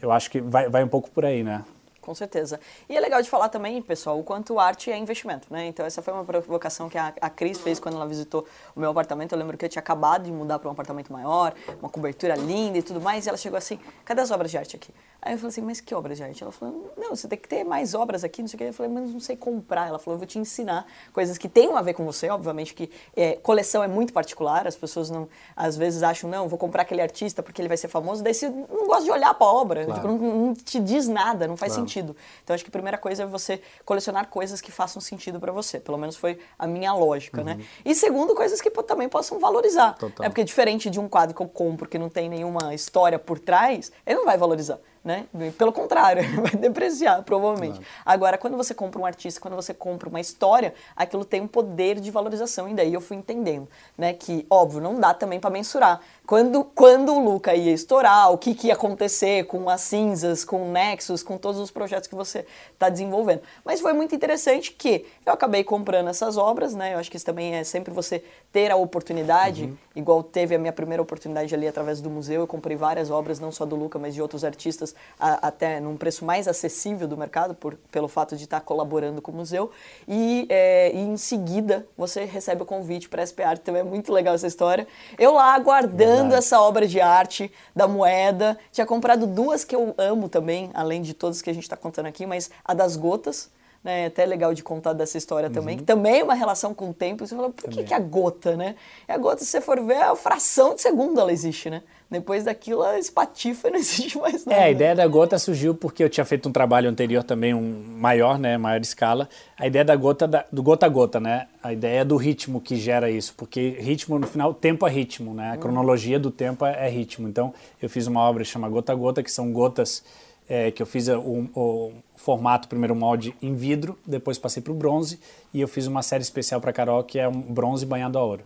eu 0.00 0.10
acho 0.10 0.30
que 0.30 0.40
vai, 0.40 0.68
vai 0.68 0.84
um 0.84 0.88
pouco 0.88 1.10
por 1.10 1.24
aí, 1.24 1.42
né? 1.42 1.64
Com 2.00 2.14
certeza. 2.14 2.58
E 2.88 2.96
é 2.96 3.00
legal 3.00 3.20
de 3.20 3.28
falar 3.28 3.48
também, 3.50 3.80
pessoal, 3.82 4.18
o 4.18 4.24
quanto 4.24 4.58
arte 4.58 4.90
é 4.90 4.96
investimento, 4.96 5.46
né? 5.50 5.66
Então 5.66 5.84
essa 5.84 6.00
foi 6.00 6.14
uma 6.14 6.24
provocação 6.24 6.88
que 6.88 6.96
a, 6.96 7.12
a 7.20 7.28
Cris 7.28 7.58
fez 7.58 7.78
quando 7.78 7.96
ela 7.96 8.06
visitou 8.06 8.46
o 8.74 8.80
meu 8.80 8.90
apartamento. 8.90 9.32
Eu 9.32 9.38
lembro 9.38 9.56
que 9.58 9.64
eu 9.64 9.68
tinha 9.68 9.80
acabado 9.80 10.24
de 10.24 10.32
mudar 10.32 10.58
para 10.58 10.68
um 10.68 10.72
apartamento 10.72 11.12
maior, 11.12 11.52
uma 11.80 11.90
cobertura 11.90 12.34
linda 12.36 12.78
e 12.78 12.82
tudo 12.82 13.00
mais, 13.00 13.26
e 13.26 13.28
ela 13.28 13.36
chegou 13.38 13.58
assim, 13.58 13.78
cadê 14.04 14.22
as 14.22 14.30
obras 14.30 14.50
de 14.50 14.56
arte 14.58 14.76
aqui? 14.76 14.90
Aí 15.22 15.34
eu 15.34 15.38
falei 15.38 15.50
assim, 15.50 15.60
mas 15.60 15.80
que 15.82 15.94
obras 15.94 16.16
de 16.16 16.24
arte? 16.24 16.42
Ela 16.42 16.50
falou, 16.50 16.94
não, 16.96 17.14
você 17.14 17.28
tem 17.28 17.38
que 17.38 17.46
ter 17.46 17.62
mais 17.64 17.92
obras 17.94 18.24
aqui, 18.24 18.40
não 18.40 18.48
sei 18.48 18.56
o 18.56 18.58
que. 18.58 18.64
Eu 18.64 18.72
falei, 18.72 18.90
mas 18.90 19.10
não 19.12 19.20
sei 19.20 19.36
comprar. 19.36 19.86
Ela 19.88 19.98
falou, 19.98 20.14
eu 20.14 20.18
vou 20.18 20.26
te 20.26 20.38
ensinar 20.38 20.86
coisas 21.12 21.36
que 21.36 21.46
tenham 21.50 21.76
a 21.76 21.82
ver 21.82 21.92
com 21.92 22.06
você, 22.06 22.30
obviamente 22.30 22.72
que 22.72 22.90
é, 23.14 23.34
coleção 23.36 23.84
é 23.84 23.88
muito 23.88 24.14
particular, 24.14 24.66
as 24.66 24.76
pessoas 24.76 25.10
não, 25.10 25.28
às 25.54 25.76
vezes 25.76 26.02
acham, 26.02 26.30
não, 26.30 26.48
vou 26.48 26.58
comprar 26.58 26.82
aquele 26.82 27.02
artista 27.02 27.42
porque 27.42 27.60
ele 27.60 27.68
vai 27.68 27.76
ser 27.76 27.88
famoso, 27.88 28.22
daí 28.24 28.32
você 28.32 28.48
não 28.48 28.86
gosta 28.86 29.04
de 29.04 29.10
olhar 29.10 29.34
para 29.34 29.46
a 29.46 29.52
obra, 29.52 29.84
Claro. 29.84 30.00
tipo, 30.00 30.08
não, 30.24 30.36
não 30.46 30.54
te 30.54 30.80
diz 30.80 31.06
nada, 31.06 31.46
não 31.46 31.56
faz 31.56 31.72
Claro. 31.72 31.82
sentido. 31.82 31.89
Então 31.98 32.54
acho 32.54 32.64
que 32.64 32.70
a 32.70 32.72
primeira 32.72 32.96
coisa 32.96 33.24
é 33.24 33.26
você 33.26 33.60
colecionar 33.84 34.28
coisas 34.28 34.60
que 34.60 34.70
façam 34.70 35.00
sentido 35.00 35.40
para 35.40 35.52
você. 35.52 35.80
Pelo 35.80 35.98
menos 35.98 36.16
foi 36.16 36.38
a 36.58 36.66
minha 36.66 36.92
lógica, 36.92 37.42
né? 37.42 37.58
E 37.84 37.94
segundo, 37.94 38.34
coisas 38.34 38.60
que 38.60 38.70
também 38.70 39.08
possam 39.08 39.38
valorizar. 39.38 39.94
Total. 39.94 40.26
É 40.26 40.28
porque 40.28 40.44
diferente 40.44 40.88
de 40.88 41.00
um 41.00 41.08
quadro 41.08 41.34
que 41.34 41.42
eu 41.42 41.48
compro 41.48 41.88
que 41.88 41.98
não 41.98 42.08
tem 42.08 42.28
nenhuma 42.28 42.74
história 42.74 43.18
por 43.18 43.38
trás, 43.38 43.90
ele 44.06 44.18
não 44.18 44.24
vai 44.24 44.38
valorizar. 44.38 44.78
Né? 45.02 45.26
Pelo 45.56 45.72
contrário, 45.72 46.22
vai 46.42 46.52
depreciar, 46.52 47.22
provavelmente. 47.22 47.78
Claro. 47.78 47.86
Agora, 48.04 48.38
quando 48.38 48.56
você 48.56 48.74
compra 48.74 49.00
um 49.00 49.06
artista, 49.06 49.40
quando 49.40 49.54
você 49.54 49.72
compra 49.72 50.08
uma 50.08 50.20
história, 50.20 50.74
aquilo 50.94 51.24
tem 51.24 51.40
um 51.40 51.48
poder 51.48 51.98
de 52.00 52.10
valorização. 52.10 52.68
E 52.68 52.74
daí 52.74 52.92
eu 52.92 53.00
fui 53.00 53.16
entendendo, 53.16 53.66
né? 53.96 54.12
Que, 54.12 54.46
óbvio, 54.50 54.80
não 54.80 55.00
dá 55.00 55.14
também 55.14 55.40
para 55.40 55.50
mensurar. 55.50 56.00
Quando, 56.26 56.62
quando 56.62 57.14
o 57.14 57.18
Luca 57.18 57.54
ia 57.54 57.72
estourar, 57.72 58.30
o 58.30 58.38
que, 58.38 58.54
que 58.54 58.68
ia 58.68 58.74
acontecer 58.74 59.46
com 59.46 59.68
as 59.68 59.80
cinzas, 59.80 60.44
com 60.44 60.68
o 60.68 60.70
Nexus, 60.70 61.22
com 61.22 61.36
todos 61.36 61.60
os 61.60 61.70
projetos 61.70 62.06
que 62.06 62.14
você 62.14 62.46
está 62.72 62.88
desenvolvendo. 62.88 63.42
Mas 63.64 63.80
foi 63.80 63.92
muito 63.92 64.14
interessante 64.14 64.72
que 64.72 65.06
eu 65.24 65.32
acabei 65.32 65.64
comprando 65.64 66.08
essas 66.08 66.36
obras, 66.36 66.74
né? 66.74 66.94
Eu 66.94 66.98
acho 66.98 67.10
que 67.10 67.16
isso 67.16 67.26
também 67.26 67.54
é 67.54 67.64
sempre 67.64 67.92
você 67.92 68.22
ter 68.52 68.70
a 68.70 68.76
oportunidade, 68.76 69.64
uhum. 69.64 69.76
igual 69.94 70.22
teve 70.22 70.54
a 70.54 70.58
minha 70.58 70.72
primeira 70.72 71.02
oportunidade 71.02 71.54
ali 71.54 71.68
através 71.68 72.00
do 72.00 72.10
museu, 72.10 72.40
eu 72.42 72.46
comprei 72.46 72.76
várias 72.76 73.10
obras, 73.10 73.38
não 73.38 73.52
só 73.52 73.64
do 73.64 73.76
Luca, 73.76 73.98
mas 73.98 74.14
de 74.14 74.22
outros 74.22 74.44
artistas, 74.44 74.89
a, 75.18 75.48
até 75.48 75.80
num 75.80 75.96
preço 75.96 76.24
mais 76.24 76.46
acessível 76.46 77.08
do 77.08 77.16
mercado, 77.16 77.54
por, 77.54 77.74
pelo 77.90 78.08
fato 78.08 78.36
de 78.36 78.44
estar 78.44 78.60
colaborando 78.60 79.20
com 79.20 79.32
o 79.32 79.34
museu. 79.34 79.70
E, 80.06 80.46
é, 80.48 80.92
e 80.94 81.00
em 81.00 81.16
seguida 81.16 81.86
você 81.98 82.24
recebe 82.24 82.62
o 82.62 82.66
convite 82.66 83.08
para 83.08 83.22
a 83.22 83.26
SP 83.26 83.42
Art, 83.42 83.60
então 83.60 83.76
é 83.76 83.82
muito 83.82 84.12
legal 84.12 84.34
essa 84.34 84.46
história. 84.46 84.86
Eu 85.18 85.34
lá 85.34 85.54
aguardando 85.54 86.30
amando 86.30 86.34
essa 86.34 86.60
obra 86.60 86.86
de 86.86 87.00
arte 87.00 87.50
da 87.74 87.88
moeda. 87.88 88.58
Tinha 88.70 88.86
comprado 88.86 89.26
duas 89.26 89.64
que 89.64 89.74
eu 89.74 89.94
amo 89.98 90.28
também, 90.28 90.70
além 90.74 91.02
de 91.02 91.14
todas 91.14 91.42
que 91.42 91.50
a 91.50 91.52
gente 91.52 91.64
está 91.64 91.76
contando 91.76 92.06
aqui, 92.06 92.26
mas 92.26 92.50
a 92.64 92.74
das 92.74 92.96
gotas. 92.96 93.50
Né, 93.82 94.02
é 94.02 94.06
até 94.06 94.26
legal 94.26 94.52
de 94.52 94.62
contar 94.62 94.92
dessa 94.92 95.16
história 95.16 95.48
uhum. 95.48 95.54
também, 95.54 95.78
que 95.78 95.84
também 95.84 96.20
é 96.20 96.22
uma 96.22 96.34
relação 96.34 96.74
com 96.74 96.90
o 96.90 96.94
tempo. 96.94 97.26
Você 97.26 97.34
fala, 97.34 97.48
por 97.48 97.70
que, 97.70 97.82
que 97.82 97.94
a 97.94 97.98
gota, 97.98 98.54
né? 98.54 98.74
E 99.08 99.12
a 99.12 99.16
gota, 99.16 99.42
se 99.42 99.46
você 99.46 99.58
for 99.58 99.80
ver, 99.80 99.94
é 99.94 100.02
a 100.02 100.14
fração 100.14 100.74
de 100.74 100.82
segundo 100.82 101.18
ela 101.18 101.32
existe, 101.32 101.70
né? 101.70 101.82
Depois 102.10 102.44
daquilo, 102.44 102.82
a 102.82 102.98
espatifa 102.98 103.70
não 103.70 103.78
existe 103.80 104.18
mais 104.18 104.44
nada. 104.44 104.60
É, 104.60 104.64
a 104.64 104.70
ideia 104.70 104.94
da 104.94 105.06
gota 105.06 105.38
surgiu 105.38 105.74
porque 105.74 106.04
eu 106.04 106.10
tinha 106.10 106.26
feito 106.26 106.46
um 106.46 106.52
trabalho 106.52 106.90
anterior 106.90 107.24
também, 107.24 107.54
um 107.54 107.96
maior, 107.96 108.38
né, 108.38 108.58
maior 108.58 108.82
escala. 108.82 109.26
A 109.56 109.66
ideia 109.66 109.84
da 109.84 109.96
gota, 109.96 110.28
da, 110.28 110.44
do 110.52 110.62
gota 110.62 110.84
a 110.84 110.88
gota, 110.88 111.18
né? 111.18 111.46
A 111.62 111.72
ideia 111.72 112.04
do 112.04 112.16
ritmo 112.16 112.60
que 112.60 112.76
gera 112.76 113.10
isso, 113.10 113.32
porque 113.34 113.76
ritmo, 113.78 114.18
no 114.18 114.26
final, 114.26 114.52
tempo 114.52 114.86
é 114.86 114.90
ritmo, 114.90 115.32
né? 115.32 115.52
A 115.52 115.54
hum. 115.54 115.58
cronologia 115.58 116.18
do 116.18 116.30
tempo 116.30 116.66
é, 116.66 116.86
é 116.86 116.90
ritmo. 116.90 117.26
Então, 117.26 117.54
eu 117.80 117.88
fiz 117.88 118.06
uma 118.06 118.20
obra 118.20 118.44
chamada 118.44 118.74
Gota 118.74 118.92
a 118.92 118.94
Gota, 118.94 119.22
que 119.22 119.32
são 119.32 119.50
gotas 119.52 120.04
é, 120.50 120.72
que 120.72 120.82
eu 120.82 120.86
fiz 120.86 121.06
o, 121.06 121.48
o, 121.54 121.92
formato, 122.22 122.68
primeiro 122.68 122.94
molde 122.94 123.34
em 123.40 123.54
vidro, 123.54 123.98
depois 124.06 124.38
passei 124.38 124.62
para 124.62 124.72
o 124.72 124.76
bronze 124.76 125.18
e 125.54 125.60
eu 125.60 125.66
fiz 125.66 125.86
uma 125.86 126.02
série 126.02 126.22
especial 126.22 126.60
para 126.60 126.72
Carol 126.72 127.02
que 127.02 127.18
é 127.18 127.26
um 127.26 127.40
bronze 127.40 127.86
banhado 127.86 128.18
a 128.18 128.22
ouro, 128.22 128.44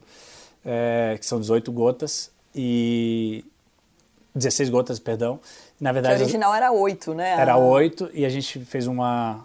é, 0.65 1.17
que 1.19 1.27
são 1.27 1.41
18 1.41 1.73
gotas 1.73 2.31
e 2.55 3.45
16 4.35 4.71
gotas, 4.71 4.99
perdão. 4.99 5.41
Na 5.81 5.91
verdade, 5.91 6.17
que 6.17 6.23
original 6.23 6.55
era 6.55 6.71
8, 6.71 7.15
né? 7.15 7.31
Era 7.33 7.57
8 7.57 8.11
e 8.15 8.25
a 8.25 8.29
gente 8.29 8.61
fez 8.61 8.87
uma. 8.87 9.45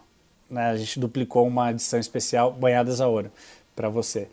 Né, 0.49 0.69
a 0.69 0.77
gente 0.77 0.99
duplicou 0.99 1.45
uma 1.47 1.71
edição 1.71 1.99
especial 1.99 2.51
banhadas 2.51 3.01
a 3.01 3.07
ouro 3.07 3.31
para 3.75 3.89
você. 3.89 4.27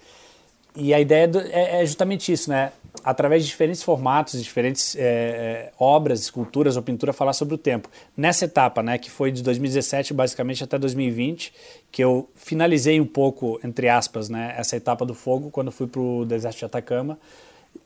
E 0.74 0.92
a 0.92 1.00
ideia 1.00 1.26
do, 1.26 1.40
é, 1.40 1.80
é, 1.80 1.86
justamente 1.86 2.30
isso, 2.30 2.50
né? 2.50 2.70
Através 3.04 3.42
de 3.42 3.48
diferentes 3.48 3.82
formatos, 3.82 4.42
diferentes 4.42 4.96
é, 4.96 5.00
é, 5.00 5.72
obras, 5.78 6.20
esculturas 6.20 6.76
ou 6.76 6.82
pintura, 6.82 7.12
falar 7.12 7.32
sobre 7.32 7.54
o 7.54 7.58
tempo. 7.58 7.88
Nessa 8.16 8.44
etapa, 8.44 8.82
né, 8.82 8.98
que 8.98 9.10
foi 9.10 9.30
de 9.30 9.42
2017 9.42 10.12
basicamente 10.12 10.64
até 10.64 10.78
2020, 10.78 11.52
que 11.90 12.02
eu 12.02 12.28
finalizei 12.34 13.00
um 13.00 13.06
pouco, 13.06 13.60
entre 13.62 13.88
aspas, 13.88 14.28
né, 14.28 14.54
essa 14.56 14.76
etapa 14.76 15.04
do 15.04 15.14
fogo, 15.14 15.50
quando 15.50 15.70
fui 15.70 15.86
para 15.86 16.00
o 16.00 16.24
deserto 16.24 16.58
de 16.58 16.64
Atacama 16.64 17.18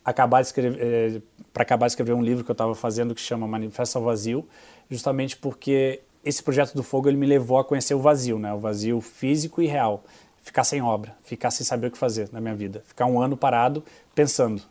acabar 0.05 0.42
eh, 0.42 1.20
para 1.53 1.62
acabar 1.62 1.87
de 1.87 1.92
escrever 1.92 2.12
um 2.12 2.23
livro 2.23 2.44
que 2.44 2.51
eu 2.51 2.55
estava 2.55 2.75
fazendo 2.75 3.14
que 3.14 3.20
chama 3.20 3.46
Manifesto 3.46 3.99
ao 3.99 4.05
Vazio, 4.05 4.46
justamente 4.88 5.37
porque 5.37 6.01
esse 6.25 6.42
projeto 6.42 6.75
do 6.75 6.83
fogo 6.83 7.09
ele 7.09 7.16
me 7.16 7.27
levou 7.27 7.59
a 7.59 7.64
conhecer 7.64 7.94
o 7.94 7.99
vazio, 7.99 8.38
né? 8.38 8.53
O 8.53 8.59
vazio 8.59 9.01
físico 9.01 9.62
e 9.62 9.66
real, 9.66 10.05
ficar 10.42 10.64
sem 10.64 10.83
obra, 10.83 11.16
ficar 11.25 11.51
sem 11.51 11.64
saber 11.64 11.88
o 11.88 11.90
que 11.90 11.99
fazer 11.99 12.29
na 12.33 12.40
minha 12.40 12.55
vida, 12.55 12.83
ficar 12.87 13.07
um 13.07 13.20
ano 13.20 13.37
parado 13.37 13.83
pensando. 14.14 14.62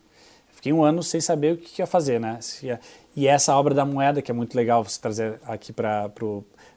Fiquei 0.60 0.74
um 0.74 0.84
ano 0.84 1.02
sem 1.02 1.22
saber 1.22 1.54
o 1.54 1.58
que 1.58 1.82
ia 1.82 1.88
fazer, 1.88 2.20
né? 2.20 2.38
E 3.16 3.30
essa 3.30 3.56
obra 3.56 3.74
da 3.74 3.86
moeda 3.86 4.22
que 4.22 4.30
é 4.30 4.34
muito 4.34 4.56
legal 4.56 4.84
você 4.84 5.00
trazer 5.00 5.40
aqui 5.46 5.72
para 5.72 6.12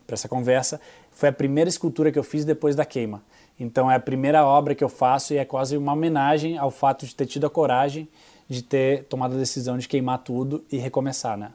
essa 0.07 0.29
conversa 0.29 0.81
foi 1.11 1.31
a 1.31 1.33
primeira 1.33 1.69
escultura 1.69 2.13
que 2.13 2.17
eu 2.17 2.23
fiz 2.23 2.45
depois 2.45 2.77
da 2.77 2.85
queima. 2.85 3.25
Então 3.59 3.91
é 3.91 3.97
a 3.97 4.01
primeira 4.01 4.47
obra 4.47 4.73
que 4.73 4.85
eu 4.85 4.89
faço 4.89 5.35
e 5.35 5.37
é 5.37 5.45
quase 5.45 5.77
uma 5.77 5.95
homenagem 5.95 6.57
ao 6.57 6.71
fato 6.71 7.05
de 7.05 7.13
ter 7.13 7.27
tido 7.27 7.45
a 7.45 7.51
coragem 7.51 8.09
de 8.49 8.63
ter 8.63 9.03
tomado 9.07 9.35
a 9.35 9.39
decisão 9.39 9.77
de 9.77 9.89
queimar 9.89 10.19
tudo 10.19 10.65
e 10.71 10.77
recomeçar, 10.77 11.37
né? 11.37 11.51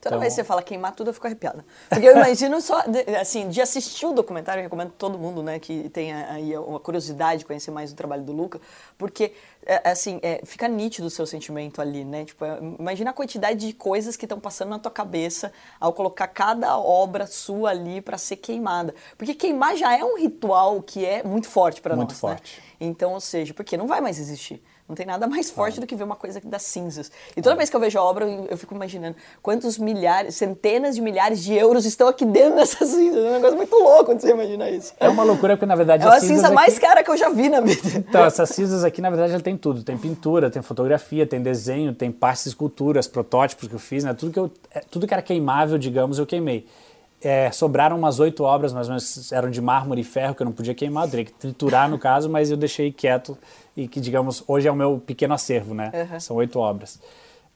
Toda 0.00 0.14
então... 0.14 0.20
vez 0.20 0.32
que 0.32 0.36
você 0.36 0.44
fala 0.44 0.62
queimar 0.62 0.94
tudo, 0.94 1.10
eu 1.10 1.14
fico 1.14 1.26
arrepiada. 1.26 1.64
Porque 1.88 2.06
eu 2.06 2.12
imagino 2.16 2.60
só, 2.60 2.82
assim, 3.20 3.48
de 3.48 3.60
assistir 3.60 4.06
o 4.06 4.12
documentário, 4.12 4.60
eu 4.60 4.64
recomendo 4.64 4.92
todo 4.96 5.18
mundo, 5.18 5.42
né, 5.42 5.58
que 5.58 5.88
tenha 5.88 6.30
aí 6.30 6.56
uma 6.56 6.78
curiosidade 6.78 7.40
de 7.40 7.44
conhecer 7.44 7.70
mais 7.70 7.90
o 7.90 7.96
trabalho 7.96 8.22
do 8.22 8.32
Luca, 8.32 8.60
porque, 8.96 9.32
é, 9.66 9.90
assim, 9.90 10.20
é, 10.22 10.40
fica 10.44 10.68
nítido 10.68 11.08
o 11.08 11.10
seu 11.10 11.26
sentimento 11.26 11.80
ali, 11.80 12.04
né? 12.04 12.24
Tipo, 12.24 12.44
é, 12.44 12.58
imagina 12.78 13.10
a 13.10 13.12
quantidade 13.12 13.66
de 13.66 13.72
coisas 13.72 14.16
que 14.16 14.24
estão 14.24 14.38
passando 14.38 14.70
na 14.70 14.78
tua 14.78 14.92
cabeça 14.92 15.52
ao 15.80 15.92
colocar 15.92 16.28
cada 16.28 16.78
obra 16.78 17.26
sua 17.26 17.70
ali 17.70 18.00
para 18.00 18.16
ser 18.16 18.36
queimada. 18.36 18.94
Porque 19.16 19.34
queimar 19.34 19.76
já 19.76 19.96
é 19.96 20.04
um 20.04 20.16
ritual 20.16 20.80
que 20.80 21.04
é 21.04 21.24
muito 21.24 21.48
forte 21.48 21.80
para 21.80 21.96
nós, 21.96 22.04
Muito 22.06 22.14
forte. 22.14 22.60
Né? 22.60 22.66
Então, 22.80 23.12
ou 23.14 23.20
seja, 23.20 23.52
porque 23.52 23.76
não 23.76 23.88
vai 23.88 24.00
mais 24.00 24.20
existir. 24.20 24.62
Não 24.88 24.94
tem 24.94 25.04
nada 25.04 25.26
mais 25.26 25.50
forte 25.50 25.78
do 25.78 25.86
que 25.86 25.94
ver 25.94 26.04
uma 26.04 26.16
coisa 26.16 26.40
das 26.42 26.62
cinzas. 26.62 27.12
E 27.36 27.42
toda 27.42 27.54
vez 27.54 27.68
que 27.68 27.76
eu 27.76 27.80
vejo 27.80 27.98
a 27.98 28.02
obra, 28.02 28.24
eu 28.24 28.56
fico 28.56 28.74
imaginando 28.74 29.16
quantos 29.42 29.76
milhares, 29.76 30.34
centenas 30.34 30.94
de 30.94 31.02
milhares 31.02 31.44
de 31.44 31.52
euros 31.52 31.84
estão 31.84 32.08
aqui 32.08 32.24
dentro 32.24 32.56
dessas 32.56 32.88
cinzas. 32.88 33.22
É 33.22 33.28
um 33.28 33.32
negócio 33.32 33.56
muito 33.56 33.76
louco 33.76 34.06
quando 34.06 34.20
você 34.20 34.30
imagina 34.30 34.70
isso. 34.70 34.94
É 34.98 35.06
uma 35.06 35.24
loucura 35.24 35.56
porque, 35.56 35.66
na 35.66 35.76
verdade, 35.76 36.04
é 36.04 36.08
a 36.08 36.18
cinza 36.20 36.46
aqui... 36.46 36.54
mais 36.54 36.78
cara 36.78 37.04
que 37.04 37.10
eu 37.10 37.18
já 37.18 37.28
vi 37.28 37.50
na 37.50 37.60
vida. 37.60 37.86
Então, 37.96 38.24
essas 38.24 38.48
cinzas 38.48 38.82
aqui, 38.82 39.02
na 39.02 39.10
verdade, 39.10 39.34
ela 39.34 39.42
tem 39.42 39.58
tudo. 39.58 39.82
Tem 39.82 39.98
pintura, 39.98 40.50
tem 40.50 40.62
fotografia, 40.62 41.26
tem 41.26 41.42
desenho, 41.42 41.92
tem 41.92 42.10
partes 42.10 42.46
esculturas, 42.46 43.06
protótipos 43.06 43.68
que 43.68 43.74
eu 43.74 43.78
fiz, 43.78 44.04
né? 44.04 44.14
Tudo 44.14 44.32
que, 44.32 44.38
eu, 44.38 44.50
é, 44.70 44.80
tudo 44.80 45.06
que 45.06 45.12
era 45.12 45.22
queimável, 45.22 45.76
digamos, 45.76 46.18
eu 46.18 46.24
queimei. 46.24 46.66
É, 47.20 47.50
sobraram 47.50 47.98
umas 47.98 48.20
oito 48.20 48.44
obras, 48.44 48.72
mais 48.72 48.86
ou 48.86 48.92
menos 48.92 49.32
eram 49.32 49.50
de 49.50 49.60
mármore 49.60 50.02
e 50.02 50.04
ferro 50.04 50.34
que 50.34 50.42
eu 50.42 50.44
não 50.44 50.52
podia 50.52 50.74
queimar, 50.74 51.06
eu 51.06 51.10
teria 51.10 51.24
que 51.24 51.32
triturar 51.32 51.90
no 51.90 51.98
caso, 51.98 52.30
mas 52.30 52.50
eu 52.50 52.56
deixei 52.56 52.92
quieto 52.92 53.36
e 53.76 53.88
que, 53.88 54.00
digamos, 54.00 54.44
hoje 54.46 54.68
é 54.68 54.70
o 54.70 54.76
meu 54.76 55.02
pequeno 55.04 55.34
acervo, 55.34 55.74
né? 55.74 55.90
Uhum. 56.12 56.20
São 56.20 56.36
oito 56.36 56.58
obras. 56.60 57.00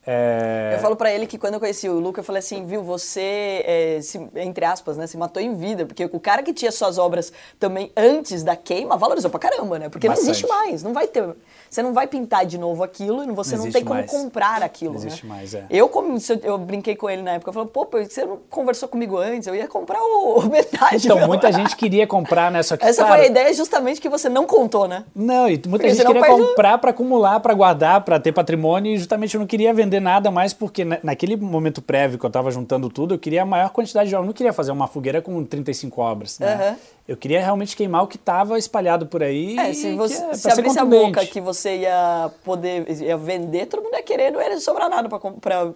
É... 0.05 0.73
Eu 0.75 0.81
falo 0.81 0.97
para 0.97 1.13
ele 1.13 1.27
que 1.27 1.39
quando 1.39 1.55
eu 1.55 1.61
conheci 1.61 1.89
o 1.89 2.01
Luca, 2.01 2.21
eu 2.21 2.25
falei 2.25 2.41
assim, 2.41 2.67
viu, 2.67 2.83
você, 2.83 3.63
é, 3.65 4.01
se, 4.03 4.19
entre 4.37 4.65
aspas, 4.65 4.97
né, 4.97 5.07
se 5.07 5.17
matou 5.17 5.41
em 5.41 5.55
vida, 5.55 5.87
porque 5.87 6.05
o 6.05 6.19
cara 6.19 6.43
que 6.43 6.53
tinha 6.53 6.73
suas 6.73 6.99
obras 6.99 7.33
também 7.59 7.93
antes 7.97 8.43
da 8.43 8.57
queima 8.57 8.97
valorizou 8.97 9.31
pra 9.31 9.39
caramba, 9.39 9.79
né? 9.79 9.89
Porque 9.89 10.09
Bastante. 10.09 10.25
não 10.25 10.33
existe 10.33 10.49
mais, 10.49 10.83
não 10.83 10.93
vai 10.93 11.07
ter. 11.07 11.35
Você 11.73 11.83
não 11.83 11.95
vai 11.95 12.07
pintar 12.07 12.45
de 12.45 12.59
novo 12.59 12.83
aquilo 12.83 13.23
e 13.25 13.33
você 13.33 13.57
não, 13.57 13.65
não 13.65 13.73
tem 13.73 13.83
como 13.85 14.01
mais. 14.01 14.11
comprar 14.11 14.63
aquilo. 14.63 14.95
Não 14.95 15.01
né? 15.01 15.07
existe 15.07 15.25
né? 15.25 15.35
mais, 15.35 15.55
é. 15.55 15.65
Eu, 15.71 15.89
como, 15.89 16.19
eu 16.43 16.59
brinquei 16.59 16.95
com 16.95 17.09
ele 17.09 17.23
na 17.23 17.33
época, 17.33 17.49
eu 17.51 17.55
falei, 17.55 17.69
pô, 17.69 17.89
você 17.91 18.25
não 18.25 18.39
conversou 18.51 18.89
comigo 18.89 19.17
antes, 19.17 19.47
eu 19.47 19.55
ia 19.55 19.69
comprar 19.69 20.01
o, 20.03 20.41
o 20.41 20.51
metade. 20.51 21.07
Então, 21.07 21.27
muita 21.27 21.51
gente 21.53 21.77
queria 21.77 22.07
comprar, 22.07 22.51
né? 22.51 22.63
Só 22.63 22.77
que, 22.77 22.85
Essa 22.85 23.07
foi 23.07 23.21
a 23.21 23.27
ideia 23.27 23.55
justamente 23.55 24.01
que 24.01 24.09
você 24.09 24.29
não 24.29 24.47
contou, 24.47 24.89
né? 24.89 25.05
Não, 25.15 25.49
e 25.49 25.53
muita 25.53 25.69
porque 25.71 25.91
gente 25.95 26.05
queria 26.05 26.21
perde... 26.21 26.43
comprar 26.43 26.77
para 26.79 26.91
acumular, 26.91 27.41
para 27.41 27.55
guardar, 27.55 28.01
para 28.03 28.21
ter 28.21 28.33
patrimônio, 28.33 28.93
e 28.93 28.99
justamente 28.99 29.35
eu 29.35 29.41
não 29.41 29.47
queria 29.47 29.73
vender 29.73 30.01
nada 30.01 30.31
mais 30.31 30.53
por 30.53 30.73
porque 30.73 30.87
naquele 31.03 31.37
momento 31.37 31.83
prévio 31.83 32.19
que 32.19 32.25
eu 32.25 32.29
estava 32.29 32.51
juntando 32.51 32.89
tudo, 32.89 33.13
eu 33.13 33.19
queria 33.19 33.43
a 33.43 33.45
maior 33.45 33.69
quantidade 33.69 34.09
de 34.09 34.15
obras. 34.15 34.25
Eu 34.25 34.29
não 34.29 34.33
queria 34.33 34.53
fazer 34.55 34.73
uma 34.73 34.87
fogueira 34.87 35.21
com 35.21 35.45
35 35.45 36.01
obras, 36.01 36.39
né? 36.39 36.71
Uhum. 36.71 36.77
Eu 37.07 37.17
queria 37.17 37.41
realmente 37.41 37.77
queimar 37.77 38.05
o 38.05 38.07
que 38.07 38.17
estava 38.17 38.57
espalhado 38.57 39.07
por 39.07 39.25
aí. 39.25 39.59
É, 39.59 39.73
se 39.75 39.93
você 39.95 40.23
é, 40.23 40.35
se 40.35 40.51
abrisse 40.51 40.79
a 40.79 40.85
boca 40.85 41.27
que 41.27 41.41
você 41.41 41.79
ia 41.79 42.31
poder 42.45 42.89
ia 42.89 43.17
vender, 43.17 43.67
todo 43.67 43.83
mundo 43.83 43.95
ia 43.95 44.03
querer, 44.03 44.31
não 44.31 44.41
ia 44.41 44.61
sobrar 44.61 44.89
nada 44.89 45.09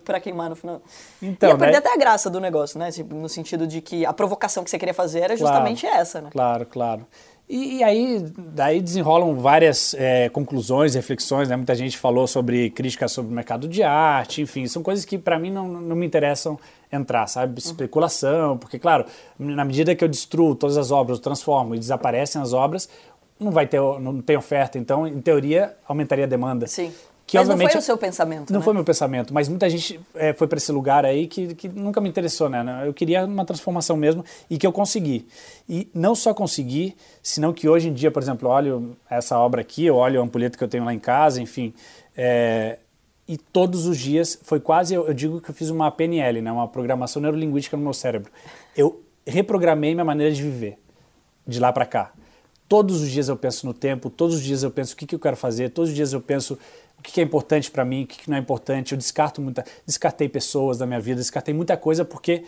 para 0.04 0.20
queimar 0.20 0.50
no 0.50 0.56
final. 0.56 0.80
Então, 1.20 1.48
ia 1.48 1.56
perder 1.56 1.72
né? 1.72 1.78
até 1.78 1.92
a 1.92 1.96
graça 1.96 2.30
do 2.30 2.40
negócio, 2.40 2.78
né? 2.78 2.90
No 3.10 3.28
sentido 3.28 3.66
de 3.66 3.80
que 3.80 4.06
a 4.06 4.12
provocação 4.12 4.62
que 4.62 4.70
você 4.70 4.78
queria 4.78 4.94
fazer 4.94 5.20
era 5.20 5.36
justamente 5.36 5.84
claro, 5.84 6.00
essa, 6.00 6.20
né? 6.20 6.28
Claro, 6.30 6.66
claro. 6.66 7.06
E, 7.48 7.76
e, 7.76 7.84
aí 7.84 8.24
daí 8.38 8.80
desenrolam 8.80 9.34
várias 9.34 9.94
é, 9.94 10.28
conclusões, 10.28 10.94
reflexões, 10.94 11.48
né? 11.48 11.56
Muita 11.56 11.74
gente 11.74 11.96
falou 11.96 12.26
sobre 12.26 12.70
críticas 12.70 13.12
sobre 13.12 13.32
o 13.32 13.34
mercado 13.34 13.68
de 13.68 13.82
arte, 13.82 14.42
enfim, 14.42 14.66
são 14.66 14.82
coisas 14.82 15.04
que 15.04 15.16
para 15.16 15.38
mim 15.38 15.50
não, 15.50 15.68
não 15.68 15.94
me 15.94 16.06
interessam 16.06 16.58
entrar, 16.92 17.26
sabe? 17.26 17.58
Especulação, 17.58 18.56
porque 18.58 18.78
claro, 18.78 19.04
na 19.38 19.64
medida 19.64 19.94
que 19.94 20.04
eu 20.04 20.08
destruo 20.08 20.54
todas 20.54 20.76
as 20.76 20.90
obras, 20.90 21.18
transformo 21.18 21.74
e 21.74 21.78
desaparecem 21.78 22.40
as 22.40 22.52
obras, 22.52 22.88
não 23.38 23.50
vai 23.50 23.66
ter, 23.66 23.80
não 24.00 24.20
tem 24.20 24.36
oferta, 24.36 24.78
então 24.78 25.06
em 25.06 25.20
teoria 25.20 25.76
aumentaria 25.86 26.24
a 26.24 26.28
demanda. 26.28 26.66
Sim. 26.66 26.92
Que, 27.26 27.36
mas 27.38 27.48
não 27.48 27.58
foi 27.58 27.76
o 27.76 27.82
seu 27.82 27.98
pensamento, 27.98 28.52
Não 28.52 28.60
né? 28.60 28.64
foi 28.64 28.72
meu 28.72 28.84
pensamento, 28.84 29.34
mas 29.34 29.48
muita 29.48 29.68
gente 29.68 29.98
é, 30.14 30.32
foi 30.32 30.46
para 30.46 30.58
esse 30.58 30.70
lugar 30.70 31.04
aí 31.04 31.26
que, 31.26 31.56
que 31.56 31.68
nunca 31.68 32.00
me 32.00 32.08
interessou, 32.08 32.48
né? 32.48 32.64
Eu 32.86 32.94
queria 32.94 33.24
uma 33.24 33.44
transformação 33.44 33.96
mesmo 33.96 34.24
e 34.48 34.56
que 34.56 34.64
eu 34.64 34.70
consegui. 34.70 35.26
E 35.68 35.90
não 35.92 36.14
só 36.14 36.32
consegui, 36.32 36.96
senão 37.20 37.52
que 37.52 37.68
hoje 37.68 37.88
em 37.88 37.92
dia, 37.92 38.12
por 38.12 38.22
exemplo, 38.22 38.48
olho 38.48 38.96
essa 39.10 39.36
obra 39.40 39.60
aqui, 39.60 39.84
eu 39.84 39.96
olho 39.96 40.20
a 40.20 40.24
ampulheta 40.24 40.56
que 40.56 40.62
eu 40.62 40.68
tenho 40.68 40.84
lá 40.84 40.94
em 40.94 41.00
casa, 41.00 41.42
enfim, 41.42 41.74
é, 42.16 42.78
e 43.28 43.36
todos 43.36 43.86
os 43.86 43.98
dias 43.98 44.38
foi 44.42 44.60
quase, 44.60 44.94
eu, 44.94 45.06
eu 45.06 45.14
digo 45.14 45.40
que 45.40 45.50
eu 45.50 45.54
fiz 45.54 45.68
uma 45.70 45.90
PNL, 45.90 46.40
né, 46.40 46.52
uma 46.52 46.68
programação 46.68 47.20
neurolinguística 47.20 47.76
no 47.76 47.82
meu 47.82 47.92
cérebro. 47.92 48.30
Eu 48.76 49.02
reprogramei 49.26 49.94
minha 49.94 50.04
maneira 50.04 50.32
de 50.32 50.42
viver 50.42 50.78
de 51.46 51.58
lá 51.58 51.72
para 51.72 51.84
cá. 51.84 52.12
Todos 52.68 53.00
os 53.00 53.10
dias 53.10 53.28
eu 53.28 53.36
penso 53.36 53.66
no 53.66 53.74
tempo, 53.74 54.10
todos 54.10 54.36
os 54.36 54.42
dias 54.42 54.62
eu 54.62 54.70
penso 54.70 54.94
o 54.94 54.96
que, 54.96 55.06
que 55.06 55.14
eu 55.14 55.18
quero 55.18 55.36
fazer, 55.36 55.70
todos 55.70 55.90
os 55.90 55.96
dias 55.96 56.12
eu 56.12 56.20
penso 56.20 56.58
o 56.98 57.02
que, 57.02 57.12
que 57.12 57.20
é 57.20 57.24
importante 57.24 57.70
para 57.70 57.84
mim, 57.84 58.04
o 58.04 58.06
que, 58.06 58.18
que 58.18 58.30
não 58.30 58.36
é 58.36 58.40
importante. 58.40 58.92
Eu 58.92 58.98
descarto 58.98 59.40
muita, 59.40 59.64
descartei 59.84 60.28
pessoas 60.28 60.78
da 60.78 60.86
minha 60.86 61.00
vida, 61.00 61.20
descartei 61.20 61.54
muita 61.54 61.76
coisa 61.76 62.04
porque 62.04 62.44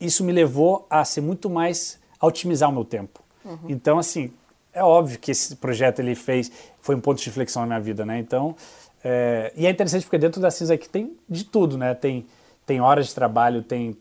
isso 0.00 0.24
me 0.24 0.32
levou 0.32 0.86
a 0.90 1.04
ser 1.04 1.20
muito 1.20 1.48
mais 1.48 1.98
a 2.18 2.26
otimizar 2.26 2.68
o 2.68 2.72
meu 2.72 2.84
tempo. 2.84 3.20
Uhum. 3.44 3.58
Então, 3.68 3.98
assim, 3.98 4.32
é 4.72 4.82
óbvio 4.82 5.18
que 5.18 5.30
esse 5.30 5.54
projeto 5.56 6.00
ele 6.00 6.14
fez, 6.14 6.50
foi 6.80 6.96
um 6.96 7.00
ponto 7.00 7.20
de 7.20 7.26
reflexão 7.26 7.62
na 7.62 7.66
minha 7.66 7.80
vida, 7.80 8.04
né? 8.04 8.18
Então, 8.18 8.56
é, 9.04 9.52
e 9.54 9.66
é 9.66 9.70
interessante 9.70 10.04
porque 10.04 10.16
dentro 10.16 10.40
da 10.40 10.50
cinza 10.50 10.72
aqui 10.72 10.88
tem 10.88 11.14
de 11.28 11.44
tudo, 11.44 11.76
né? 11.76 11.94
Tem, 11.94 12.26
tem 12.64 12.80
horas 12.80 13.08
de 13.08 13.14
trabalho, 13.14 13.62
tem 13.62 13.94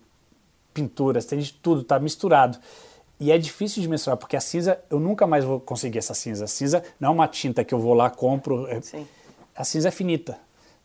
pinturas, 0.74 1.26
tem 1.26 1.40
de 1.40 1.52
tudo, 1.54 1.84
tá 1.84 2.00
misturado. 2.00 2.58
E 3.20 3.32
é 3.32 3.38
difícil 3.38 3.82
de 3.82 3.90
mensurar, 3.90 4.18
porque 4.18 4.36
a 4.36 4.42
cinza, 4.42 4.80
eu 4.90 5.00
nunca 5.00 5.28
mais 5.28 5.44
vou 5.44 5.60
conseguir 5.60 5.98
essa 5.98 6.14
cinza. 6.14 6.46
A 6.46 6.48
cinza 6.48 6.84
não 7.00 7.10
é 7.10 7.12
uma 7.12 7.28
tinta 7.28 7.64
que 7.64 7.74
eu 7.74 7.80
vou 7.80 7.94
lá, 7.94 8.10
compro. 8.10 8.66
É, 8.68 8.82
Sim. 8.82 9.06
A 9.56 9.64
cinza 9.64 9.90
é 9.90 9.92
finita. 9.92 10.38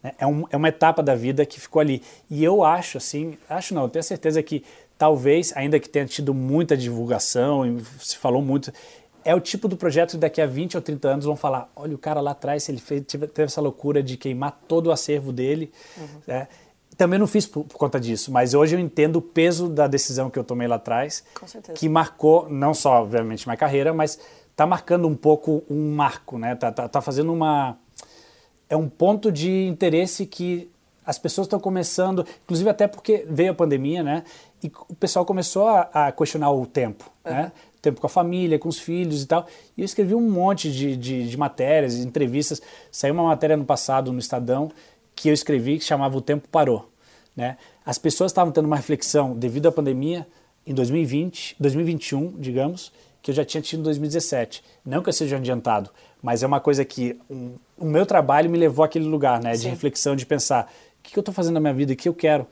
Né? 0.03 0.13
É, 0.19 0.27
um, 0.27 0.45
é 0.51 0.57
uma 0.57 0.69
etapa 0.69 1.03
da 1.03 1.15
vida 1.15 1.47
que 1.47 1.61
ficou 1.61 1.81
ali. 1.81 2.03
E 2.29 2.43
eu 2.43 2.65
acho, 2.65 2.99
assim, 2.99 3.39
acho 3.49 3.73
não, 3.73 3.89
tenho 3.89 4.03
certeza 4.03 4.43
que 4.43 4.65
talvez, 4.99 5.53
ainda 5.57 5.79
que 5.79 5.89
tenha 5.89 6.07
tido 6.07 6.35
muita 6.35 6.77
divulgação, 6.77 7.63
se 8.01 8.17
falou 8.17 8.43
muito, 8.43 8.73
é 9.29 9.35
o 9.35 9.41
tipo 9.41 9.69
do 9.69 9.77
projeto 9.77 10.13
que 10.13 10.17
daqui 10.17 10.41
a 10.41 10.47
20 10.47 10.77
ou 10.77 10.83
30 10.83 11.07
anos 11.07 11.25
vão 11.27 11.37
falar: 11.37 11.71
olha, 11.77 11.95
o 11.95 11.99
cara 11.99 12.19
lá 12.19 12.31
atrás, 12.31 12.67
ele 12.71 12.81
fez, 12.81 13.05
teve 13.07 13.43
essa 13.43 13.61
loucura 13.61 14.03
de 14.03 14.17
queimar 14.17 14.59
todo 14.67 14.87
o 14.87 14.91
acervo 14.91 15.35
dele. 15.35 15.71
Uhum. 15.99 16.07
Né? 16.27 16.49
Também 16.97 17.19
não 17.19 17.27
fiz 17.27 17.47
por, 17.47 17.63
por, 17.65 17.77
conta 17.77 18.01
disso, 18.01 18.33
mas 18.33 18.55
hoje 18.55 18.75
eu 18.75 18.81
entendo 18.81 19.17
o 19.17 19.23
peso 19.23 19.69
da 19.69 19.87
decisão 19.87 20.31
que 20.31 20.39
eu 20.39 20.43
tomei 20.43 20.67
lá 20.67 20.77
atrás, 20.77 21.23
que 21.75 21.91
marcou 21.91 22.49
não 22.49 22.73
só, 22.73 23.03
obviamente, 23.03 23.47
minha 23.47 23.57
carreira, 23.57 23.93
mas 23.93 24.19
está 24.51 24.67
marcando 24.67 25.07
um 25.07 25.15
pouco 25.15 25.63
um 25.69 25.95
marco, 25.95 26.39
né? 26.39 26.55
Tá, 26.55 26.73
tá, 26.73 26.89
tá 26.89 27.01
fazendo 27.03 27.31
uma 27.31 27.77
é 28.67 28.77
um 28.77 28.89
ponto 28.89 29.31
de 29.31 29.67
interesse 29.67 30.25
que 30.25 30.71
as 31.05 31.19
pessoas 31.19 31.47
estão 31.47 31.61
começando, 31.61 32.27
inclusive 32.45 32.69
até 32.69 32.87
porque 32.87 33.27
veio 33.29 33.53
a 33.53 33.55
pandemia, 33.55 34.03
né? 34.03 34.25
E 34.63 34.73
o 34.89 34.95
pessoal 34.95 35.25
começou 35.25 35.69
a, 35.69 35.89
a 35.93 36.13
questionar 36.13 36.51
o 36.51 36.67
tempo, 36.67 37.11
uhum. 37.25 37.33
né? 37.33 37.53
Tempo 37.81 38.01
com 38.01 38.07
a 38.07 38.11
família, 38.11 38.59
com 38.59 38.69
os 38.69 38.79
filhos 38.79 39.23
e 39.23 39.27
tal. 39.27 39.47
E 39.77 39.81
eu 39.81 39.85
escrevi 39.85 40.15
um 40.15 40.31
monte 40.31 40.71
de, 40.73 40.97
de, 40.97 41.29
de 41.29 41.37
matérias, 41.37 41.97
entrevistas. 41.97 42.61
Saiu 42.91 43.15
uma 43.15 43.25
matéria 43.25 43.57
no 43.57 43.65
passado 43.65 44.13
no 44.13 44.19
Estadão 44.19 44.71
que 45.15 45.29
eu 45.29 45.35
escrevi 45.35 45.79
que 45.79 45.85
chamava 45.85 46.17
O 46.17 46.21
Tempo 46.21 46.49
Parou. 46.49 46.89
Né? 47.35 47.57
As 47.85 47.99
pessoas 47.99 48.31
estavam 48.31 48.53
tendo 48.53 48.67
uma 48.67 48.77
reflexão 48.77 49.35
devido 49.37 49.67
à 49.67 49.73
pandemia 49.73 50.27
em 50.67 50.75
2020, 50.75 51.57
2021, 51.59 52.33
digamos, 52.39 52.93
que 53.23 53.31
eu 53.31 53.35
já 53.35 53.45
tinha 53.45 53.61
tido 53.63 53.81
em 53.81 53.83
2017. 53.85 54.63
Não 54.85 55.03
que 55.03 55.09
eu 55.09 55.13
seja 55.13 55.37
adiantado, 55.37 55.91
mas 56.23 56.43
é 56.43 56.47
uma 56.47 56.61
coisa 56.61 56.85
que 56.85 57.19
um, 57.31 57.53
o 57.77 57.85
meu 57.85 58.05
trabalho 58.05 58.51
me 58.51 58.59
levou 58.59 58.85
àquele 58.85 59.07
lugar, 59.07 59.43
né, 59.43 59.53
de 59.53 59.69
reflexão, 59.69 60.15
de 60.15 60.27
pensar 60.27 60.71
o 60.99 61.03
que 61.03 61.19
eu 61.19 61.21
estou 61.21 61.35
fazendo 61.35 61.55
na 61.55 61.61
minha 61.61 61.75
vida, 61.75 61.93
o 61.93 61.97
que 61.97 62.09
eu 62.09 62.15
quero. 62.15 62.47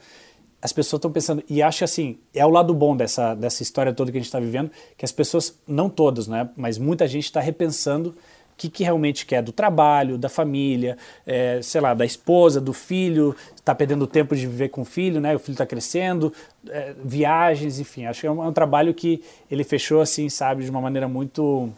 As 0.66 0.72
pessoas 0.72 0.98
estão 0.98 1.12
pensando, 1.12 1.44
e 1.48 1.62
acho 1.62 1.84
assim, 1.84 2.18
é 2.34 2.44
o 2.44 2.50
lado 2.50 2.74
bom 2.74 2.96
dessa, 2.96 3.36
dessa 3.36 3.62
história 3.62 3.92
toda 3.92 4.10
que 4.10 4.18
a 4.18 4.20
gente 4.20 4.26
está 4.26 4.40
vivendo, 4.40 4.68
que 4.96 5.04
as 5.04 5.12
pessoas, 5.12 5.56
não 5.64 5.88
todas, 5.88 6.26
né, 6.26 6.50
mas 6.56 6.76
muita 6.76 7.06
gente 7.06 7.22
está 7.22 7.38
repensando 7.38 8.08
o 8.08 8.14
que, 8.56 8.68
que, 8.68 8.82
realmente 8.82 9.24
quer 9.26 9.42
do 9.42 9.52
trabalho, 9.52 10.18
da 10.18 10.28
família, 10.28 10.98
é, 11.24 11.60
sei 11.62 11.80
lá, 11.80 11.94
da 11.94 12.04
esposa, 12.04 12.60
do 12.60 12.72
filho, 12.72 13.36
está 13.54 13.76
perdendo 13.76 14.08
tempo 14.08 14.34
de 14.34 14.44
viver 14.44 14.70
com 14.70 14.80
o 14.80 14.84
filho, 14.84 15.20
né? 15.20 15.36
O 15.36 15.38
filho 15.38 15.54
está 15.54 15.64
crescendo, 15.64 16.32
é, 16.68 16.92
viagens, 17.04 17.78
enfim. 17.78 18.06
Acho 18.06 18.22
que 18.22 18.26
é 18.26 18.30
um, 18.30 18.42
é 18.42 18.48
um, 18.48 18.52
trabalho 18.52 18.92
que 18.92 19.22
ele 19.48 19.62
fechou 19.62 20.00
assim, 20.00 20.28
sabe, 20.28 20.64
de 20.64 20.70
uma 20.70 20.80
maneira 20.80 21.06
muito, 21.06 21.68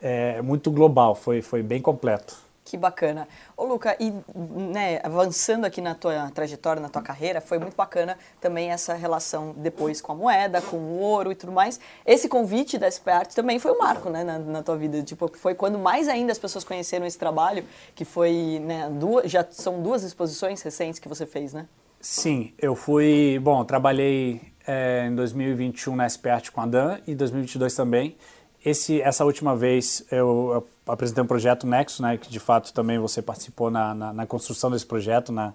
é, 0.00 0.40
muito 0.40 0.70
global. 0.70 1.14
Foi, 1.14 1.42
foi 1.42 1.62
bem 1.62 1.82
completo. 1.82 2.47
Que 2.68 2.76
bacana. 2.76 3.26
Ô 3.56 3.64
Luca, 3.64 3.96
e 3.98 4.12
né, 4.34 5.00
avançando 5.02 5.64
aqui 5.64 5.80
na 5.80 5.94
tua 5.94 6.30
trajetória, 6.32 6.82
na 6.82 6.90
tua 6.90 7.00
carreira, 7.00 7.40
foi 7.40 7.58
muito 7.58 7.74
bacana 7.74 8.18
também 8.42 8.70
essa 8.70 8.92
relação 8.92 9.54
depois 9.56 10.02
com 10.02 10.12
a 10.12 10.14
moeda, 10.14 10.60
com 10.60 10.76
o 10.76 10.98
ouro 10.98 11.32
e 11.32 11.34
tudo 11.34 11.50
mais. 11.50 11.80
Esse 12.04 12.28
convite 12.28 12.76
da 12.76 12.90
SP 12.92 13.08
Art 13.08 13.32
também 13.32 13.58
foi 13.58 13.72
um 13.72 13.78
marco 13.78 14.10
né, 14.10 14.22
na, 14.22 14.38
na, 14.38 14.62
tua 14.62 14.76
vida. 14.76 15.02
Tipo, 15.02 15.34
foi 15.34 15.54
quando 15.54 15.78
mais 15.78 16.08
ainda 16.08 16.30
as 16.30 16.38
pessoas 16.38 16.62
conheceram 16.62 17.06
esse 17.06 17.18
trabalho, 17.18 17.64
que 17.94 18.04
foi, 18.04 18.60
né, 18.62 18.90
duas, 18.90 19.30
já 19.30 19.46
são 19.50 19.82
duas 19.82 20.02
exposições 20.02 20.60
recentes 20.60 20.98
que 20.98 21.08
você 21.08 21.24
fez, 21.24 21.54
né? 21.54 21.66
Sim, 21.98 22.52
eu 22.58 22.76
fui, 22.76 23.40
bom, 23.42 23.64
trabalhei 23.64 24.42
é, 24.66 25.06
em 25.06 25.14
2021 25.14 25.96
na 25.96 26.06
SP 26.06 26.28
Art 26.28 26.50
com 26.50 26.60
a 26.60 26.66
Dan 26.66 26.98
e 27.06 27.12
em 27.12 27.16
2022 27.16 27.74
também. 27.74 28.14
Esse, 28.62 29.00
essa 29.00 29.24
última 29.24 29.56
vez 29.56 30.04
eu, 30.10 30.50
eu 30.52 30.68
apresentei 30.88 31.22
um 31.22 31.26
projeto 31.26 31.66
Nexo, 31.66 32.02
né, 32.02 32.16
que 32.16 32.30
de 32.30 32.40
fato 32.40 32.72
também 32.72 32.98
você 32.98 33.22
participou 33.22 33.70
na, 33.70 33.94
na, 33.94 34.12
na 34.12 34.26
construção 34.26 34.70
desse 34.70 34.86
projeto, 34.86 35.30
na, 35.30 35.52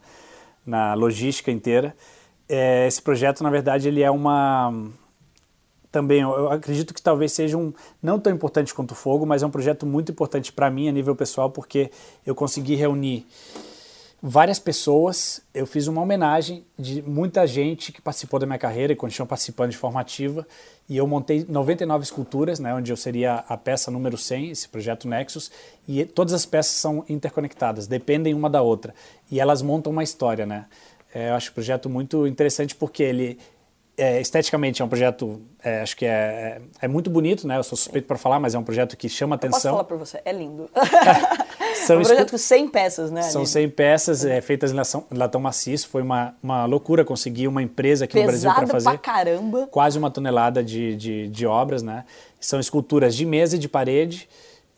na 0.66 0.94
logística 0.94 1.52
inteira. 1.52 1.96
É, 2.48 2.88
esse 2.88 3.02
projeto, 3.02 3.44
na 3.44 3.50
verdade, 3.50 3.88
ele 3.88 4.02
é 4.02 4.12
uma 4.12 4.74
também 5.92 6.22
eu 6.22 6.52
acredito 6.52 6.92
que 6.92 7.02
talvez 7.02 7.32
seja 7.32 7.56
um 7.56 7.72
não 8.02 8.20
tão 8.20 8.34
importante 8.34 8.74
quanto 8.74 8.92
o 8.92 8.96
fogo, 8.96 9.28
mas 9.28 9.44
é 9.44 9.46
um 9.46 9.52
projeto 9.52 9.86
muito 9.86 10.12
importante 10.12 10.52
para 10.52 10.70
mim 10.72 10.90
a 10.90 10.92
nível 10.92 11.16
pessoal 11.16 11.52
porque 11.52 11.92
eu 12.26 12.34
consegui 12.34 12.74
reunir 12.74 13.28
várias 14.26 14.58
pessoas. 14.58 15.42
Eu 15.54 15.68
fiz 15.68 15.88
uma 15.88 16.02
homenagem 16.02 16.64
de 16.80 17.02
muita 17.02 17.46
gente 17.46 17.92
que 17.92 18.02
participou 18.02 18.40
da 18.40 18.46
minha 18.46 18.58
carreira 18.58 18.94
e 18.94 18.96
continuam 18.96 19.28
participando 19.28 19.72
de 19.72 19.78
forma 19.78 20.00
ativa. 20.00 20.48
E 20.88 20.96
eu 20.96 21.06
montei 21.06 21.46
99 21.48 22.06
esculturas, 22.06 22.58
né, 22.58 22.74
onde 22.74 22.90
eu 22.90 22.96
seria 22.96 23.44
a 23.50 23.58
peça 23.58 23.92
número 23.92 24.18
100, 24.18 24.52
esse 24.52 24.70
projeto 24.70 25.10
Nexus. 25.10 25.52
E 25.86 26.06
todas 26.06 26.34
as 26.34 26.46
peças 26.46 26.74
são 26.74 27.04
interconectadas, 27.10 27.86
dependem 27.86 28.34
uma 28.34 28.50
da 28.50 28.62
outra. 28.62 28.96
E 29.30 29.42
elas 29.42 29.62
montam 29.62 29.92
uma 29.92 30.04
história, 30.04 30.46
né? 30.46 30.68
É, 31.14 31.30
eu 31.30 31.36
acho 31.36 31.52
o 31.52 31.54
projeto 31.54 31.90
muito 31.90 32.26
interessante 32.26 32.74
porque 32.74 33.04
ele 33.04 33.38
é, 33.96 34.20
esteticamente 34.20 34.82
é 34.82 34.86
um 34.86 34.88
projeto, 34.88 35.42
é, 35.64 35.82
acho 35.82 35.96
que 35.96 36.06
é, 36.06 36.10
é, 36.10 36.62
é, 36.82 36.88
muito 36.88 37.10
bonito, 37.10 37.48
né? 37.48 37.58
Eu 37.58 37.64
sou 37.64 37.78
suspeito 37.78 38.08
para 38.08 38.18
falar, 38.18 38.40
mas 38.40 38.56
é 38.56 38.60
um 38.60 38.64
projeto 38.64 38.98
que 38.98 39.08
chama 39.08 39.36
atenção. 39.36 39.58
Eu 39.58 39.62
posso 39.62 39.70
falar 39.70 39.84
para 39.84 39.98
você, 39.98 40.22
é 40.26 40.32
lindo. 40.32 40.70
São 41.86 41.98
é 41.98 42.00
um 42.00 42.04
projeto 42.04 42.32
com 42.32 42.38
100 42.38 42.68
peças, 42.70 43.12
né? 43.12 43.22
São 43.24 43.46
100 43.46 43.70
peças 43.70 44.26
é, 44.26 44.42
feitas 44.42 44.72
em 44.72 44.76
latão, 44.76 45.06
latão 45.12 45.42
maciço. 45.42 45.88
Foi 45.90 46.02
uma, 46.02 46.36
uma 46.42 46.66
loucura 46.66 47.06
conseguir 47.06 47.48
uma 47.48 47.62
empresa 47.62 48.06
aqui 48.06 48.14
Pesado 48.14 48.26
no 48.26 48.32
Brasil 48.32 48.54
para 48.54 48.68
fazer. 48.68 48.90
Pra 48.90 48.98
caramba. 48.98 49.68
Quase 49.70 49.98
uma 49.98 50.10
tonelada 50.10 50.64
de, 50.64 50.96
de, 50.96 51.28
de 51.28 51.46
obras, 51.46 51.84
né? 51.84 52.06
São 52.40 52.60
esculturas 52.60 53.16
de 53.16 53.26
mesa 53.26 53.56
e 53.56 53.60
de 53.60 53.70
parede. 53.70 54.28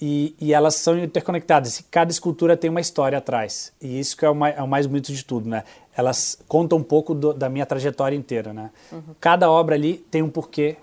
E, 0.02 0.36
e, 0.42 0.54
elas 0.54 0.76
são 0.76 0.98
interconectadas. 1.00 1.82
Cada 1.90 2.12
escultura 2.12 2.58
tem 2.58 2.70
uma 2.70 2.82
história 2.82 3.18
atrás. 3.18 3.72
E 3.82 3.98
isso 4.00 4.18
que 4.18 4.26
é 4.26 4.30
o 4.30 4.36
mais, 4.36 4.58
é 4.58 4.62
o 4.62 4.68
mais 4.68 4.86
bonito 4.86 5.14
de 5.14 5.24
tudo, 5.24 5.48
né? 5.48 5.64
Elas 5.96 6.38
contam 6.50 6.78
um 6.78 6.84
pouco 6.84 7.14
do, 7.14 7.34
da 7.34 7.48
minha 7.48 7.66
trajetória 7.66 8.16
inteira, 8.16 8.54
né? 8.54 8.72
Uhum. 8.92 9.16
Cada 9.22 9.50
obra 9.50 9.76
ali 9.76 9.98
tem 10.12 10.22
um 10.22 10.30
porquê 10.30 10.76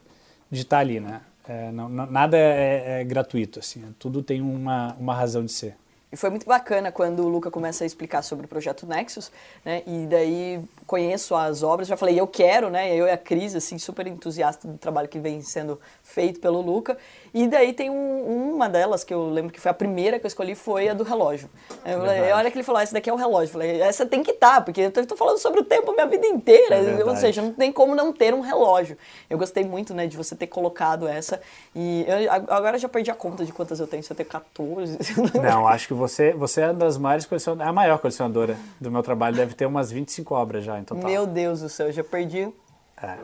de 0.50 0.62
estar 0.62 0.78
ali, 0.78 0.98
né? 0.98 1.20
É, 1.46 1.70
não, 1.72 1.88
não, 1.88 2.06
nada 2.06 2.38
é, 2.38 3.00
é, 3.00 3.04
gratuito, 3.04 3.58
assim. 3.58 3.82
Tudo 3.98 4.22
tem 4.22 4.40
uma, 4.40 4.94
uma 4.98 5.14
razão 5.14 5.44
de 5.44 5.52
ser. 5.52 5.76
E 6.12 6.16
foi 6.16 6.28
muito 6.28 6.44
bacana 6.44 6.92
quando 6.92 7.20
o 7.20 7.28
Luca 7.28 7.50
começa 7.50 7.84
a 7.84 7.86
explicar 7.86 8.20
sobre 8.20 8.44
o 8.44 8.48
projeto 8.48 8.86
Nexus, 8.86 9.32
né? 9.64 9.82
E 9.86 10.06
daí 10.06 10.60
conheço 10.86 11.34
as 11.34 11.62
obras, 11.62 11.88
já 11.88 11.96
falei, 11.96 12.20
eu 12.20 12.26
quero, 12.26 12.68
né? 12.68 12.94
Eu 12.94 13.06
e 13.06 13.10
a 13.10 13.16
Cris, 13.16 13.54
assim, 13.54 13.78
super 13.78 14.06
entusiasta 14.06 14.68
do 14.68 14.76
trabalho 14.76 15.08
que 15.08 15.18
vem 15.18 15.40
sendo 15.40 15.80
feito 16.02 16.38
pelo 16.38 16.60
Luca. 16.60 16.98
E 17.32 17.48
daí 17.48 17.72
tem 17.72 17.88
um, 17.88 18.52
uma 18.54 18.68
delas 18.68 19.02
que 19.04 19.14
eu 19.14 19.30
lembro 19.30 19.50
que 19.50 19.58
foi 19.58 19.70
a 19.70 19.74
primeira 19.74 20.18
que 20.18 20.26
eu 20.26 20.28
escolhi 20.28 20.54
foi 20.54 20.90
a 20.90 20.94
do 20.94 21.02
relógio. 21.02 21.48
Eu 21.82 22.00
falei, 22.00 22.30
a 22.30 22.36
hora 22.36 22.50
que 22.50 22.58
ele 22.58 22.62
falou, 22.62 22.78
essa 22.78 22.92
daqui 22.92 23.08
é 23.08 23.12
o 23.12 23.16
relógio, 23.16 23.48
eu 23.48 23.52
falei, 23.52 23.80
essa 23.80 24.04
tem 24.04 24.22
que 24.22 24.32
estar, 24.32 24.56
tá, 24.56 24.60
porque 24.60 24.82
eu 24.82 24.88
estou 24.88 25.16
falando 25.16 25.38
sobre 25.38 25.60
o 25.60 25.64
tempo 25.64 25.92
minha 25.92 26.06
vida 26.06 26.26
inteira, 26.26 26.76
é 26.76 27.02
ou 27.02 27.16
seja, 27.16 27.40
não 27.40 27.54
tem 27.54 27.72
como 27.72 27.94
não 27.94 28.12
ter 28.12 28.34
um 28.34 28.40
relógio. 28.40 28.98
Eu 29.30 29.38
gostei 29.38 29.64
muito, 29.64 29.94
né, 29.94 30.06
de 30.06 30.14
você 30.14 30.36
ter 30.36 30.46
colocado 30.46 31.08
essa 31.08 31.40
e 31.74 32.04
eu, 32.06 32.30
agora 32.30 32.78
já 32.78 32.88
perdi 32.88 33.10
a 33.10 33.14
conta 33.14 33.46
de 33.46 33.52
quantas 33.52 33.80
eu 33.80 33.86
tenho, 33.86 34.02
se 34.02 34.12
eu 34.12 34.16
tenho 34.16 34.28
14. 34.28 34.98
Não, 35.42 35.66
acho 35.66 35.88
que 35.88 35.94
você, 36.03 36.32
você 36.32 36.62
é 36.62 36.72
das 36.72 36.98
maiores 36.98 37.26
colecionadoras, 37.26 37.70
a 37.70 37.72
maior 37.72 37.98
colecionadora 37.98 38.57
do 38.80 38.90
meu 38.90 39.05
trabalho, 39.05 39.36
deve 39.36 39.55
ter 39.55 39.66
umas 39.66 39.92
25 39.92 40.34
obras 40.34 40.64
já 40.64 40.76
em 40.78 40.82
total. 40.82 41.09
Meu 41.09 41.26
Deus 41.26 41.61
do 41.61 41.68
céu, 41.68 41.86
eu 41.86 41.92
já 41.92 42.03
perdi. 42.03 42.53
É 43.00 43.16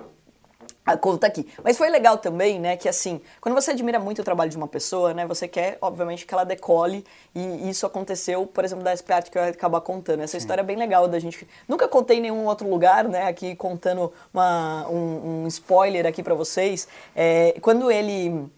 a 0.87 0.97
conta 0.97 1.26
aqui. 1.26 1.47
Mas 1.62 1.76
foi 1.76 1.91
legal 1.91 2.16
também, 2.16 2.59
né, 2.59 2.74
que 2.74 2.89
assim, 2.89 3.20
quando 3.43 3.55
você 3.55 3.72
admira 3.72 3.99
muito 3.99 4.22
o 4.22 4.24
trabalho 4.24 4.51
de 4.51 4.57
uma 4.57 4.66
pessoa, 4.66 5.12
né, 5.12 5.26
você 5.26 5.47
quer, 5.47 5.76
obviamente, 5.83 6.24
que 6.24 6.33
ela 6.33 6.45
decole, 6.45 7.05
e 7.35 7.68
isso 7.68 7.85
aconteceu, 7.85 8.47
por 8.47 8.64
exemplo, 8.64 8.83
da 8.83 8.97
SP 8.97 9.12
Art, 9.12 9.29
que 9.29 9.37
eu 9.37 9.43
ia 9.43 9.51
acabar 9.51 9.83
contando. 9.83 10.20
Essa 10.20 10.33
Sim. 10.33 10.39
história 10.39 10.62
é 10.62 10.64
bem 10.64 10.76
legal 10.76 11.07
da 11.07 11.18
gente. 11.18 11.47
Nunca 11.68 11.87
contei 11.87 12.16
em 12.16 12.22
nenhum 12.22 12.47
outro 12.47 12.66
lugar, 12.70 13.05
né, 13.07 13.24
aqui 13.24 13.55
contando 13.55 14.11
uma, 14.33 14.89
um, 14.89 15.43
um 15.43 15.47
spoiler 15.49 16.07
aqui 16.07 16.22
para 16.22 16.35
vocês. 16.35 16.89
É, 17.14 17.55
quando 17.61 17.91
ele 17.91 18.49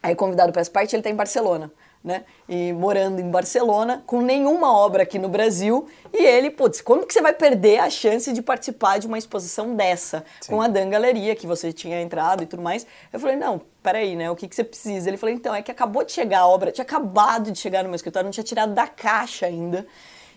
é 0.00 0.14
convidado 0.14 0.52
para 0.52 0.60
essa 0.60 0.70
parte, 0.70 0.94
ele 0.94 1.00
está 1.00 1.10
em 1.10 1.16
Barcelona. 1.16 1.72
Né? 2.02 2.24
E 2.48 2.72
morando 2.72 3.20
em 3.20 3.30
Barcelona, 3.30 4.02
com 4.06 4.22
nenhuma 4.22 4.72
obra 4.74 5.02
aqui 5.02 5.18
no 5.18 5.28
Brasil. 5.28 5.86
E 6.12 6.24
ele, 6.24 6.50
putz, 6.50 6.80
como 6.80 7.06
que 7.06 7.12
você 7.12 7.20
vai 7.20 7.32
perder 7.32 7.78
a 7.78 7.90
chance 7.90 8.32
de 8.32 8.40
participar 8.40 8.98
de 8.98 9.06
uma 9.06 9.18
exposição 9.18 9.74
dessa? 9.76 10.24
Sim. 10.40 10.52
Com 10.52 10.62
a 10.62 10.68
Dan 10.68 10.88
Galeria, 10.88 11.36
que 11.36 11.46
você 11.46 11.72
tinha 11.72 12.00
entrado 12.00 12.42
e 12.42 12.46
tudo 12.46 12.62
mais. 12.62 12.86
Eu 13.12 13.20
falei, 13.20 13.36
não, 13.36 13.60
peraí, 13.82 14.16
né? 14.16 14.30
O 14.30 14.36
que, 14.36 14.48
que 14.48 14.54
você 14.54 14.64
precisa? 14.64 15.08
Ele 15.10 15.18
falou, 15.18 15.34
então, 15.34 15.54
é 15.54 15.62
que 15.62 15.70
acabou 15.70 16.02
de 16.02 16.12
chegar 16.12 16.40
a 16.40 16.46
obra, 16.48 16.72
tinha 16.72 16.84
acabado 16.84 17.50
de 17.50 17.58
chegar 17.58 17.82
no 17.82 17.90
meu 17.90 17.96
escritório, 17.96 18.24
não 18.24 18.32
tinha 18.32 18.44
tirado 18.44 18.72
da 18.72 18.86
caixa 18.86 19.46
ainda. 19.46 19.86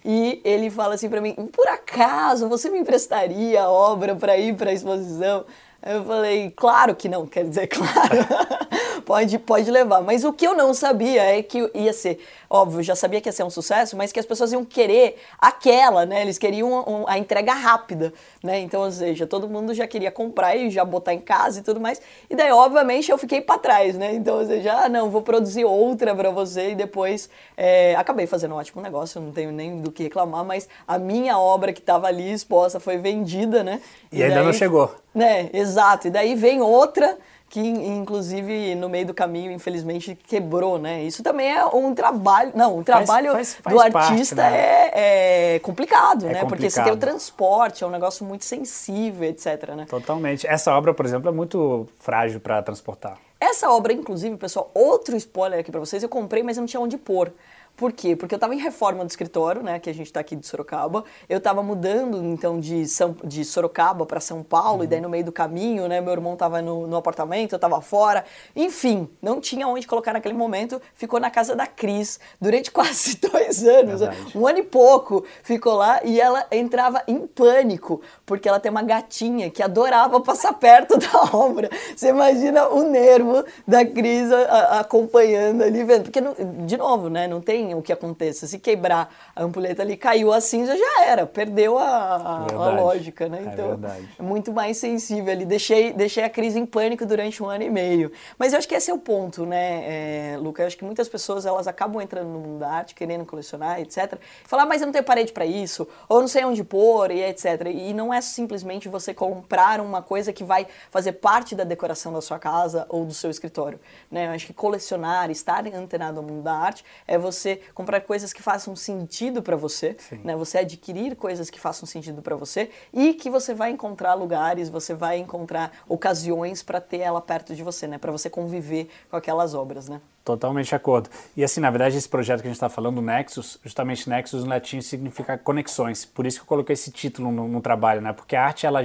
E 0.05 0.41
ele 0.43 0.69
fala 0.69 0.95
assim 0.95 1.09
para 1.09 1.21
mim: 1.21 1.33
por 1.33 1.67
acaso 1.67 2.49
você 2.49 2.69
me 2.69 2.79
emprestaria 2.79 3.61
a 3.61 3.71
obra 3.71 4.15
para 4.15 4.37
ir 4.37 4.55
para 4.55 4.69
a 4.69 4.73
exposição? 4.73 5.45
Eu 5.85 6.05
falei, 6.05 6.49
claro 6.55 6.95
que 6.95 7.09
não, 7.09 7.27
quer 7.27 7.43
dizer, 7.43 7.67
claro, 7.67 9.03
pode, 9.05 9.37
pode 9.39 9.69
levar. 9.69 10.01
Mas 10.01 10.23
o 10.23 10.31
que 10.31 10.47
eu 10.47 10.55
não 10.55 10.73
sabia 10.73 11.21
é 11.21 11.43
que 11.43 11.69
ia 11.73 11.91
ser, 11.91 12.19
óbvio, 12.53 12.83
já 12.83 12.95
sabia 12.95 13.19
que 13.19 13.27
ia 13.27 13.33
ser 13.33 13.43
um 13.43 13.49
sucesso, 13.49 13.97
mas 13.97 14.11
que 14.11 14.19
as 14.19 14.25
pessoas 14.27 14.53
iam 14.53 14.63
querer 14.63 15.17
aquela, 15.39 16.05
né? 16.05 16.21
Eles 16.21 16.37
queriam 16.37 16.83
um, 16.87 17.03
a 17.07 17.17
entrega 17.17 17.51
rápida, 17.51 18.13
né? 18.43 18.59
Então, 18.59 18.81
ou 18.81 18.91
seja, 18.91 19.25
todo 19.25 19.49
mundo 19.49 19.73
já 19.73 19.87
queria 19.87 20.11
comprar 20.11 20.55
e 20.55 20.69
já 20.69 20.85
botar 20.85 21.15
em 21.15 21.19
casa 21.19 21.59
e 21.59 21.63
tudo 21.63 21.81
mais. 21.81 21.99
E 22.29 22.35
daí, 22.35 22.51
obviamente, 22.51 23.11
eu 23.11 23.17
fiquei 23.17 23.41
para 23.41 23.57
trás, 23.57 23.97
né? 23.97 24.13
Então, 24.13 24.37
ou 24.37 24.45
seja, 24.45 24.83
ah, 24.83 24.87
não, 24.87 25.09
vou 25.09 25.23
produzir 25.23 25.65
outra 25.65 26.13
para 26.15 26.29
você 26.29 26.71
e 26.71 26.75
depois 26.75 27.27
é, 27.57 27.95
acabei 27.95 28.27
fazendo 28.27 28.53
um 28.53 28.57
ótimo 28.57 28.83
negócio, 28.83 29.19
não 29.19 29.31
tenho 29.31 29.51
nem 29.51 29.81
do 29.81 29.91
que 29.91 30.03
reclamar, 30.03 30.45
mas 30.45 30.69
a 30.87 30.99
minha 30.99 31.39
obra 31.39 31.73
que 31.73 31.79
estava 31.79 32.05
ali 32.05 32.31
exposta 32.31 32.79
foi 32.79 32.97
vendida, 32.97 33.63
né? 33.63 33.81
E, 34.11 34.19
e 34.19 34.23
ainda 34.23 34.35
daí, 34.35 34.45
não 34.45 34.53
chegou. 34.53 34.93
Né, 35.13 35.49
exato. 35.51 36.07
E 36.07 36.11
daí 36.11 36.35
vem 36.35 36.61
outra 36.61 37.17
que 37.53 37.59
inclusive 37.59 38.73
no 38.73 38.89
meio 38.89 39.05
do 39.05 39.13
caminho, 39.13 39.51
infelizmente, 39.51 40.17
quebrou, 40.25 40.79
né? 40.79 41.03
Isso 41.03 41.21
também 41.21 41.51
é 41.51 41.63
um 41.63 41.93
trabalho, 41.93 42.51
não, 42.55 42.79
o 42.79 42.83
trabalho 42.83 43.31
faz, 43.31 43.53
faz, 43.53 43.61
faz 43.61 43.75
do 43.75 43.97
artista 43.99 44.35
parte, 44.37 44.51
né? 44.55 44.89
é, 44.91 45.53
é, 45.55 45.59
complicado, 45.59 46.25
é 46.25 46.29
né? 46.29 46.39
Complicado. 46.39 46.49
Porque 46.49 46.69
você 46.71 46.81
tem 46.81 46.91
o 46.91 46.97
transporte, 46.97 47.83
é 47.83 47.87
um 47.87 47.91
negócio 47.91 48.25
muito 48.25 48.43
sensível, 48.43 49.29
etc, 49.29 49.69
né? 49.75 49.85
Totalmente. 49.87 50.47
Essa 50.47 50.75
obra, 50.75 50.95
por 50.95 51.05
exemplo, 51.05 51.29
é 51.29 51.31
muito 51.31 51.87
frágil 51.99 52.39
para 52.39 52.59
transportar. 52.63 53.19
Essa 53.39 53.69
obra, 53.69 53.93
inclusive, 53.93 54.35
pessoal, 54.35 54.71
outro 54.73 55.15
spoiler 55.15 55.59
aqui 55.59 55.69
para 55.69 55.79
vocês, 55.79 56.01
eu 56.01 56.09
comprei, 56.09 56.41
mas 56.41 56.57
eu 56.57 56.61
não 56.61 56.67
tinha 56.67 56.81
onde 56.81 56.97
pôr. 56.97 57.31
Por 57.75 57.91
quê? 57.91 58.15
Porque 58.15 58.35
eu 58.35 58.37
estava 58.37 58.53
em 58.53 58.59
reforma 58.59 59.03
do 59.03 59.09
escritório, 59.09 59.63
né, 59.63 59.79
que 59.79 59.89
a 59.89 59.93
gente 59.93 60.05
está 60.05 60.19
aqui 60.19 60.35
de 60.35 60.45
Sorocaba. 60.45 61.03
Eu 61.27 61.39
estava 61.39 61.63
mudando, 61.63 62.23
então, 62.23 62.59
de, 62.59 62.87
São, 62.87 63.15
de 63.23 63.43
Sorocaba 63.43 64.05
para 64.05 64.19
São 64.19 64.43
Paulo, 64.43 64.79
uhum. 64.79 64.83
e 64.83 64.87
daí 64.87 65.01
no 65.01 65.09
meio 65.09 65.25
do 65.25 65.31
caminho, 65.31 65.87
né, 65.87 65.99
meu 65.99 66.13
irmão 66.13 66.33
estava 66.33 66.61
no, 66.61 66.85
no 66.85 66.95
apartamento, 66.95 67.53
eu 67.53 67.57
estava 67.57 67.81
fora. 67.81 68.23
Enfim, 68.55 69.09
não 69.19 69.41
tinha 69.41 69.67
onde 69.67 69.87
colocar 69.87 70.13
naquele 70.13 70.35
momento. 70.35 70.79
Ficou 70.93 71.19
na 71.19 71.31
casa 71.31 71.55
da 71.55 71.65
Cris 71.65 72.19
durante 72.39 72.69
quase 72.71 73.17
dois 73.17 73.63
anos, 73.63 74.01
Verdade. 74.01 74.37
um 74.37 74.47
ano 74.47 74.59
e 74.59 74.63
pouco 74.63 75.25
ficou 75.41 75.73
lá, 75.73 75.99
e 76.03 76.21
ela 76.21 76.45
entrava 76.51 77.01
em 77.07 77.25
pânico, 77.25 78.01
porque 78.23 78.47
ela 78.47 78.59
tem 78.59 78.69
uma 78.69 78.83
gatinha 78.83 79.49
que 79.49 79.63
adorava 79.63 80.21
passar 80.21 80.53
perto 80.53 80.95
da 80.99 81.35
obra. 81.35 81.71
Você 81.95 82.09
imagina 82.09 82.67
o 82.67 82.83
nervo 82.83 83.43
da 83.67 83.83
Cris 83.83 84.31
a, 84.31 84.41
a, 84.41 84.79
acompanhando 84.81 85.63
ali, 85.63 85.83
vendo. 85.83 86.03
Porque, 86.03 86.21
de 86.65 86.77
novo, 86.77 87.09
né, 87.09 87.27
não 87.27 87.41
tem 87.41 87.62
o 87.75 87.81
que 87.81 87.93
aconteça. 87.93 88.47
Se 88.47 88.57
quebrar 88.57 89.13
a 89.35 89.43
ampulheta 89.43 89.83
ali, 89.83 89.95
caiu 89.95 90.33
a 90.33 90.41
cinza, 90.41 90.75
já 90.75 91.05
era, 91.05 91.27
perdeu 91.27 91.77
a, 91.77 91.85
a, 91.85 92.53
a 92.53 92.69
lógica, 92.81 93.29
né? 93.29 93.43
É 93.45 93.53
então, 93.53 93.79
é, 94.19 94.23
muito 94.23 94.51
mais 94.51 94.77
sensível 94.77 95.31
ali. 95.31 95.45
Deixei, 95.45 95.93
deixei 95.93 96.23
a 96.23 96.29
crise 96.29 96.59
em 96.59 96.65
pânico 96.65 97.05
durante 97.05 97.43
um 97.43 97.47
ano 97.47 97.63
e 97.63 97.69
meio. 97.69 98.11
Mas 98.37 98.53
eu 98.53 98.59
acho 98.59 98.67
que 98.67 98.75
esse 98.75 98.89
é 98.89 98.93
o 98.93 98.97
ponto, 98.97 99.45
né, 99.45 100.33
é, 100.33 100.37
Luca? 100.37 100.63
Eu 100.63 100.67
acho 100.67 100.77
que 100.77 100.83
muitas 100.83 101.07
pessoas, 101.07 101.45
elas 101.45 101.67
acabam 101.67 102.01
entrando 102.01 102.29
no 102.29 102.39
mundo 102.39 102.59
da 102.59 102.69
arte, 102.69 102.95
querendo 102.95 103.25
colecionar, 103.25 103.79
etc. 103.79 104.17
E 104.43 104.47
falar, 104.47 104.63
ah, 104.63 104.65
mas 104.65 104.81
eu 104.81 104.87
não 104.87 104.91
tenho 104.91 105.03
parede 105.03 105.31
para 105.31 105.45
isso, 105.45 105.87
ou 106.09 106.21
não 106.21 106.27
sei 106.27 106.43
onde 106.45 106.63
pôr, 106.63 107.11
e 107.11 107.21
etc. 107.23 107.67
E 107.73 107.93
não 107.93 108.13
é 108.13 108.21
simplesmente 108.21 108.89
você 108.89 109.13
comprar 109.13 109.79
uma 109.79 110.01
coisa 110.01 110.33
que 110.33 110.43
vai 110.43 110.65
fazer 110.89 111.13
parte 111.13 111.55
da 111.55 111.63
decoração 111.63 112.11
da 112.11 112.21
sua 112.21 112.39
casa 112.39 112.85
ou 112.89 113.05
do 113.05 113.13
seu 113.13 113.29
escritório, 113.29 113.79
né? 114.09 114.27
Eu 114.27 114.31
acho 114.31 114.47
que 114.47 114.53
colecionar, 114.53 115.29
estar 115.29 115.65
antenado 115.67 116.19
ao 116.19 116.25
mundo 116.25 116.41
da 116.41 116.53
arte, 116.53 116.83
é 117.07 117.17
você 117.17 117.52
comprar 117.73 118.01
coisas 118.01 118.33
que 118.33 118.41
façam 118.41 118.75
sentido 118.75 119.41
para 119.41 119.55
você, 119.55 119.95
né? 120.23 120.35
Você 120.35 120.57
adquirir 120.57 121.15
coisas 121.15 121.49
que 121.49 121.59
façam 121.59 121.85
sentido 121.85 122.21
para 122.21 122.35
você 122.35 122.69
e 122.93 123.13
que 123.13 123.29
você 123.29 123.53
vai 123.53 123.71
encontrar 123.71 124.13
lugares, 124.13 124.69
você 124.69 124.93
vai 124.93 125.17
encontrar 125.17 125.71
ocasiões 125.87 126.61
para 126.63 126.79
ter 126.79 126.99
ela 126.99 127.21
perto 127.21 127.55
de 127.55 127.63
você, 127.63 127.87
né? 127.87 127.97
Para 127.97 128.11
você 128.11 128.29
conviver 128.29 128.89
com 129.09 129.15
aquelas 129.15 129.53
obras, 129.53 129.87
né? 129.89 130.01
Totalmente 130.23 130.69
de 130.69 130.75
acordo. 130.75 131.09
E 131.35 131.43
assim, 131.43 131.59
na 131.59 131.69
verdade, 131.69 131.97
esse 131.97 132.07
projeto 132.07 132.41
que 132.41 132.47
a 132.47 132.49
gente 132.49 132.55
está 132.55 132.69
falando, 132.69 133.01
Nexus, 133.01 133.59
justamente 133.61 134.09
Nexus 134.09 134.43
no 134.43 134.49
latim 134.49 134.79
significa 134.79 135.37
conexões. 135.37 136.05
Por 136.05 136.25
isso 136.25 136.37
que 136.37 136.43
eu 136.43 136.47
coloquei 136.47 136.73
esse 136.73 136.91
título 136.91 137.31
no, 137.31 137.47
no 137.47 137.61
trabalho, 137.61 137.99
né? 137.99 138.13
Porque 138.13 138.35
a 138.35 138.45
arte, 138.45 138.65
ela, 138.65 138.81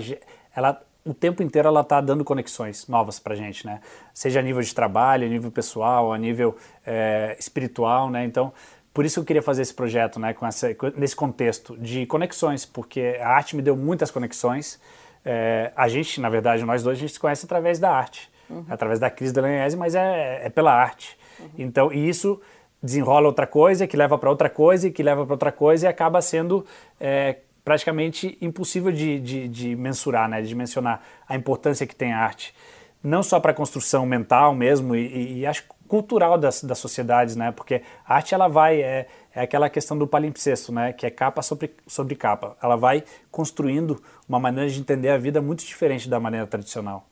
ela 0.54 0.82
o 1.09 1.14
tempo 1.14 1.42
inteiro 1.42 1.68
ela 1.68 1.80
está 1.80 2.00
dando 2.00 2.22
conexões 2.22 2.86
novas 2.86 3.18
para 3.18 3.34
gente, 3.34 3.66
né? 3.66 3.80
Seja 4.12 4.40
a 4.40 4.42
nível 4.42 4.61
de 4.61 4.74
trabalho, 4.74 5.26
a 5.26 5.28
nível 5.28 5.50
pessoal, 5.50 6.12
a 6.12 6.18
nível 6.18 6.54
é, 6.86 7.34
espiritual, 7.38 8.11
né? 8.11 8.24
Então, 8.24 8.52
por 8.92 9.06
isso 9.06 9.18
eu 9.18 9.24
queria 9.24 9.42
fazer 9.42 9.62
esse 9.62 9.72
projeto, 9.72 10.20
né? 10.20 10.34
Com 10.34 10.46
essa, 10.46 10.68
nesse 10.96 11.16
contexto 11.16 11.78
de 11.78 12.04
conexões, 12.04 12.66
porque 12.66 13.18
a 13.20 13.28
arte 13.28 13.56
me 13.56 13.62
deu 13.62 13.74
muitas 13.74 14.11
conexões. 14.11 14.78
É, 15.24 15.72
a 15.74 15.88
gente, 15.88 16.20
na 16.20 16.28
verdade, 16.28 16.62
nós 16.64 16.82
dois, 16.82 16.98
a 16.98 17.00
gente 17.00 17.14
se 17.14 17.20
conhece 17.20 17.46
através 17.46 17.78
da 17.78 17.90
arte, 17.90 18.30
uhum. 18.50 18.66
através 18.68 19.00
da 19.00 19.09
crise 19.09 19.32
da 19.32 19.40
Lanhese, 19.40 19.76
mas 19.76 19.94
é, 19.94 20.46
é, 20.46 20.50
pela 20.50 20.74
arte. 20.74 21.18
Uhum. 21.40 21.48
Então, 21.59 21.92
e 21.92 22.06
isso 22.06 22.38
desenrola 22.82 23.26
outra 23.26 23.46
coisa, 23.46 23.86
que 23.86 23.96
leva 23.96 24.18
para 24.18 24.28
outra 24.28 24.50
coisa, 24.50 24.90
que 24.90 25.02
leva 25.02 25.24
para 25.24 25.34
outra 25.34 25.52
coisa 25.52 25.86
e 25.86 25.88
acaba 25.88 26.20
sendo 26.20 26.66
é, 27.00 27.36
praticamente 27.68 28.38
impossível 28.40 28.90
de, 28.90 29.20
de, 29.20 29.46
de, 29.46 29.76
mensurar, 29.76 30.26
né, 30.26 30.40
de 30.40 30.54
mencionar 30.54 31.02
a 31.28 31.36
importância 31.36 31.86
que 31.86 31.94
tem 31.94 32.14
a 32.14 32.18
arte. 32.18 32.54
Não 33.04 33.22
só 33.22 33.38
para 33.38 33.50
a 33.50 33.54
construção 33.54 34.06
mental 34.06 34.54
mesmo 34.54 34.96
e, 34.96 35.06
e, 35.06 35.38
e 35.40 35.46
acho 35.46 35.64
cultural 35.86 36.38
das, 36.38 36.64
das 36.64 36.78
sociedades, 36.78 37.36
né? 37.36 37.52
Porque 37.52 37.82
a 38.06 38.14
arte 38.14 38.32
ela 38.32 38.48
vai 38.48 38.80
é, 38.80 39.06
é 39.34 39.42
aquela 39.42 39.68
questão 39.68 39.98
do 39.98 40.06
palimpsesto, 40.06 40.72
né? 40.72 40.94
Que 40.94 41.04
é 41.04 41.10
capa 41.10 41.42
sobre, 41.42 41.70
sobre 41.86 42.14
capa. 42.14 42.56
Ela 42.62 42.74
vai 42.74 43.04
construindo 43.30 44.02
uma 44.26 44.40
maneira 44.40 44.70
de 44.70 44.80
entender 44.80 45.10
a 45.10 45.18
vida 45.18 45.42
muito 45.42 45.62
diferente 45.62 46.08
da 46.08 46.18
maneira 46.18 46.46
tradicional. 46.46 47.06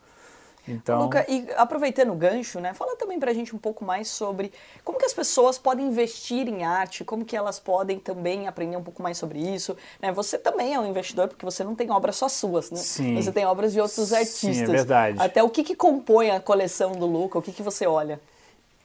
Então... 0.68 1.00
Luca, 1.00 1.24
e 1.28 1.46
aproveitando 1.56 2.12
o 2.12 2.14
gancho, 2.14 2.60
né, 2.60 2.74
fala 2.74 2.96
também 2.96 3.18
pra 3.18 3.32
gente 3.32 3.54
um 3.54 3.58
pouco 3.58 3.84
mais 3.84 4.08
sobre 4.08 4.52
como 4.84 4.98
que 4.98 5.04
as 5.04 5.14
pessoas 5.14 5.58
podem 5.58 5.86
investir 5.86 6.48
em 6.48 6.64
arte, 6.64 7.04
como 7.04 7.24
que 7.24 7.36
elas 7.36 7.58
podem 7.58 7.98
também 7.98 8.48
aprender 8.48 8.76
um 8.76 8.82
pouco 8.82 9.02
mais 9.02 9.18
sobre 9.18 9.38
isso. 9.38 9.76
Né? 10.00 10.12
Você 10.12 10.38
também 10.38 10.74
é 10.74 10.80
um 10.80 10.86
investidor, 10.86 11.28
porque 11.28 11.44
você 11.44 11.62
não 11.62 11.74
tem 11.74 11.90
obras 11.90 12.16
só 12.16 12.28
suas, 12.28 12.70
né? 12.70 12.78
Sim. 12.78 13.14
Você 13.16 13.32
tem 13.32 13.44
obras 13.44 13.72
de 13.72 13.80
outros 13.80 14.12
artistas. 14.12 14.56
Sim, 14.56 14.62
é 14.62 14.66
verdade. 14.66 15.18
Até 15.20 15.42
o 15.42 15.48
que, 15.48 15.62
que 15.62 15.74
compõe 15.74 16.30
a 16.30 16.40
coleção 16.40 16.92
do 16.92 17.06
Luca, 17.06 17.38
o 17.38 17.42
que, 17.42 17.52
que 17.52 17.62
você 17.62 17.86
olha? 17.86 18.20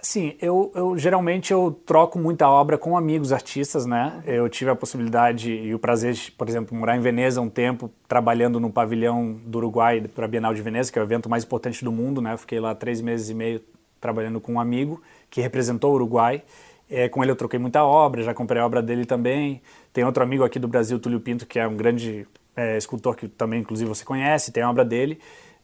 Sim, 0.04 0.34
eu, 0.42 0.72
eu, 0.74 0.98
geralmente 0.98 1.54
eu 1.54 1.80
troco 1.86 2.18
muita 2.18 2.50
obra 2.50 2.76
com 2.76 2.98
amigos 2.98 3.32
artistas, 3.32 3.86
né? 3.86 4.24
Eu 4.26 4.50
tive 4.50 4.72
a 4.72 4.76
possibilidade 4.76 5.52
e 5.52 5.76
o 5.76 5.80
prazer 5.80 6.14
de, 6.14 6.32
por 6.32 6.50
exemplo, 6.50 6.76
morar 6.76 6.98
em 6.98 7.00
Veneza 7.00 7.40
um 7.40 7.50
tempo, 7.50 7.92
trabalhando 8.08 8.60
no 8.60 8.72
pavilhão 8.72 9.40
do 9.46 9.60
Uruguai 9.60 10.02
para 10.02 10.26
a 10.26 10.28
Bienal 10.28 10.56
de 10.56 10.62
Veneza, 10.64 10.92
que 10.92 10.98
é 10.98 11.02
o 11.04 11.06
evento 11.06 11.30
mais 11.30 11.44
importante 11.44 11.86
do 11.86 11.92
mundo, 11.92 12.20
né? 12.20 12.34
Eu 12.34 12.38
fiquei 12.40 12.60
lá 12.60 12.74
três 12.74 13.00
meses 13.00 13.30
e 13.30 13.36
meio 13.36 13.62
trabalhando 14.00 14.42
com 14.42 14.54
um 14.54 14.60
amigo 14.60 15.00
que 15.30 15.40
representou 15.40 15.92
o 15.92 15.94
Uruguai. 15.94 16.42
É, 16.90 17.08
com 17.08 17.22
ele 17.22 17.32
eu 17.32 17.36
troquei 17.36 17.60
muita 17.60 17.84
obra, 17.84 18.24
já 18.24 18.34
comprei 18.34 18.60
a 18.60 18.66
obra 18.66 18.82
dele 18.82 19.06
também. 19.06 19.62
Tem 19.94 20.04
outro 20.04 20.24
amigo 20.24 20.44
aqui 20.44 20.58
do 20.58 20.68
Brasil, 20.68 21.00
Túlio 21.00 21.20
Pinto, 21.20 21.46
que 21.46 21.60
é 21.60 21.68
um 21.68 21.78
grande 21.78 22.28
é, 22.56 22.76
escultor 22.76 23.16
que 23.16 23.28
também, 23.28 23.62
inclusive, 23.62 23.88
você 23.88 24.04
conhece, 24.04 24.52
tem 24.52 24.64
a 24.64 24.70
obra 24.70 24.84
dele. 24.84 25.20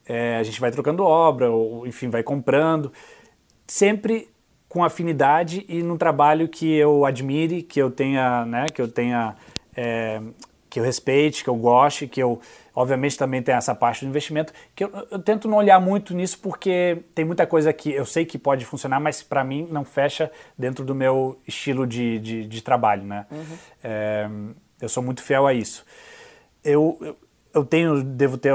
É, 0.08 0.38
a 0.38 0.44
gente 0.44 0.62
vai 0.62 0.70
trocando 0.70 1.04
obra, 1.04 1.50
ou 1.50 1.88
enfim, 1.88 2.08
vai 2.08 2.22
comprando 2.22 2.94
sempre 3.68 4.30
com 4.70 4.84
afinidade 4.84 5.65
e 5.68 5.82
num 5.82 5.97
trabalho 5.97 6.47
que 6.47 6.74
eu 6.76 7.05
admire, 7.05 7.61
que 7.61 7.82
eu 7.82 7.89
tenha, 7.89 8.45
né, 8.45 8.65
que 8.74 8.82
eu 8.82 8.88
tenha, 8.88 9.36
é, 9.76 10.22
que 10.70 10.80
eu 10.80 10.84
respeite, 10.84 11.43
que 11.43 11.49
eu 11.49 11.55
goste, 11.55 12.07
que 12.07 12.22
eu, 12.22 12.39
obviamente, 12.76 13.18
também 13.18 13.41
tem 13.41 13.55
essa 13.55 13.74
parte 13.74 14.05
do 14.05 14.09
investimento, 14.09 14.53
que 14.76 14.84
eu, 14.84 14.91
eu, 15.09 15.20
tento 15.20 15.47
não 15.47 15.57
olhar 15.57 15.80
muito 15.80 16.13
nisso 16.13 16.39
porque 16.39 17.03
tem 17.15 17.24
muita 17.24 17.47
coisa 17.47 17.72
que 17.72 17.91
eu 17.91 18.05
sei 18.05 18.26
que 18.26 18.38
pode 18.38 18.65
funcionar, 18.65 18.99
mas 18.99 19.24
para 19.24 19.43
mim 19.43 19.68
não 19.72 19.86
fecha 19.86 20.32
dentro 20.57 20.84
do 20.84 20.93
meu 20.93 21.39
estilo 21.47 21.88
de, 21.88 22.20
de, 22.20 22.47
de 22.47 22.61
trabalho, 22.61 23.03
né? 23.03 23.26
Uhum. 23.32 23.57
É, 23.84 24.30
eu 24.82 24.89
sou 24.89 25.01
muito 25.01 25.24
fiel 25.24 25.47
a 25.47 25.53
isso. 25.53 25.86
eu, 26.63 26.97
eu 27.01 27.15
eu 27.57 27.65
tenho, 27.65 28.03
devo 28.03 28.38
ter 28.38 28.53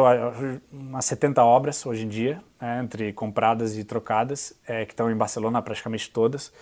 umas 0.72 1.04
70 1.04 1.42
obras 1.42 1.84
hoje 1.84 2.04
em 2.04 2.08
dia, 2.08 2.40
né, 2.62 2.80
entre 2.80 3.12
compradas 3.12 3.76
e 3.76 3.82
trocadas, 3.82 4.54
é, 4.64 4.86
que 4.86 4.92
estão 4.92 5.10
em 5.10 5.16
Barcelona 5.16 5.60
praticamente 5.60 6.08
todas. 6.08 6.52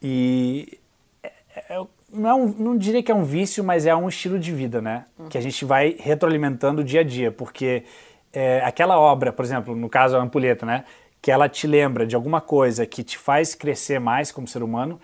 E 0.00 0.80
é, 1.22 1.32
é, 1.68 1.86
não, 2.10 2.30
é 2.30 2.34
um, 2.34 2.46
não 2.46 2.78
diria 2.78 3.02
que 3.02 3.12
é 3.12 3.14
um 3.14 3.24
vício, 3.24 3.62
mas 3.62 3.84
é 3.84 3.94
um 3.94 4.08
estilo 4.08 4.38
de 4.38 4.50
vida, 4.50 4.80
né? 4.80 5.04
Uhum. 5.18 5.28
Que 5.28 5.36
a 5.36 5.42
gente 5.42 5.62
vai 5.66 5.96
retroalimentando 6.00 6.82
dia 6.82 7.00
a 7.00 7.04
dia, 7.04 7.30
porque 7.30 7.84
é, 8.32 8.62
aquela 8.64 8.98
obra, 8.98 9.34
por 9.34 9.44
exemplo, 9.44 9.76
no 9.76 9.88
caso 9.90 10.16
a 10.16 10.20
ampulheta, 10.20 10.64
né? 10.64 10.84
Que 11.20 11.30
ela 11.30 11.46
te 11.46 11.66
lembra 11.66 12.06
de 12.06 12.16
alguma 12.16 12.40
coisa 12.40 12.86
que 12.86 13.04
te 13.04 13.18
faz 13.18 13.54
crescer 13.54 14.00
mais 14.00 14.32
como 14.32 14.48
ser 14.48 14.62
humano, 14.62 14.98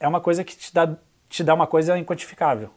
é 0.00 0.08
uma 0.08 0.20
coisa 0.20 0.42
que 0.42 0.56
te 0.56 0.74
dá, 0.74 0.96
te 1.28 1.44
dá 1.44 1.54
uma 1.54 1.68
coisa 1.68 1.96
inquantificável. 1.96 2.70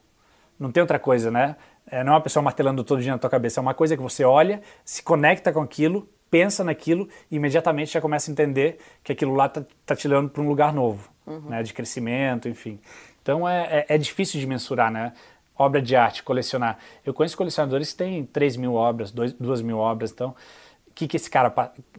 Não 0.56 0.70
tem 0.70 0.80
outra 0.80 1.00
coisa, 1.00 1.32
né? 1.32 1.56
É, 1.90 2.04
não 2.04 2.12
é 2.12 2.16
uma 2.16 2.22
pessoa 2.22 2.42
martelando 2.42 2.84
todo 2.84 3.02
dia 3.02 3.10
na 3.10 3.18
tua 3.18 3.30
cabeça, 3.30 3.58
é 3.58 3.62
uma 3.62 3.74
coisa 3.74 3.96
que 3.96 4.02
você 4.02 4.22
olha, 4.24 4.60
se 4.84 5.02
conecta 5.02 5.52
com 5.52 5.62
aquilo, 5.62 6.08
pensa 6.30 6.62
naquilo 6.62 7.08
e 7.30 7.36
imediatamente 7.36 7.92
já 7.92 8.00
começa 8.00 8.30
a 8.30 8.32
entender 8.32 8.78
que 9.02 9.12
aquilo 9.12 9.34
lá 9.34 9.46
está 9.46 9.64
tá 9.84 9.96
te 9.96 10.06
levando 10.06 10.30
para 10.30 10.42
um 10.42 10.48
lugar 10.48 10.72
novo, 10.72 11.10
uhum. 11.26 11.48
né? 11.48 11.62
De 11.62 11.72
crescimento, 11.72 12.48
enfim. 12.48 12.78
Então 13.22 13.48
é, 13.48 13.84
é, 13.88 13.94
é, 13.94 13.98
difícil 13.98 14.40
de 14.40 14.46
mensurar, 14.46 14.90
né? 14.90 15.12
Obra 15.56 15.82
de 15.82 15.96
arte, 15.96 16.22
colecionar. 16.22 16.78
Eu 17.04 17.12
conheço 17.12 17.36
colecionadores 17.36 17.92
que 17.92 17.98
têm 17.98 18.24
3 18.24 18.56
mil 18.56 18.74
obras, 18.74 19.10
2 19.10 19.60
mil 19.62 19.78
obras, 19.78 20.12
então 20.12 20.34
o 20.86 20.92
que, 20.94 21.08
que 21.08 21.16
esse 21.16 21.28
cara 21.28 21.50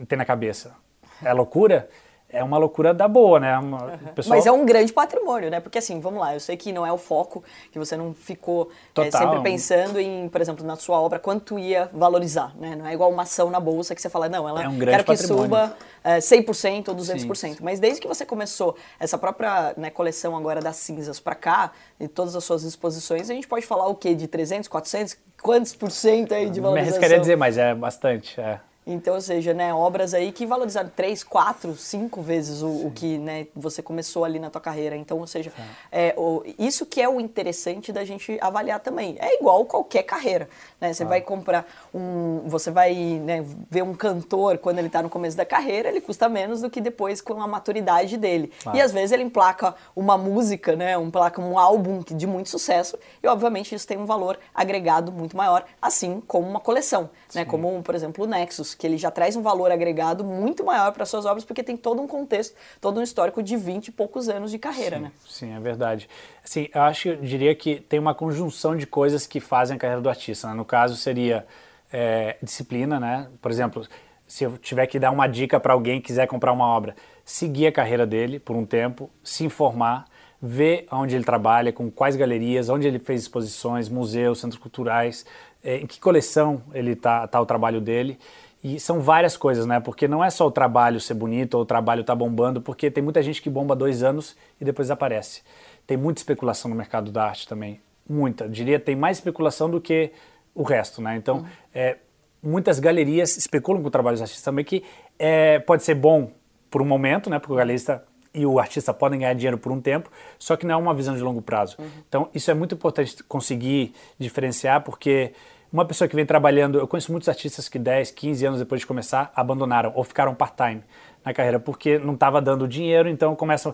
tem 0.07 0.17
na 0.17 0.25
cabeça? 0.25 0.75
É 1.21 1.33
loucura? 1.33 1.89
É 2.31 2.43
uma 2.43 2.57
loucura 2.57 2.93
da 2.93 3.07
boa, 3.07 3.39
né? 3.39 3.57
Uma, 3.57 3.85
uhum. 3.85 3.97
pessoal... 4.13 4.37
Mas 4.37 4.45
é 4.45 4.51
um 4.51 4.65
grande 4.65 4.93
patrimônio, 4.93 5.49
né? 5.49 5.59
Porque 5.59 5.79
assim, 5.79 5.99
vamos 5.99 6.19
lá, 6.19 6.33
eu 6.33 6.39
sei 6.39 6.55
que 6.55 6.71
não 6.71 6.85
é 6.85 6.93
o 6.93 6.97
foco, 6.97 7.43
que 7.71 7.79
você 7.79 7.97
não 7.97 8.13
ficou 8.13 8.69
é, 8.95 9.09
sempre 9.09 9.41
pensando 9.41 9.99
em, 9.99 10.29
por 10.29 10.39
exemplo, 10.39 10.65
na 10.65 10.75
sua 10.75 10.99
obra, 10.99 11.17
quanto 11.17 11.57
ia 11.57 11.89
valorizar, 11.91 12.53
né? 12.55 12.75
Não 12.75 12.85
é 12.85 12.93
igual 12.93 13.11
uma 13.11 13.23
ação 13.23 13.49
na 13.49 13.59
bolsa 13.59 13.95
que 13.95 14.01
você 14.01 14.09
fala, 14.09 14.29
não, 14.29 14.47
ela 14.47 14.63
é 14.63 14.67
um 14.67 14.77
quero 14.77 15.03
que 15.03 15.17
suba 15.17 15.75
é, 16.03 16.19
100% 16.19 16.89
ou 16.89 16.95
200%. 16.95 17.35
Sim. 17.35 17.57
Mas 17.61 17.79
desde 17.79 17.99
que 17.99 18.07
você 18.07 18.25
começou 18.25 18.75
essa 18.99 19.17
própria 19.17 19.73
né, 19.75 19.89
coleção 19.89 20.37
agora 20.37 20.61
das 20.61 20.75
cinzas 20.75 21.19
para 21.19 21.35
cá, 21.35 21.71
e 21.99 22.07
todas 22.07 22.35
as 22.35 22.43
suas 22.43 22.63
exposições, 22.63 23.29
a 23.29 23.33
gente 23.33 23.47
pode 23.47 23.65
falar 23.65 23.87
o 23.87 23.95
quê? 23.95 24.13
De 24.13 24.27
300, 24.27 24.67
400? 24.67 25.17
Quantos 25.41 25.73
por 25.73 25.89
cento 25.89 26.33
aí 26.33 26.49
de 26.49 26.59
valorização? 26.59 26.99
Me 26.99 27.07
queria 27.07 27.19
dizer, 27.19 27.37
mas 27.37 27.57
é 27.57 27.73
bastante, 27.73 28.39
é. 28.39 28.59
Então, 28.85 29.15
ou 29.15 29.21
seja, 29.21 29.53
né, 29.53 29.73
obras 29.73 30.13
aí 30.13 30.31
que 30.31 30.45
valorizaram 30.45 30.89
três, 30.95 31.23
quatro, 31.23 31.75
cinco 31.75 32.21
vezes 32.21 32.61
o, 32.63 32.87
o, 32.87 32.91
que 32.91 33.19
né, 33.19 33.45
você 33.55 33.83
começou 33.83 34.25
ali 34.25 34.39
na 34.39 34.49
tua 34.49 34.61
carreira. 34.61 34.95
Então, 34.95 35.19
ou 35.19 35.27
seja, 35.27 35.51
é, 35.91 36.13
o, 36.17 36.43
isso 36.57 36.85
que 36.85 36.99
é 36.99 37.07
o 37.07 37.19
interessante 37.19 37.91
da 37.91 38.03
gente 38.03 38.37
avaliar 38.41 38.79
também. 38.79 39.15
É 39.19 39.35
igual 39.37 39.63
qualquer 39.65 40.03
carreira. 40.03 40.49
Né? 40.81 40.91
Você 40.91 41.03
ah. 41.03 41.07
vai 41.07 41.21
comprar 41.21 41.67
um. 41.93 42.41
Você 42.47 42.71
vai 42.71 42.95
né, 42.95 43.45
ver 43.69 43.83
um 43.83 43.93
cantor 43.93 44.57
quando 44.57 44.79
ele 44.79 44.87
está 44.87 45.03
no 45.03 45.09
começo 45.09 45.37
da 45.37 45.45
carreira, 45.45 45.89
ele 45.89 46.01
custa 46.01 46.27
menos 46.27 46.61
do 46.61 46.69
que 46.69 46.81
depois 46.81 47.21
com 47.21 47.41
a 47.41 47.47
maturidade 47.47 48.17
dele. 48.17 48.51
Ah. 48.65 48.71
E 48.75 48.81
às 48.81 48.91
vezes 48.91 49.11
ele 49.11 49.23
emplaca 49.23 49.75
uma 49.95 50.17
música, 50.17 50.75
né, 50.75 50.97
um 50.97 51.11
placa 51.11 51.39
um 51.39 51.59
álbum 51.59 52.01
de 52.05 52.25
muito 52.25 52.49
sucesso, 52.49 52.97
e 53.21 53.27
obviamente 53.27 53.75
isso 53.75 53.87
tem 53.87 53.97
um 53.97 54.05
valor 54.05 54.39
agregado 54.53 55.11
muito 55.11 55.37
maior, 55.37 55.65
assim 55.81 56.21
como 56.27 56.47
uma 56.47 56.59
coleção. 56.59 57.09
Né? 57.33 57.45
Como, 57.45 57.81
por 57.83 57.93
exemplo, 57.93 58.25
o 58.25 58.27
Nexus 58.27 58.68
que 58.75 58.85
ele 58.85 58.97
já 58.97 59.11
traz 59.11 59.35
um 59.35 59.41
valor 59.41 59.71
agregado 59.71 60.23
muito 60.23 60.63
maior 60.63 60.91
para 60.91 61.05
suas 61.05 61.25
obras, 61.25 61.43
porque 61.43 61.63
tem 61.63 61.77
todo 61.77 62.01
um 62.01 62.07
contexto, 62.07 62.55
todo 62.79 62.99
um 62.99 63.03
histórico 63.03 63.41
de 63.41 63.55
20 63.55 63.87
e 63.87 63.91
poucos 63.91 64.29
anos 64.29 64.51
de 64.51 64.59
carreira, 64.59 64.97
sim, 64.97 65.03
né? 65.03 65.11
Sim, 65.27 65.53
é 65.55 65.59
verdade. 65.59 66.09
Assim, 66.43 66.69
eu 66.73 66.81
acho, 66.81 67.09
eu 67.09 67.15
diria 67.17 67.53
que 67.55 67.79
tem 67.79 67.99
uma 67.99 68.13
conjunção 68.15 68.75
de 68.75 68.85
coisas 68.85 69.27
que 69.27 69.39
fazem 69.39 69.77
a 69.77 69.79
carreira 69.79 70.01
do 70.01 70.09
artista. 70.09 70.47
Né? 70.47 70.53
No 70.53 70.65
caso, 70.65 70.95
seria 70.95 71.45
é, 71.91 72.37
disciplina, 72.41 72.99
né? 72.99 73.27
Por 73.41 73.51
exemplo, 73.51 73.87
se 74.27 74.43
eu 74.43 74.57
tiver 74.57 74.85
que 74.87 74.99
dar 74.99 75.11
uma 75.11 75.27
dica 75.27 75.59
para 75.59 75.73
alguém 75.73 75.99
que 75.99 76.07
quiser 76.07 76.27
comprar 76.27 76.51
uma 76.51 76.65
obra, 76.65 76.95
seguir 77.25 77.67
a 77.67 77.71
carreira 77.71 78.05
dele 78.05 78.39
por 78.39 78.55
um 78.55 78.65
tempo, 78.65 79.09
se 79.23 79.43
informar, 79.43 80.05
ver 80.41 80.87
onde 80.91 81.15
ele 81.15 81.23
trabalha, 81.23 81.73
com 81.73 81.91
quais 81.91 82.15
galerias, 82.15 82.69
onde 82.69 82.87
ele 82.87 82.99
fez 82.99 83.21
exposições, 83.21 83.89
museus, 83.89 84.39
centros 84.39 84.61
culturais, 84.61 85.25
é, 85.63 85.77
em 85.77 85.87
que 85.87 85.99
coleção 85.99 86.61
ele 86.73 86.95
tá, 86.95 87.27
tá 87.27 87.41
o 87.41 87.45
trabalho 87.45 87.81
dele 87.81 88.17
e 88.63 88.79
são 88.79 88.99
várias 88.99 89.37
coisas, 89.37 89.65
né? 89.65 89.79
Porque 89.79 90.07
não 90.07 90.23
é 90.23 90.29
só 90.29 90.45
o 90.45 90.51
trabalho 90.51 90.99
ser 90.99 91.13
bonito 91.13 91.55
ou 91.55 91.61
o 91.61 91.65
trabalho 91.65 92.03
tá 92.03 92.13
bombando, 92.13 92.61
porque 92.61 92.91
tem 92.91 93.03
muita 93.03 93.23
gente 93.23 93.41
que 93.41 93.49
bomba 93.49 93.75
dois 93.75 94.03
anos 94.03 94.35
e 94.59 94.65
depois 94.65 94.87
desaparece. 94.87 95.41
Tem 95.87 95.95
muita 95.95 96.19
especulação 96.19 96.69
no 96.69 96.75
mercado 96.75 97.11
da 97.11 97.23
arte 97.23 97.47
também. 97.47 97.79
Muita. 98.07 98.45
Eu 98.45 98.49
diria 98.49 98.79
tem 98.79 98.95
mais 98.95 99.17
especulação 99.17 99.69
do 99.69 99.79
que 99.79 100.11
o 100.53 100.63
resto, 100.63 101.01
né? 101.01 101.15
Então, 101.15 101.37
uhum. 101.37 101.45
é, 101.73 101.97
muitas 102.43 102.79
galerias 102.79 103.37
especulam 103.37 103.81
com 103.81 103.87
o 103.87 103.91
trabalho 103.91 104.15
dos 104.15 104.21
artistas 104.21 104.43
também, 104.43 104.65
que 104.65 104.83
é, 105.17 105.59
pode 105.59 105.83
ser 105.83 105.95
bom 105.95 106.31
por 106.69 106.81
um 106.81 106.85
momento, 106.85 107.29
né? 107.29 107.39
Porque 107.39 107.53
o 107.53 107.55
galerista 107.55 108.03
e 108.33 108.45
o 108.45 108.59
artista 108.59 108.93
podem 108.93 109.19
ganhar 109.19 109.33
dinheiro 109.33 109.57
por 109.57 109.71
um 109.71 109.81
tempo, 109.81 110.11
só 110.37 110.55
que 110.55 110.65
não 110.65 110.75
é 110.75 110.77
uma 110.77 110.93
visão 110.93 111.15
de 111.15 111.21
longo 111.21 111.41
prazo. 111.41 111.77
Uhum. 111.79 111.87
Então, 112.07 112.29
isso 112.33 112.51
é 112.51 112.53
muito 112.53 112.75
importante 112.75 113.23
conseguir 113.23 113.93
diferenciar, 114.19 114.83
porque 114.83 115.33
uma 115.71 115.85
pessoa 115.85 116.07
que 116.07 116.15
vem 116.15 116.25
trabalhando, 116.25 116.79
eu 116.79 116.87
conheço 116.87 117.11
muitos 117.11 117.29
artistas 117.29 117.69
que 117.69 117.77
10, 117.77 118.11
15 118.11 118.45
anos 118.45 118.59
depois 118.59 118.81
de 118.81 118.87
começar 118.87 119.31
abandonaram 119.35 119.91
ou 119.95 120.03
ficaram 120.03 120.33
part-time 120.33 120.83
na 121.23 121.33
carreira 121.33 121.59
porque 121.59 121.99
não 121.99 122.13
estava 122.13 122.41
dando 122.41 122.67
dinheiro, 122.67 123.07
então 123.07 123.35
começam. 123.35 123.73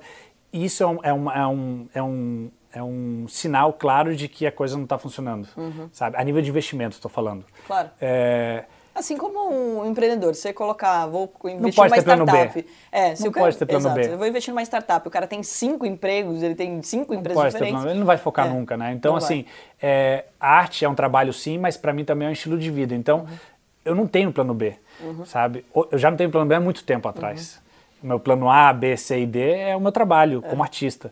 Isso 0.52 0.84
é 0.84 0.88
um, 0.88 1.00
é 1.04 1.14
um, 1.14 1.32
é 1.32 1.48
um, 1.48 1.90
é 1.94 2.04
um, 2.04 2.52
é 2.74 2.84
um 2.84 3.26
sinal 3.28 3.74
claro 3.74 4.16
de 4.16 4.28
que 4.28 4.46
a 4.46 4.52
coisa 4.52 4.76
não 4.76 4.84
está 4.84 4.98
funcionando, 4.98 5.48
uhum. 5.58 5.90
sabe? 5.92 6.18
A 6.18 6.24
nível 6.24 6.42
de 6.42 6.50
investimento, 6.50 6.96
estou 6.96 7.12
falando. 7.12 7.46
Claro. 7.68 7.90
É, 8.00 8.66
Assim 8.96 9.18
como 9.18 9.82
um 9.82 9.86
empreendedor, 9.86 10.34
você 10.34 10.54
colocar, 10.54 11.06
vou 11.08 11.30
investir 11.44 11.84
numa 11.84 11.98
startup. 11.98 12.66
É, 12.90 13.14
se 13.14 13.26
não 13.26 13.32
cara, 13.34 13.46
pode 13.48 13.58
ter 13.58 13.66
plano 13.66 13.88
exato, 13.88 14.00
B. 14.00 14.14
Eu 14.14 14.18
vou 14.18 14.26
investir 14.26 14.54
numa 14.54 14.64
startup, 14.64 15.06
o 15.06 15.12
cara 15.12 15.28
tem 15.28 15.44
cinco 15.44 15.86
empregos, 15.86 16.42
ele 16.42 16.56
tem 16.56 16.82
cinco 16.82 17.12
não 17.12 17.20
empresas 17.20 17.44
pode 17.44 17.52
diferentes. 17.52 17.76
Ter 17.76 17.82
plano, 17.82 17.92
ele 17.92 18.00
não 18.00 18.06
vai 18.06 18.18
focar 18.18 18.48
é. 18.48 18.50
nunca, 18.50 18.78
né? 18.78 18.94
Então, 18.94 19.14
assim, 19.18 19.44
é, 19.82 20.24
a 20.40 20.48
arte 20.60 20.86
é 20.86 20.90
um 20.90 20.96
trabalho 20.96 21.34
sim, 21.34 21.58
mas 21.58 21.76
para 21.76 21.92
mim 21.92 22.06
também 22.06 22.28
é 22.28 22.30
um 22.30 22.34
estilo 22.34 22.58
de 22.58 22.72
vida. 22.72 22.96
Então, 22.96 23.20
uhum. 23.20 23.38
eu 23.84 23.96
não 23.96 24.08
tenho 24.08 24.32
plano 24.32 24.54
B, 24.54 24.76
uhum. 25.02 25.26
sabe? 25.26 25.66
Eu 25.92 25.98
já 25.98 26.10
não 26.10 26.16
tenho 26.16 26.32
plano 26.32 26.48
B 26.48 26.56
há 26.56 26.62
muito 26.62 26.82
tempo 26.86 27.10
atrás. 27.10 27.62
Uhum. 28.02 28.08
Meu 28.08 28.20
plano 28.20 28.50
A, 28.50 28.72
B, 28.72 28.96
C 28.96 29.20
e 29.20 29.26
D 29.26 29.60
é 29.60 29.76
o 29.76 29.82
meu 29.82 29.92
trabalho 29.92 30.42
é. 30.46 30.50
como 30.50 30.64
artista, 30.64 31.12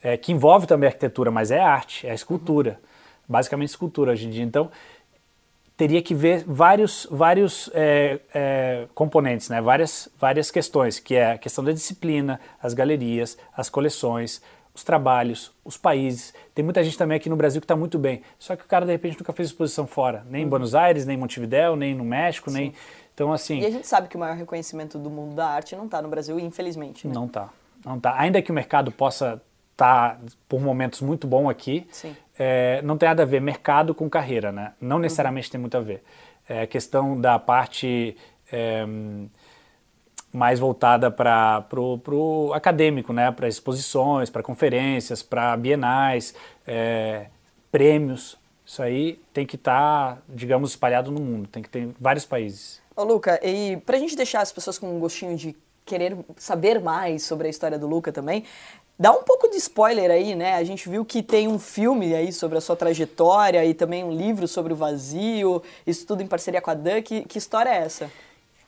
é, 0.00 0.16
que 0.16 0.30
envolve 0.30 0.68
também 0.68 0.86
arquitetura, 0.86 1.32
mas 1.32 1.50
é 1.50 1.58
arte, 1.58 2.06
é 2.06 2.14
escultura. 2.14 2.78
Basicamente 3.28 3.70
escultura 3.70 4.12
hoje 4.12 4.28
em 4.28 4.30
dia. 4.30 4.44
Então, 4.44 4.70
teria 5.76 6.00
que 6.02 6.14
ver 6.14 6.44
vários, 6.46 7.06
vários 7.10 7.70
é, 7.74 8.20
é, 8.32 8.86
componentes, 8.94 9.48
né? 9.48 9.60
várias, 9.60 10.08
várias 10.18 10.50
questões, 10.50 10.98
que 10.98 11.14
é 11.14 11.32
a 11.32 11.38
questão 11.38 11.64
da 11.64 11.72
disciplina, 11.72 12.40
as 12.62 12.74
galerias, 12.74 13.36
as 13.56 13.68
coleções, 13.68 14.40
os 14.74 14.84
trabalhos, 14.84 15.52
os 15.64 15.76
países. 15.76 16.32
Tem 16.54 16.64
muita 16.64 16.82
gente 16.82 16.96
também 16.96 17.16
aqui 17.16 17.28
no 17.28 17.36
Brasil 17.36 17.60
que 17.60 17.64
está 17.64 17.76
muito 17.76 17.98
bem, 17.98 18.22
só 18.38 18.54
que 18.56 18.64
o 18.64 18.68
cara 18.68 18.86
de 18.86 18.92
repente 18.92 19.18
nunca 19.18 19.32
fez 19.32 19.48
exposição 19.48 19.86
fora, 19.86 20.24
nem 20.28 20.42
em 20.42 20.44
uhum. 20.44 20.50
Buenos 20.50 20.74
Aires, 20.74 21.06
nem 21.06 21.16
em 21.16 21.20
Montevidéu, 21.20 21.76
nem 21.76 21.94
no 21.94 22.04
México, 22.04 22.50
Sim. 22.50 22.56
nem... 22.56 22.74
Então, 23.12 23.32
assim... 23.32 23.60
E 23.60 23.66
a 23.66 23.70
gente 23.70 23.86
sabe 23.86 24.08
que 24.08 24.16
o 24.16 24.18
maior 24.18 24.36
reconhecimento 24.36 24.98
do 24.98 25.08
mundo 25.08 25.36
da 25.36 25.46
arte 25.46 25.76
não 25.76 25.84
está 25.84 26.02
no 26.02 26.08
Brasil, 26.08 26.38
infelizmente, 26.40 27.06
né? 27.06 27.14
Não 27.14 27.26
está, 27.26 27.48
não 27.84 28.00
tá. 28.00 28.18
Ainda 28.18 28.42
que 28.42 28.50
o 28.50 28.54
mercado 28.54 28.90
possa 28.90 29.40
estar, 29.70 30.16
tá, 30.16 30.20
por 30.48 30.60
momentos, 30.60 31.00
muito 31.00 31.24
bom 31.24 31.48
aqui, 31.48 31.86
Sim 31.92 32.14
é, 32.38 32.80
não 32.82 32.96
tem 32.96 33.08
nada 33.08 33.22
a 33.22 33.26
ver 33.26 33.40
mercado 33.40 33.94
com 33.94 34.08
carreira, 34.08 34.50
né? 34.50 34.72
Não 34.80 34.98
necessariamente 34.98 35.50
tem 35.50 35.60
muito 35.60 35.76
a 35.76 35.80
ver. 35.80 36.02
É 36.48 36.66
questão 36.66 37.18
da 37.20 37.38
parte 37.38 38.16
é, 38.52 38.84
mais 40.32 40.58
voltada 40.58 41.10
para 41.10 41.64
o 41.78 42.52
acadêmico, 42.52 43.12
né? 43.12 43.30
Para 43.30 43.48
exposições, 43.48 44.30
para 44.30 44.42
conferências, 44.42 45.22
para 45.22 45.56
bienais, 45.56 46.34
é, 46.66 47.26
prêmios. 47.70 48.36
Isso 48.66 48.82
aí 48.82 49.20
tem 49.32 49.46
que 49.46 49.56
estar, 49.56 50.16
tá, 50.16 50.22
digamos, 50.28 50.70
espalhado 50.70 51.10
no 51.10 51.20
mundo. 51.20 51.48
Tem 51.48 51.62
que 51.62 51.68
ter 51.68 51.90
vários 52.00 52.24
países. 52.24 52.82
Ô, 52.96 53.04
Luca, 53.04 53.38
e 53.46 53.76
para 53.78 53.96
a 53.96 54.00
gente 54.00 54.16
deixar 54.16 54.40
as 54.40 54.52
pessoas 54.52 54.78
com 54.78 54.96
um 54.96 54.98
gostinho 54.98 55.36
de 55.36 55.54
querer 55.84 56.16
saber 56.36 56.80
mais 56.80 57.22
sobre 57.22 57.46
a 57.46 57.50
história 57.50 57.78
do 57.78 57.86
Luca 57.86 58.10
também, 58.10 58.44
Dá 58.96 59.10
um 59.10 59.24
pouco 59.24 59.48
de 59.50 59.56
spoiler 59.56 60.10
aí, 60.10 60.36
né? 60.36 60.54
A 60.54 60.62
gente 60.62 60.88
viu 60.88 61.04
que 61.04 61.20
tem 61.22 61.48
um 61.48 61.58
filme 61.58 62.14
aí 62.14 62.32
sobre 62.32 62.58
a 62.58 62.60
sua 62.60 62.76
trajetória 62.76 63.64
e 63.64 63.74
também 63.74 64.04
um 64.04 64.12
livro 64.12 64.46
sobre 64.46 64.72
o 64.72 64.76
vazio, 64.76 65.62
isso 65.84 66.06
tudo 66.06 66.22
em 66.22 66.26
parceria 66.28 66.60
com 66.60 66.70
a 66.70 66.74
Dan. 66.74 67.02
Que, 67.02 67.22
que 67.22 67.36
história 67.36 67.70
é 67.70 67.78
essa? 67.78 68.08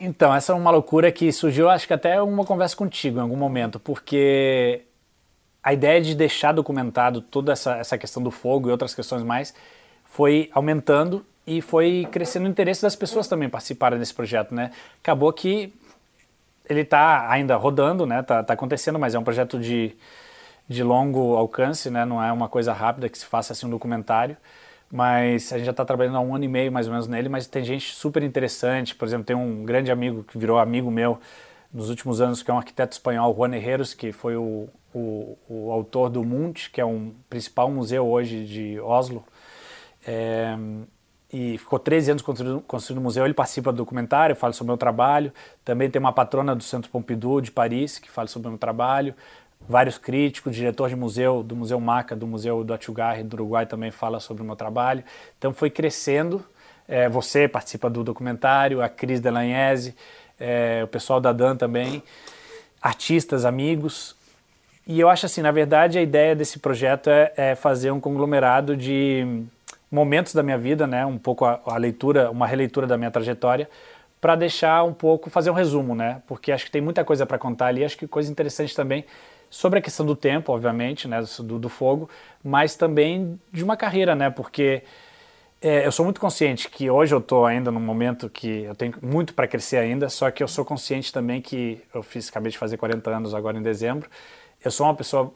Então, 0.01 0.35
essa 0.35 0.53
é 0.53 0.55
uma 0.55 0.71
loucura 0.71 1.13
que 1.13 1.33
surgiu, 1.33 1.71
acho 1.71 1.87
que 1.87 1.95
até 1.95 2.21
uma 2.21 2.45
conversa 2.45 2.77
contigo 2.77 3.19
em 3.19 3.23
algum 3.23 3.37
momento, 3.37 3.79
porque 3.79 4.83
a 5.63 5.73
ideia 5.73 6.01
de 6.01 6.15
deixar 6.15 6.53
documentado 6.53 7.21
toda 7.21 7.53
essa, 7.53 7.77
essa 7.77 7.97
questão 7.97 8.23
do 8.23 8.31
fogo 8.31 8.69
e 8.69 8.73
outras 8.73 8.95
questões 8.95 9.23
mais 9.23 9.55
foi 10.05 10.51
aumentando 10.53 11.25
e 11.47 11.63
foi 11.63 12.07
crescendo 12.11 12.47
o 12.47 12.49
interesse 12.49 12.83
das 12.83 12.97
pessoas 12.97 13.29
também 13.29 13.49
participarem 13.49 13.99
desse 13.99 14.13
projeto, 14.13 14.55
né? 14.55 14.73
Acabou 15.01 15.33
que 15.33 15.73
ele 16.69 16.81
está 16.81 17.31
ainda 17.31 17.57
rodando, 17.57 18.07
né? 18.07 18.23
Tá, 18.23 18.43
tá, 18.43 18.55
acontecendo, 18.55 18.99
mas 18.99 19.15
é 19.15 19.19
um 19.19 19.25
projeto 19.25 19.59
de, 19.59 19.97
de 20.69 20.83
longo 20.83 21.37
alcance, 21.37 21.91
né? 21.91 22.05
Não 22.05 22.23
é 22.23 22.33
uma 22.33 22.49
coisa 22.49 22.73
rápida 22.73 23.09
que 23.09 23.19
se 23.19 23.27
faça 23.27 23.53
assim 23.53 23.67
um 23.67 23.71
documentário. 23.71 24.37
Mas 24.91 25.53
a 25.53 25.57
gente 25.57 25.67
já 25.67 25.73
está 25.73 25.85
trabalhando 25.85 26.17
há 26.17 26.21
um 26.21 26.35
ano 26.35 26.45
e 26.45 26.49
meio 26.49 26.71
mais 26.71 26.87
ou 26.87 26.93
menos 26.93 27.09
nele, 27.09 27.29
mas 27.29 27.47
tem 27.47 27.65
gente 27.65 27.95
super 27.95 28.23
interessante. 28.23 28.95
Por 28.95 29.07
exemplo, 29.07 29.25
tem 29.25 29.35
um 29.35 29.65
grande 29.65 29.91
amigo 29.91 30.23
que 30.23 30.39
virou 30.39 30.59
amigo 30.59 30.91
meu 30.91 31.19
nos 31.73 31.91
últimos 31.91 32.21
anos, 32.21 32.43
que 32.43 32.51
é 32.51 32.55
um 32.55 32.59
arquiteto 32.59 32.95
espanhol, 32.95 33.35
Juan 33.35 33.55
Herreros, 33.55 33.95
que 33.95 34.13
foi 34.13 34.37
o, 34.37 34.69
o, 34.95 35.37
o 35.49 35.73
autor 35.73 36.09
do 36.09 36.25
Munch, 36.25 36.71
que 36.71 36.81
é 36.81 36.85
um 36.85 37.13
principal 37.29 37.71
museu 37.71 38.07
hoje 38.07 38.45
de 38.45 38.81
Oslo. 38.81 39.25
É, 40.07 40.57
e 41.39 41.59
ficou 41.59 41.79
13 41.79 42.13
anos 42.13 42.23
construindo, 42.23 42.63
construindo 42.63 42.99
o 42.99 43.03
museu. 43.03 43.23
Ele 43.27 43.35
participa 43.35 43.71
do 43.71 43.77
documentário, 43.77 44.35
fala 44.35 44.55
sobre 44.55 44.71
o 44.71 44.73
meu 44.73 44.79
trabalho. 44.79 45.31
Também 45.63 45.91
tem 45.91 46.01
uma 46.01 46.13
patrona 46.13 46.57
do 46.57 46.63
Centro 46.63 46.91
Pompidou 46.91 47.43
de 47.43 47.51
Paris 47.51 47.99
que 47.99 48.11
fala 48.11 48.27
sobre 48.27 48.49
o 48.49 48.53
meu 48.53 48.59
trabalho. 48.59 49.15
vários 49.69 49.99
críticos, 49.99 50.57
diretor 50.57 50.89
de 50.89 50.97
museu, 50.97 51.43
do 51.43 51.55
Museu 51.55 51.79
Maca, 51.79 52.17
do 52.17 52.27
Museu 52.27 52.65
do 52.65 52.73
Atiugarre, 52.73 53.23
do 53.23 53.35
Uruguai, 53.35 53.67
também 53.67 53.91
fala 53.91 54.19
sobre 54.19 54.43
o 54.43 54.47
meu 54.47 54.57
trabalho. 54.57 55.05
Então 55.37 55.53
foi 55.53 55.69
crescendo. 55.69 56.43
É, 56.89 57.07
você 57.07 57.47
participa 57.47 57.91
do 57.91 58.03
documentário, 58.03 58.81
a 58.81 58.89
Cris 58.89 59.21
Delagnese, 59.21 59.95
é, 60.41 60.83
o 60.85 60.89
pessoal 60.89 61.21
da 61.21 61.33
Dan 61.33 61.55
também, 61.55 62.03
artistas, 62.81 63.45
amigos. 63.45 64.17
E 64.87 65.01
eu 65.01 65.11
acho 65.11 65.27
assim, 65.27 65.43
na 65.43 65.51
verdade, 65.51 65.99
a 65.99 66.03
ideia 66.03 66.35
desse 66.35 66.61
projeto 66.61 67.11
é, 67.11 67.33
é 67.37 67.55
fazer 67.55 67.91
um 67.91 68.01
conglomerado 68.01 68.75
de 68.75 69.45
momentos 69.91 70.35
da 70.35 70.43
minha 70.43 70.59
vida, 70.59 70.87
né, 70.87 71.07
um 71.07 71.19
pouco 71.19 71.45
a, 71.45 71.61
a 71.65 71.77
leitura, 71.77 72.31
uma 72.31 72.47
releitura 72.47 72.87
da 72.87 72.97
minha 72.97 73.11
trajetória, 73.11 73.69
para 74.21 74.35
deixar 74.35 74.83
um 74.83 74.93
pouco, 74.93 75.31
fazer 75.31 75.51
um 75.51 75.55
resumo, 75.55 75.95
né, 75.95 76.23
porque 76.27 76.51
acho 76.51 76.65
que 76.65 76.71
tem 76.71 76.81
muita 76.81 77.05
coisa 77.05 77.25
para 77.25 77.39
contar 77.39 77.67
ali, 77.67 77.85
acho 77.85 77.97
que 77.97 78.07
coisa 78.07 78.31
interessante 78.31 78.75
também 78.75 79.05
sobre 79.49 79.79
a 79.79 79.83
questão 79.83 80.05
do 80.05 80.17
tempo, 80.17 80.53
obviamente, 80.53 81.07
né, 81.07 81.23
do, 81.39 81.59
do 81.59 81.69
fogo, 81.69 82.11
mas 82.43 82.75
também 82.75 83.41
de 83.53 83.63
uma 83.63 83.77
carreira, 83.77 84.15
né, 84.15 84.29
porque 84.31 84.83
é, 85.61 85.87
eu 85.87 85.93
sou 85.93 86.05
muito 86.05 86.21
consciente 86.21 86.69
que 86.69 86.91
hoje 86.91 87.15
eu 87.15 87.19
estou 87.19 87.47
ainda 87.47 87.71
num 87.71 87.81
momento 87.81 88.29
que 88.29 88.65
eu 88.65 88.75
tenho 88.75 88.95
muito 89.01 89.33
para 89.35 89.47
crescer 89.47 89.79
ainda, 89.79 90.09
só 90.09 90.31
que 90.31 90.43
eu 90.43 90.49
sou 90.49 90.65
consciente 90.65 91.13
também 91.13 91.41
que 91.41 91.81
eu 91.95 92.03
fiz, 92.03 92.29
acabei 92.29 92.51
de 92.51 92.59
fazer 92.59 92.77
40 92.77 93.11
anos 93.11 93.35
agora 93.35 93.57
em 93.57 93.63
dezembro, 93.63 94.11
eu 94.65 94.71
sou 94.71 94.87
uma 94.87 94.95
pessoa 94.95 95.33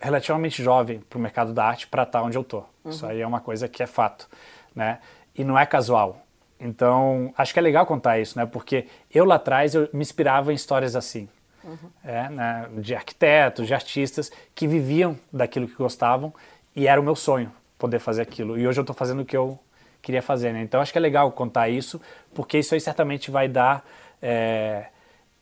relativamente 0.00 0.62
jovem 0.62 1.00
para 1.00 1.18
o 1.18 1.20
mercado 1.20 1.52
da 1.52 1.64
arte 1.64 1.86
para 1.86 2.02
estar 2.02 2.20
tá 2.20 2.24
onde 2.24 2.36
eu 2.36 2.42
estou. 2.42 2.68
Uhum. 2.84 2.90
Isso 2.90 3.06
aí 3.06 3.20
é 3.20 3.26
uma 3.26 3.40
coisa 3.40 3.68
que 3.68 3.82
é 3.82 3.86
fato, 3.86 4.28
né? 4.74 4.98
E 5.34 5.44
não 5.44 5.58
é 5.58 5.66
casual. 5.66 6.22
Então, 6.58 7.32
acho 7.36 7.52
que 7.52 7.58
é 7.58 7.62
legal 7.62 7.84
contar 7.86 8.18
isso, 8.18 8.38
né? 8.38 8.46
Porque 8.46 8.86
eu 9.12 9.24
lá 9.24 9.34
atrás 9.34 9.74
eu 9.74 9.88
me 9.92 10.00
inspirava 10.00 10.52
em 10.52 10.56
histórias 10.56 10.96
assim. 10.96 11.28
Uhum. 11.64 11.90
É, 12.04 12.28
né? 12.28 12.68
De 12.78 12.94
arquitetos, 12.94 13.66
de 13.66 13.74
artistas 13.74 14.30
que 14.54 14.66
viviam 14.66 15.18
daquilo 15.32 15.66
que 15.66 15.74
gostavam 15.74 16.32
e 16.74 16.86
era 16.86 17.00
o 17.00 17.04
meu 17.04 17.16
sonho 17.16 17.52
poder 17.78 17.98
fazer 17.98 18.22
aquilo. 18.22 18.58
E 18.58 18.66
hoje 18.66 18.78
eu 18.78 18.82
estou 18.82 18.96
fazendo 18.96 19.22
o 19.22 19.24
que 19.24 19.36
eu 19.36 19.58
queria 20.00 20.22
fazer, 20.22 20.52
né? 20.52 20.62
Então, 20.62 20.80
acho 20.80 20.92
que 20.92 20.98
é 20.98 21.00
legal 21.00 21.30
contar 21.32 21.68
isso, 21.68 22.00
porque 22.34 22.58
isso 22.58 22.74
aí 22.74 22.80
certamente 22.80 23.30
vai 23.30 23.48
dar... 23.48 23.84
É, 24.22 24.86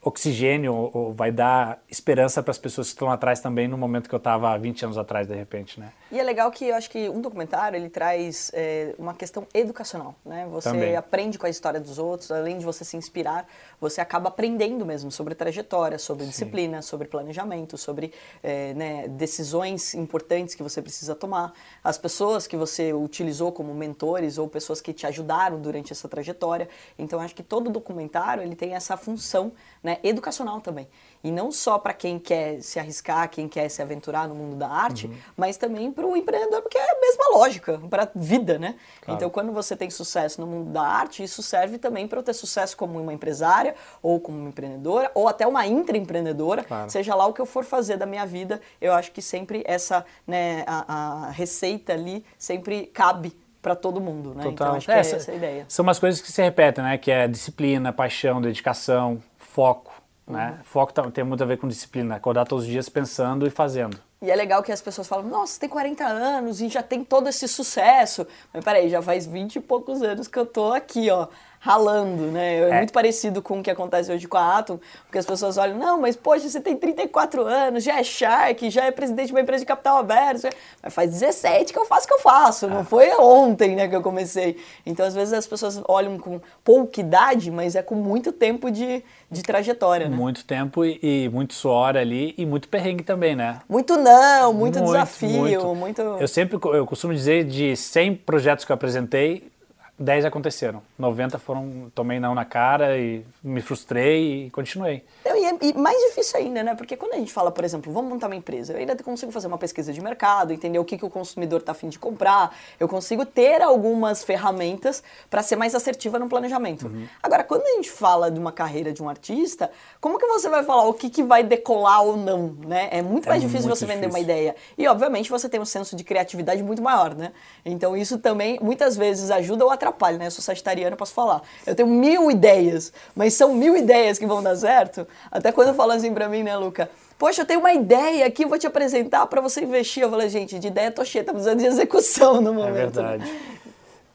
oxigênio 0.05 0.75
ou, 0.75 1.13
vai 1.13 1.33
dar 1.33 1.83
esperança 1.91 2.43
para 2.43 2.51
as 2.51 2.59
pessoas 2.59 2.89
que 2.89 2.95
estão 2.95 3.11
atrás 3.11 3.41
também 3.41 3.67
no 3.67 3.79
momento 3.79 4.09
que 4.09 4.15
eu 4.15 4.19
estava 4.19 4.51
há 4.53 4.59
20 4.59 4.85
anos 4.85 4.99
atrás, 4.99 5.27
de 5.27 5.35
repente, 5.35 5.81
né? 5.81 5.93
E 6.15 6.21
é 6.21 6.23
legal 6.23 6.49
que 6.53 6.67
eu 6.69 6.77
acho 6.77 6.89
que 6.89 7.09
um 7.09 7.21
documentário, 7.21 7.77
ele 7.77 7.91
traz 7.91 8.49
é, 8.55 8.95
uma 8.97 9.15
questão 9.15 9.49
educacional, 9.53 10.15
né? 10.25 10.47
Você 10.53 10.71
também. 10.71 10.95
aprende 10.95 11.37
com 11.37 11.45
a 11.45 11.51
história 11.51 11.81
dos 11.81 11.99
outros, 11.99 12.31
além 12.31 12.57
de 12.57 12.65
você 12.65 12.85
se 12.85 12.97
inspirar, 12.97 13.49
você 13.81 14.01
acaba 14.01 14.29
aprendendo 14.29 14.87
mesmo 14.87 15.11
sobre 15.11 15.35
trajetória, 15.35 15.99
sobre 15.99 16.23
Sim. 16.23 16.31
disciplina, 16.31 16.83
sobre 16.83 17.09
planejamento, 17.09 17.77
sobre 17.77 18.13
é, 18.45 18.73
né, 18.75 19.09
decisões 19.09 19.93
importantes 19.93 20.55
que 20.55 20.63
você 20.63 20.81
precisa 20.81 21.17
tomar, 21.17 21.53
as 21.83 21.99
pessoas 21.99 22.47
que 22.47 22.57
você 22.57 22.93
utilizou 22.93 23.51
como 23.51 23.75
mentores 23.75 24.39
ou 24.39 24.47
pessoas 24.49 24.81
que 24.81 24.93
te 24.93 25.09
ajudaram 25.09 25.61
durante 25.61 25.93
essa 25.93 26.09
trajetória. 26.09 26.69
Então, 26.97 27.19
acho 27.19 27.35
que 27.35 27.43
todo 27.43 27.69
documentário, 27.69 28.41
ele 28.41 28.55
tem 28.55 28.75
essa 28.75 28.97
função 28.97 29.51
né, 29.83 29.99
educacional 30.05 30.61
também. 30.61 30.87
E 31.25 31.33
não 31.33 31.51
só 31.51 31.79
para 31.79 31.95
quem 31.95 32.19
quer 32.19 32.61
se 32.61 32.79
arriscar, 32.79 33.31
quem 33.31 33.49
quer 33.49 33.71
se 33.71 33.81
aventurar 33.81 34.29
no 34.29 34.35
mundo 34.35 34.57
da 34.57 34.69
arte, 34.69 35.07
uhum. 35.07 35.17
mas 35.35 35.57
também 35.57 35.91
para 35.91 36.07
o 36.07 36.15
empreendedor, 36.15 36.61
porque 36.61 36.77
é 36.77 36.91
a 36.91 37.01
mesma 37.01 37.39
lógica, 37.39 37.81
para 37.89 38.03
a 38.03 38.09
vida, 38.15 38.59
né? 38.59 38.75
Claro. 39.01 39.17
Então, 39.17 39.31
quando 39.31 39.51
você 39.51 39.75
tem 39.75 39.89
sucesso 39.89 40.39
no 40.39 40.47
mundo 40.47 40.71
da 40.71 40.83
arte, 40.83 41.23
isso 41.25 41.43
serve 41.43 41.79
também 41.79 42.07
para 42.07 42.19
eu 42.19 42.23
ter 42.23 42.35
sucesso 42.35 42.77
como 42.77 43.01
uma 43.01 43.13
empresária, 43.13 43.75
ou 44.03 44.21
como 44.21 44.39
uma 44.39 44.51
empreendedora, 44.51 45.11
ou 45.15 45.27
até 45.27 45.47
uma 45.47 45.67
intraempreendedora, 45.67 46.63
claro. 46.63 46.91
seja 46.91 47.15
lá 47.15 47.25
o 47.27 47.33
que 47.33 47.41
eu 47.41 47.47
for 47.47 47.65
fazer 47.65 47.97
da 47.97 48.05
minha 48.05 48.27
vida, 48.27 48.61
eu 48.79 48.93
acho 48.93 49.11
que 49.11 49.23
sempre 49.23 49.65
essa, 49.67 50.05
né, 50.27 50.63
a, 50.67 51.29
a 51.29 51.31
receita 51.31 51.95
ali 51.95 52.23
sempre 52.37 52.85
cabe 52.87 53.35
para 53.63 53.75
todo 53.75 53.99
mundo, 53.99 54.35
né? 54.35 54.43
Total. 54.43 54.53
Então 54.53 54.75
acho 54.75 54.87
que 54.87 54.93
é, 54.93 54.97
é 54.97 54.99
essa 54.99 55.31
a 55.31 55.35
ideia. 55.35 55.65
São 55.69 55.83
umas 55.85 55.99
coisas 55.99 56.21
que 56.21 56.31
se 56.31 56.43
repetem, 56.43 56.85
né? 56.85 56.99
Que 56.99 57.11
é 57.11 57.27
disciplina, 57.27 57.95
paixão, 57.95 58.43
dedicação, 58.43 59.23
foco. 59.39 59.94
Né? 60.27 60.55
Uhum. 60.57 60.65
Foco 60.65 60.93
tá, 60.93 61.03
tem 61.11 61.23
muito 61.23 61.43
a 61.43 61.47
ver 61.47 61.59
com 61.59 61.69
disciplina, 61.69 62.17
acordar 62.17 62.47
todos 62.47 62.65
os 62.65 62.71
dias 62.71 62.89
pensando 62.89 63.47
e 63.47 63.51
fazendo. 63.51 63.99
E 64.23 64.31
é 64.31 64.35
legal 64.35 64.63
que 64.63 64.73
as 64.73 64.81
pessoas 64.81 65.07
falam, 65.07 65.29
nossa, 65.29 65.61
tem 65.61 65.69
40 65.69 66.03
anos 66.03 66.63
e 66.63 66.69
já 66.69 66.83
tem 66.83 67.05
todo 67.05 67.29
esse 67.29 67.47
sucesso. 67.47 68.27
Mas 68.53 68.65
peraí, 68.65 68.89
já 68.89 69.03
faz 69.03 69.27
20 69.27 69.57
e 69.57 69.61
poucos 69.61 70.03
anos 70.03 70.29
que 70.29 70.39
eu 70.39 70.47
tô 70.47 70.73
aqui, 70.73 71.11
ó, 71.11 71.29
ralando, 71.65 72.25
né? 72.25 72.57
É, 72.57 72.69
é, 72.69 72.77
muito 72.77 72.93
parecido 72.93 73.41
com 73.41 73.61
o 73.61 73.63
que 73.63 73.71
acontece 73.71 74.13
hoje 74.13 74.29
com 74.29 74.37
a 74.37 74.59
Atom, 74.59 74.79
porque 75.07 75.17
as 75.17 75.25
pessoas 75.25 75.57
olham, 75.57 75.79
não, 75.79 75.99
mas 75.99 76.15
poxa, 76.15 76.47
você 76.47 76.61
tem 76.61 76.77
34 76.77 77.43
anos, 77.43 77.83
já 77.83 77.99
é 77.99 78.05
Shark, 78.05 78.69
já 78.69 78.85
é 78.85 78.91
presidente 78.91 79.29
de 79.29 79.33
uma 79.33 79.41
empresa 79.41 79.61
de 79.61 79.67
capital 79.67 79.97
aberto, 79.97 80.47
mas 80.83 80.93
faz 80.93 81.11
17 81.11 81.73
que 81.73 81.79
eu 81.79 81.87
faço 81.87 82.05
o 82.05 82.09
que 82.09 82.15
eu 82.15 82.19
faço, 82.19 82.69
não 82.69 82.81
é. 82.81 82.85
foi 82.85 83.11
ontem, 83.19 83.75
né, 83.75 83.89
que 83.89 83.97
eu 83.97 84.03
comecei. 84.03 84.59
Então, 84.85 85.07
às 85.07 85.15
vezes 85.15 85.33
as 85.33 85.47
pessoas 85.47 85.81
olham 85.89 86.19
com 86.19 86.39
pouca 86.63 87.01
idade, 87.01 87.51
mas 87.51 87.75
é 87.75 87.83
com 87.83 87.95
muito 87.95 88.31
tempo 88.31 88.71
de, 88.71 89.03
de 89.31 89.43
trajetória, 89.43 90.07
né? 90.07 90.15
Muito 90.15 90.45
tempo 90.45 90.85
e, 90.85 90.99
e 91.03 91.31
muito 91.31 91.55
suor 91.55 91.97
ali 91.97 92.35
e 92.37 92.45
muito 92.45 92.69
perrengue 92.69 93.03
também, 93.03 93.35
né? 93.35 93.61
Muito 93.67 93.97
não, 93.97 94.53
muito, 94.53 94.81
muito 94.81 94.93
desafio, 94.93 95.31
muito. 95.31 95.75
muito... 95.75 96.03
Eu 96.03 96.29
sempre, 96.29 96.59
eu 96.63 96.85
costumo 96.85 97.15
dizer 97.15 97.45
de 97.45 97.75
100 97.75 98.17
projetos 98.17 98.67
que 98.67 98.71
eu 98.71 98.75
apresentei, 98.75 99.51
10 99.97 100.25
aconteceram. 100.25 100.83
90 100.99 101.39
foram, 101.39 101.93
tomei 101.95 102.19
não 102.19 102.35
na 102.35 102.45
cara 102.45 102.99
e 102.99 103.25
me 103.43 103.61
frustrei 103.61 104.47
e 104.47 104.51
continuei. 104.51 105.05
E, 105.25 105.29
é, 105.29 105.59
e, 105.63 105.75
mais 105.75 105.97
difícil 106.09 106.41
ainda, 106.41 106.65
né? 106.65 106.75
Porque 106.75 106.97
quando 106.97 107.15
a 107.15 107.17
gente 107.17 107.33
fala, 107.33 107.53
por 107.53 107.65
exemplo, 107.65 107.93
vamos 107.93 108.11
montar 108.11 108.27
uma 108.27 108.35
empresa, 108.35 108.73
eu 108.73 108.79
ainda 108.79 108.97
consigo 108.97 109.31
fazer 109.31 109.47
uma 109.47 109.57
pesquisa 109.57 109.93
de 109.93 110.01
mercado, 110.01 110.53
entender 110.53 110.81
o 110.81 110.85
que, 110.85 110.99
que 110.99 111.05
o 111.05 111.11
consumidor 111.11 111.61
está 111.61 111.73
afim 111.73 111.89
de 111.89 111.99
comprar, 111.99 112.57
eu 112.81 112.89
consigo 112.89 113.25
ter 113.25 113.63
algumas 113.63 114.25
ferramentas 114.25 115.01
para 115.31 115.43
ser 115.45 115.55
mais 115.55 115.77
assertiva 115.77 116.19
no 116.19 116.29
planejamento. 116.29 116.89
Uhum. 116.89 117.07
Agora, 117.23 117.45
quando 117.45 117.63
a 117.63 117.77
gente 117.77 117.91
fala 117.91 118.33
de 118.33 118.41
uma 118.41 118.51
carreira 118.51 118.93
de 118.93 119.01
um 119.01 119.09
artista, 119.09 119.71
como 120.01 120.19
que 120.19 120.27
você 120.27 120.49
vai 120.49 120.65
falar 120.65 120.89
o 120.89 120.95
que, 120.95 121.09
que 121.09 121.23
vai 121.23 121.45
decolar 121.45 122.03
ou 122.03 122.17
não, 122.17 122.57
né? 122.67 122.89
É 122.91 123.01
muito 123.01 123.27
é 123.27 123.29
mais 123.29 123.43
difícil 123.43 123.69
muito 123.69 123.79
você 123.79 123.87
difícil. 123.87 124.03
vender 124.03 124.13
uma 124.13 124.21
ideia. 124.21 124.57
E, 124.77 124.89
obviamente, 124.89 125.31
você 125.31 125.49
tem 125.49 125.61
um 125.61 125.65
senso 125.65 125.95
de 125.95 126.03
criatividade 126.03 126.65
muito 126.65 126.83
maior, 126.83 127.15
né? 127.15 127.33
Então, 127.65 127.97
isso 127.97 128.19
também, 128.19 128.59
muitas 128.61 128.97
vezes, 128.97 129.31
ajuda 129.31 129.65
ou 129.65 129.71
atrapalha, 129.85 130.19
né? 130.19 130.27
Eu 130.27 130.31
sou 130.31 130.43
sagitariano, 130.43 130.97
posso 130.97 131.13
falar. 131.13 131.43
Eu 131.67 131.75
tenho 131.75 131.89
mil 131.89 132.31
ideias, 132.31 132.93
mas 133.15 133.35
são 133.35 133.55
mil 133.55 133.77
ideias 133.77 134.19
que 134.19 134.27
vão 134.27 134.43
dar 134.43 134.57
certo. 134.57 135.07
Até 135.31 135.53
quando 135.53 135.75
falam 135.75 135.97
assim 135.97 136.13
pra 136.13 136.29
mim, 136.29 136.43
né, 136.43 136.57
Luca? 136.57 136.91
Poxa, 137.19 137.43
eu 137.43 137.47
tenho 137.47 137.61
uma 137.61 137.73
ideia 137.73 138.27
aqui, 138.27 138.45
vou 138.45 138.59
te 138.59 138.67
apresentar 138.67 139.27
para 139.27 139.41
você 139.41 139.63
investir. 139.63 140.03
Eu 140.03 140.11
falei, 140.11 140.29
gente, 140.29 140.59
de 140.59 140.67
ideia 140.67 140.91
tô 140.91 141.05
cheia, 141.05 141.25
tá 141.25 141.33
precisando 141.33 141.61
de 141.61 141.67
execução 141.67 142.41
no 142.41 142.51
é 142.51 142.53
momento. 142.53 143.01
É 143.01 143.03
verdade. 143.03 143.33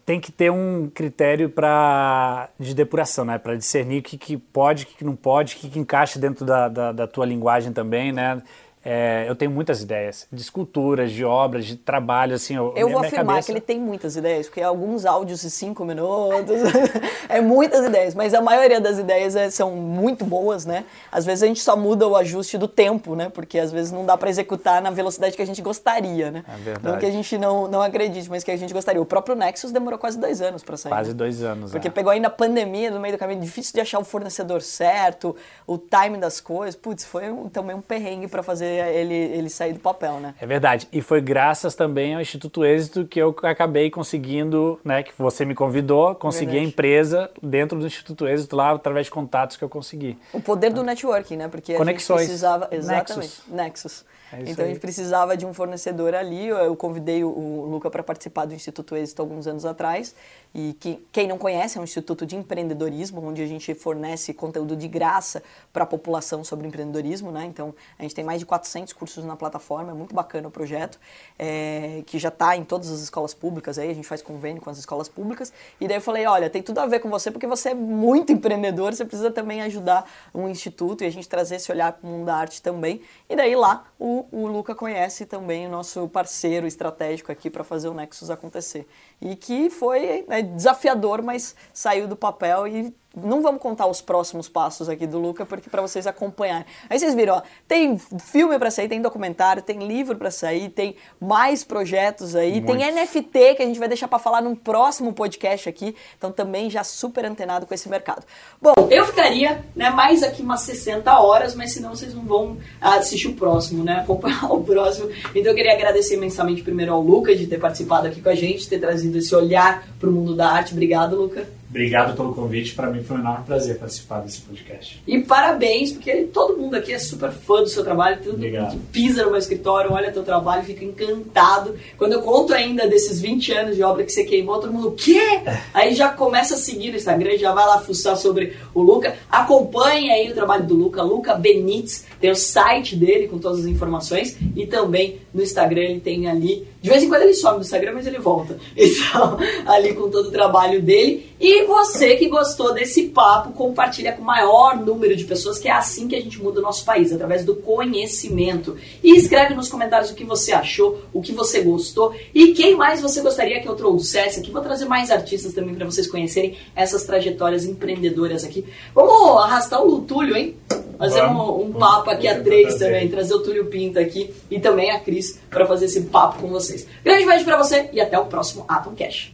Tem 0.06 0.20
que 0.20 0.32
ter 0.32 0.52
um 0.52 0.90
critério 0.94 1.50
para 1.50 2.50
de 2.60 2.74
depuração, 2.74 3.24
né? 3.24 3.38
Para 3.38 3.56
discernir 3.56 4.00
o 4.00 4.02
que, 4.02 4.18
que 4.18 4.38
pode, 4.38 4.84
o 4.84 4.88
que, 4.88 4.98
que 4.98 5.06
não 5.06 5.16
pode, 5.16 5.56
o 5.56 5.58
que, 5.60 5.70
que 5.70 5.80
encaixa 5.80 6.18
dentro 6.18 6.44
da, 6.46 6.68
da, 6.68 6.92
da 6.92 7.08
tua 7.08 7.28
linguagem 7.28 7.72
também, 7.72 8.12
né? 8.12 8.42
É, 8.84 9.26
eu 9.28 9.36
tenho 9.36 9.52
muitas 9.52 9.82
ideias 9.82 10.26
de 10.32 10.42
esculturas, 10.42 11.12
de 11.12 11.26
obras, 11.26 11.66
de 11.66 11.76
trabalho, 11.76 12.36
assim. 12.36 12.56
Eu, 12.56 12.74
eu 12.78 12.90
vou 12.90 13.00
afirmar 13.00 13.26
cabeça... 13.26 13.48
que 13.48 13.52
ele 13.52 13.62
tem 13.62 13.78
muitas 13.78 14.16
ideias, 14.16 14.48
porque 14.48 14.62
alguns 14.62 15.06
áudios 15.06 15.42
de 15.42 15.50
cinco 15.50 15.84
minutos, 15.84 16.56
é 17.28 17.42
muitas 17.42 17.86
ideias, 17.86 18.16
mas 18.16 18.34
a 18.34 18.42
maioria 18.42 18.80
das 18.80 18.98
ideias 18.98 19.36
é, 19.36 19.50
são 19.50 19.72
muito 19.72 20.24
boas, 20.24 20.66
né? 20.66 20.86
Às 21.12 21.26
vezes 21.26 21.44
a 21.44 21.48
gente 21.48 21.62
só 21.62 21.76
muda 21.76 22.08
o 22.08 22.16
ajuste 22.16 22.58
do 22.58 22.70
tempo, 22.70 23.16
né? 23.16 23.30
Porque 23.30 23.60
às 23.60 23.72
vezes 23.72 23.92
não 23.92 24.06
dá 24.06 24.18
para 24.18 24.30
executar 24.30 24.82
na 24.82 24.92
velocidade 24.92 25.36
que 25.36 25.42
a 25.42 25.46
gente 25.46 25.62
gostaria, 25.62 26.32
né? 26.32 26.46
É 26.48 26.58
verdade. 26.58 26.88
Não 26.88 26.98
que 26.98 27.06
a 27.06 27.12
gente 27.12 27.38
não, 27.38 27.68
não 27.68 27.82
acredite, 27.82 28.30
mas 28.30 28.46
que 28.46 28.52
a 28.52 28.58
gente 28.58 28.74
gostaria. 28.74 29.02
O 29.02 29.06
próprio 29.06 29.36
Nexus 29.36 29.74
demorou 29.74 30.00
quase 30.00 30.18
dois 30.18 30.42
anos 30.42 30.64
para 30.64 30.78
sair. 30.78 30.92
Quase 30.92 31.10
né? 31.10 31.16
dois 31.16 31.44
anos, 31.44 31.72
Porque 31.72 31.90
é. 31.90 31.92
pegou 31.92 32.12
ainda 32.12 32.28
a 32.28 32.32
pandemia 32.32 32.90
no 32.92 33.00
meio 33.00 33.16
do 33.16 33.20
caminho, 33.20 33.42
difícil 33.42 33.74
de 33.74 33.82
achar 33.82 34.00
o 34.00 34.06
fornecedor 34.06 34.62
certo, 34.62 35.36
o 35.68 35.78
timing 35.78 36.20
das 36.20 36.40
coisas. 36.40 36.76
Putz, 36.76 37.04
foi 37.04 37.30
um, 37.30 37.50
também 37.50 37.76
um 37.76 37.82
perrengue 37.82 38.28
para 38.28 38.42
fazer 38.42 38.79
ele, 38.88 39.14
ele 39.14 39.50
sair 39.50 39.74
do 39.74 39.80
papel, 39.80 40.20
né? 40.20 40.36
É 40.40 40.46
verdade. 40.46 40.88
E 40.92 41.02
foi 41.02 41.22
graças 41.22 41.76
também 41.76 42.16
ao 42.16 42.22
Instituto 42.22 42.64
Êxito 42.64 43.06
que 43.06 43.20
eu 43.20 43.36
acabei 43.44 43.90
conseguindo, 43.90 44.80
né, 44.84 45.04
que 45.04 45.12
você 45.18 45.46
me 45.46 45.56
convidou, 45.56 46.16
consegui 46.16 46.52
verdade. 46.52 46.66
a 46.66 46.70
empresa 46.70 47.32
dentro 47.42 47.80
do 47.80 47.86
Instituto 47.86 48.28
Êxito 48.28 48.56
lá 48.56 48.72
através 48.72 49.08
de 49.08 49.12
contatos 49.12 49.58
que 49.58 49.64
eu 49.64 49.70
consegui. 49.70 50.18
O 50.32 50.42
poder 50.42 50.72
do 50.72 50.84
networking, 50.84 51.38
né? 51.38 51.48
Porque 51.48 51.76
Conexões. 51.76 52.20
a 52.20 52.22
gente 52.22 52.28
precisava 52.30 52.68
exatamente, 52.72 53.18
Nexus. 53.18 53.44
Nexus. 53.48 54.06
É 54.32 54.52
então 54.52 54.66
a 54.66 54.68
gente 54.68 54.80
precisava 54.80 55.36
de 55.36 55.46
um 55.46 55.54
fornecedor 55.54 56.14
ali. 56.14 56.48
Eu 56.48 56.76
convidei 56.76 57.24
o, 57.24 57.30
o 57.30 57.66
Luca 57.70 57.90
para 57.90 58.04
participar 58.04 58.46
do 58.46 58.54
Instituto 58.54 58.96
Êxito 58.96 59.22
alguns 59.22 59.48
anos 59.48 59.66
atrás. 59.66 60.16
E 60.54 60.74
que, 60.80 61.06
quem 61.12 61.28
não 61.28 61.38
conhece, 61.38 61.78
é 61.78 61.82
um 61.82 61.84
instituto 61.84 62.26
de 62.26 62.36
empreendedorismo, 62.36 63.24
onde 63.24 63.42
a 63.42 63.46
gente 63.46 63.74
fornece 63.76 64.34
conteúdo 64.34 64.76
de 64.76 64.88
graça 64.88 65.44
para 65.72 65.84
a 65.84 65.88
população 65.88 66.44
sobre 66.44 66.68
empreendedorismo. 66.68 67.32
Né? 67.32 67.46
Então 67.46 67.74
a 67.98 68.02
gente 68.04 68.16
tem 68.16 68.24
mais 68.24 68.40
de 68.40 68.46
400 68.46 68.94
cursos 68.94 69.24
na 69.24 69.36
plataforma, 69.36 69.92
é 69.92 69.94
muito 69.94 70.16
bacana 70.16 70.48
o 70.48 70.52
projeto, 70.52 71.00
é, 71.38 72.02
que 72.06 72.18
já 72.18 72.30
está 72.30 72.56
em 72.58 72.64
todas 72.64 72.90
as 72.90 73.00
escolas 73.02 73.34
públicas 73.34 73.78
aí, 73.78 73.92
a 73.92 73.94
gente 73.94 74.08
faz 74.08 74.22
convênio 74.22 74.62
com 74.62 74.70
as 74.70 74.78
escolas 74.78 75.08
públicas. 75.08 75.54
E 75.80 75.88
daí 75.88 75.98
eu 75.98 76.02
falei, 76.02 76.26
olha, 76.26 76.50
tem 76.50 76.64
tudo 76.64 76.80
a 76.80 76.86
ver 76.86 77.00
com 77.00 77.10
você, 77.10 77.30
porque 77.30 77.46
você 77.46 77.70
é 77.70 77.74
muito 77.76 78.32
empreendedor, 78.32 78.94
você 78.94 79.06
precisa 79.06 79.30
também 79.32 79.62
ajudar 79.62 80.10
um 80.34 80.48
instituto 80.50 81.04
e 81.04 81.08
a 81.08 81.12
gente 81.12 81.30
trazer 81.30 81.56
esse 81.56 81.72
olhar 81.72 81.94
para 81.94 82.08
o 82.08 82.12
mundo 82.12 82.26
da 82.26 82.36
arte 82.36 82.62
também. 82.62 83.02
E 83.30 83.36
daí 83.36 83.56
lá 83.56 83.86
o, 84.00 84.26
o 84.32 84.48
Luca 84.48 84.74
conhece 84.74 85.26
também 85.26 85.68
o 85.68 85.70
nosso 85.70 86.08
parceiro 86.08 86.66
estratégico 86.66 87.32
aqui 87.32 87.50
para 87.50 87.64
fazer 87.64 87.88
o 87.88 87.94
Nexus 87.94 88.30
acontecer. 88.30 88.88
E 89.22 89.36
que 89.36 89.70
foi 89.70 90.26
né, 90.28 90.39
desafiador, 90.42 91.22
mas 91.22 91.56
saiu 91.74 92.08
do 92.08 92.16
papel 92.16 92.68
e 92.68 92.96
não 93.16 93.42
vamos 93.42 93.62
contar 93.62 93.88
os 93.88 94.02
próximos 94.02 94.48
passos 94.48 94.88
aqui 94.88 95.08
do 95.08 95.18
Luca, 95.18 95.46
porque 95.46 95.70
para 95.70 95.82
vocês 95.82 96.06
acompanharem. 96.06 96.66
Aí 96.90 97.00
vocês 97.00 97.16
viram, 97.16 97.36
ó, 97.36 97.42
tem 97.68 97.98
filme 97.98 98.58
para 98.60 98.70
sair, 98.70 98.88
tem 98.88 99.02
documentário, 99.02 99.62
tem 99.64 99.80
livro 99.88 100.16
para 100.16 100.30
sair, 100.30 100.70
tem 100.70 100.96
mais 101.20 101.64
projetos 101.64 102.36
aí, 102.36 102.62
tem 102.62 102.78
NFT 102.92 103.56
que 103.56 103.64
a 103.64 103.66
gente 103.66 103.80
vai 103.80 103.88
deixar 103.88 104.08
para 104.08 104.20
falar 104.20 104.42
num 104.42 104.56
próximo 104.56 105.12
podcast 105.12 105.68
aqui. 105.68 105.96
Então 106.18 106.32
também 106.32 106.70
já 106.70 106.84
super 106.84 107.26
antenado 107.26 107.66
com 107.66 107.74
esse 107.74 107.90
mercado. 107.90 108.24
Bom, 108.62 108.74
eu 108.92 109.06
ficaria, 109.06 109.64
né, 109.76 109.90
mais 109.90 110.22
aqui 110.22 110.42
umas 110.42 110.62
60 110.62 111.20
horas, 111.20 111.56
mas 111.56 111.74
senão 111.74 111.96
vocês 111.96 112.14
não 112.14 112.24
vão 112.24 112.58
assistir 112.80 113.28
o 113.28 113.34
próximo, 113.34 113.84
né, 113.84 114.02
acompanhar 114.02 114.46
o 114.54 114.64
próximo. 114.64 115.10
Então 115.36 115.52
eu 115.52 115.56
queria 115.56 115.74
agradecer 115.74 116.16
imensamente 116.16 116.62
primeiro 116.62 116.94
ao 116.94 117.02
Luca 117.02 117.36
de 117.36 117.48
ter 117.48 117.60
participado 117.60 118.08
aqui 118.08 118.22
com 118.22 118.30
a 118.30 118.36
gente, 118.36 118.70
ter 118.70 118.80
trazido 118.80 119.18
esse 119.18 119.34
olhar 119.34 119.88
para 120.00 120.10
o 120.10 120.12
mundo 120.12 120.36
da 120.36 120.52
arte. 120.52 120.74
Obrigado, 120.74 121.16
Luca. 121.16 121.59
Obrigado 121.70 122.16
pelo 122.16 122.34
convite, 122.34 122.74
para 122.74 122.90
mim 122.90 123.04
foi 123.04 123.18
um 123.18 123.20
enorme 123.20 123.46
prazer 123.46 123.78
participar 123.78 124.22
desse 124.22 124.42
podcast. 124.42 125.02
E 125.06 125.20
parabéns, 125.20 125.92
porque 125.92 126.24
todo 126.24 126.58
mundo 126.58 126.76
aqui 126.76 126.92
é 126.92 126.98
super 126.98 127.32
fã 127.32 127.62
do 127.62 127.70
seu 127.70 127.84
trabalho, 127.84 128.18
todo 128.24 128.34
Obrigado. 128.34 128.72
mundo 128.74 128.82
pisa 128.92 129.24
no 129.24 129.30
meu 129.30 129.40
escritório, 129.40 129.94
olha 129.94 130.12
teu 130.12 130.24
trabalho, 130.24 130.64
fica 130.64 130.84
encantado. 130.84 131.76
Quando 131.96 132.14
eu 132.14 132.24
conto 132.24 132.54
ainda 132.56 132.88
desses 132.88 133.22
20 133.22 133.54
anos 133.54 133.76
de 133.76 133.84
obra 133.84 134.04
que 134.04 134.12
você 134.12 134.24
queimou, 134.24 134.60
todo 134.60 134.74
mundo, 134.74 134.88
o 134.90 134.92
quê? 134.94 135.42
Aí 135.72 135.94
já 135.94 136.10
começa 136.10 136.56
a 136.56 136.58
seguir 136.58 136.90
no 136.90 136.98
Instagram, 136.98 137.38
já 137.38 137.54
vai 137.54 137.68
lá 137.68 137.80
fuçar 137.80 138.18
sobre 138.18 138.58
o 138.74 138.82
Luca. 138.82 139.16
Acompanhe 139.30 140.10
aí 140.10 140.32
o 140.32 140.34
trabalho 140.34 140.66
do 140.66 140.74
Luca, 140.74 141.04
Luca 141.04 141.36
Benítez, 141.36 142.06
tem 142.20 142.32
o 142.32 142.36
site 142.36 142.96
dele 142.96 143.28
com 143.28 143.38
todas 143.38 143.60
as 143.60 143.66
informações 143.66 144.36
e 144.56 144.66
também 144.66 145.22
no 145.32 145.44
Instagram 145.44 145.82
ele 145.82 146.00
tem 146.00 146.28
ali 146.28 146.68
de 146.82 146.90
vez 146.90 147.04
em 147.04 147.10
quando 147.10 147.24
ele 147.24 147.34
some 147.34 147.58
no 147.58 147.62
Instagram, 147.62 147.94
mas 147.94 148.08
ele 148.08 148.20
volta. 148.20 148.58
Então, 149.10 149.38
ali 149.66 149.94
com 149.94 150.10
todo 150.10 150.28
o 150.28 150.32
trabalho 150.32 150.82
dele. 150.82 151.30
E 151.40 151.66
você 151.66 152.16
que 152.16 152.28
gostou 152.28 152.74
desse 152.74 153.04
papo, 153.10 153.54
compartilha 153.54 154.12
com 154.12 154.22
o 154.22 154.26
maior 154.26 154.78
número 154.78 155.16
de 155.16 155.24
pessoas, 155.24 155.58
que 155.58 155.68
é 155.68 155.72
assim 155.72 156.08
que 156.08 156.16
a 156.16 156.22
gente 156.22 156.42
muda 156.42 156.60
o 156.60 156.64
nosso 156.64 156.84
país, 156.84 157.14
através 157.14 157.46
do 157.46 157.56
conhecimento. 157.56 158.78
E 159.04 159.16
escreve 159.16 159.54
nos 159.54 159.70
comentários 159.70 160.12
o 160.12 160.16
que 160.16 160.24
você 160.24 160.52
achou, 160.52 161.02
o 161.14 161.22
que 161.22 161.32
você 161.32 161.62
gostou 161.62 162.14
e 162.34 162.54
quem 162.54 162.76
mais 162.76 163.02
você 163.02 163.22
gostaria 163.22 163.62
que 163.62 163.68
eu 163.68 163.76
trouxesse 163.76 164.40
aqui. 164.40 164.52
Vou 164.52 164.62
trazer 164.62 164.86
mais 164.86 165.12
artistas 165.12 165.54
também 165.54 165.76
para 165.76 165.86
vocês 165.86 166.08
conhecerem 166.08 166.58
essas 166.76 167.04
trajetórias 167.04 167.66
empreendedoras 167.66 168.44
aqui. 168.44 168.66
Vamos 168.94 169.42
arrastar 169.44 169.82
o 169.82 169.90
Lutúlio, 169.90 170.36
hein? 170.36 170.56
Fazer 171.00 171.24
um, 171.24 171.62
um 171.62 171.72
papo 171.72 172.10
aqui 172.10 172.28
a 172.28 172.44
três 172.44 172.76
também, 172.76 173.08
trazer 173.08 173.34
o 173.34 173.40
Túlio 173.40 173.68
Pinto 173.68 173.98
aqui 173.98 174.34
e 174.52 174.60
também 174.60 174.92
a 174.92 175.00
Cris 175.00 175.40
para 175.50 175.66
fazer 175.66 175.86
esse 175.86 176.02
papo 176.02 176.42
com 176.42 176.50
vocês. 176.70 176.88
Grande 177.04 177.26
beijo 177.26 177.46
para 177.46 177.58
você 177.58 177.90
e 177.92 178.00
até 178.00 178.18
o 178.18 178.26
próximo 178.26 178.66
Atom 178.68 178.94
Cash. 178.96 179.32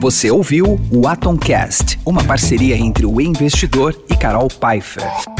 Você 0.00 0.30
ouviu 0.30 0.78
o 0.92 1.08
Atomcast, 1.08 1.98
uma 2.04 2.22
parceria 2.22 2.76
entre 2.76 3.06
o 3.06 3.20
investidor 3.20 3.98
e 4.10 4.16
Carol 4.16 4.48
Pfeiffer. 4.48 5.35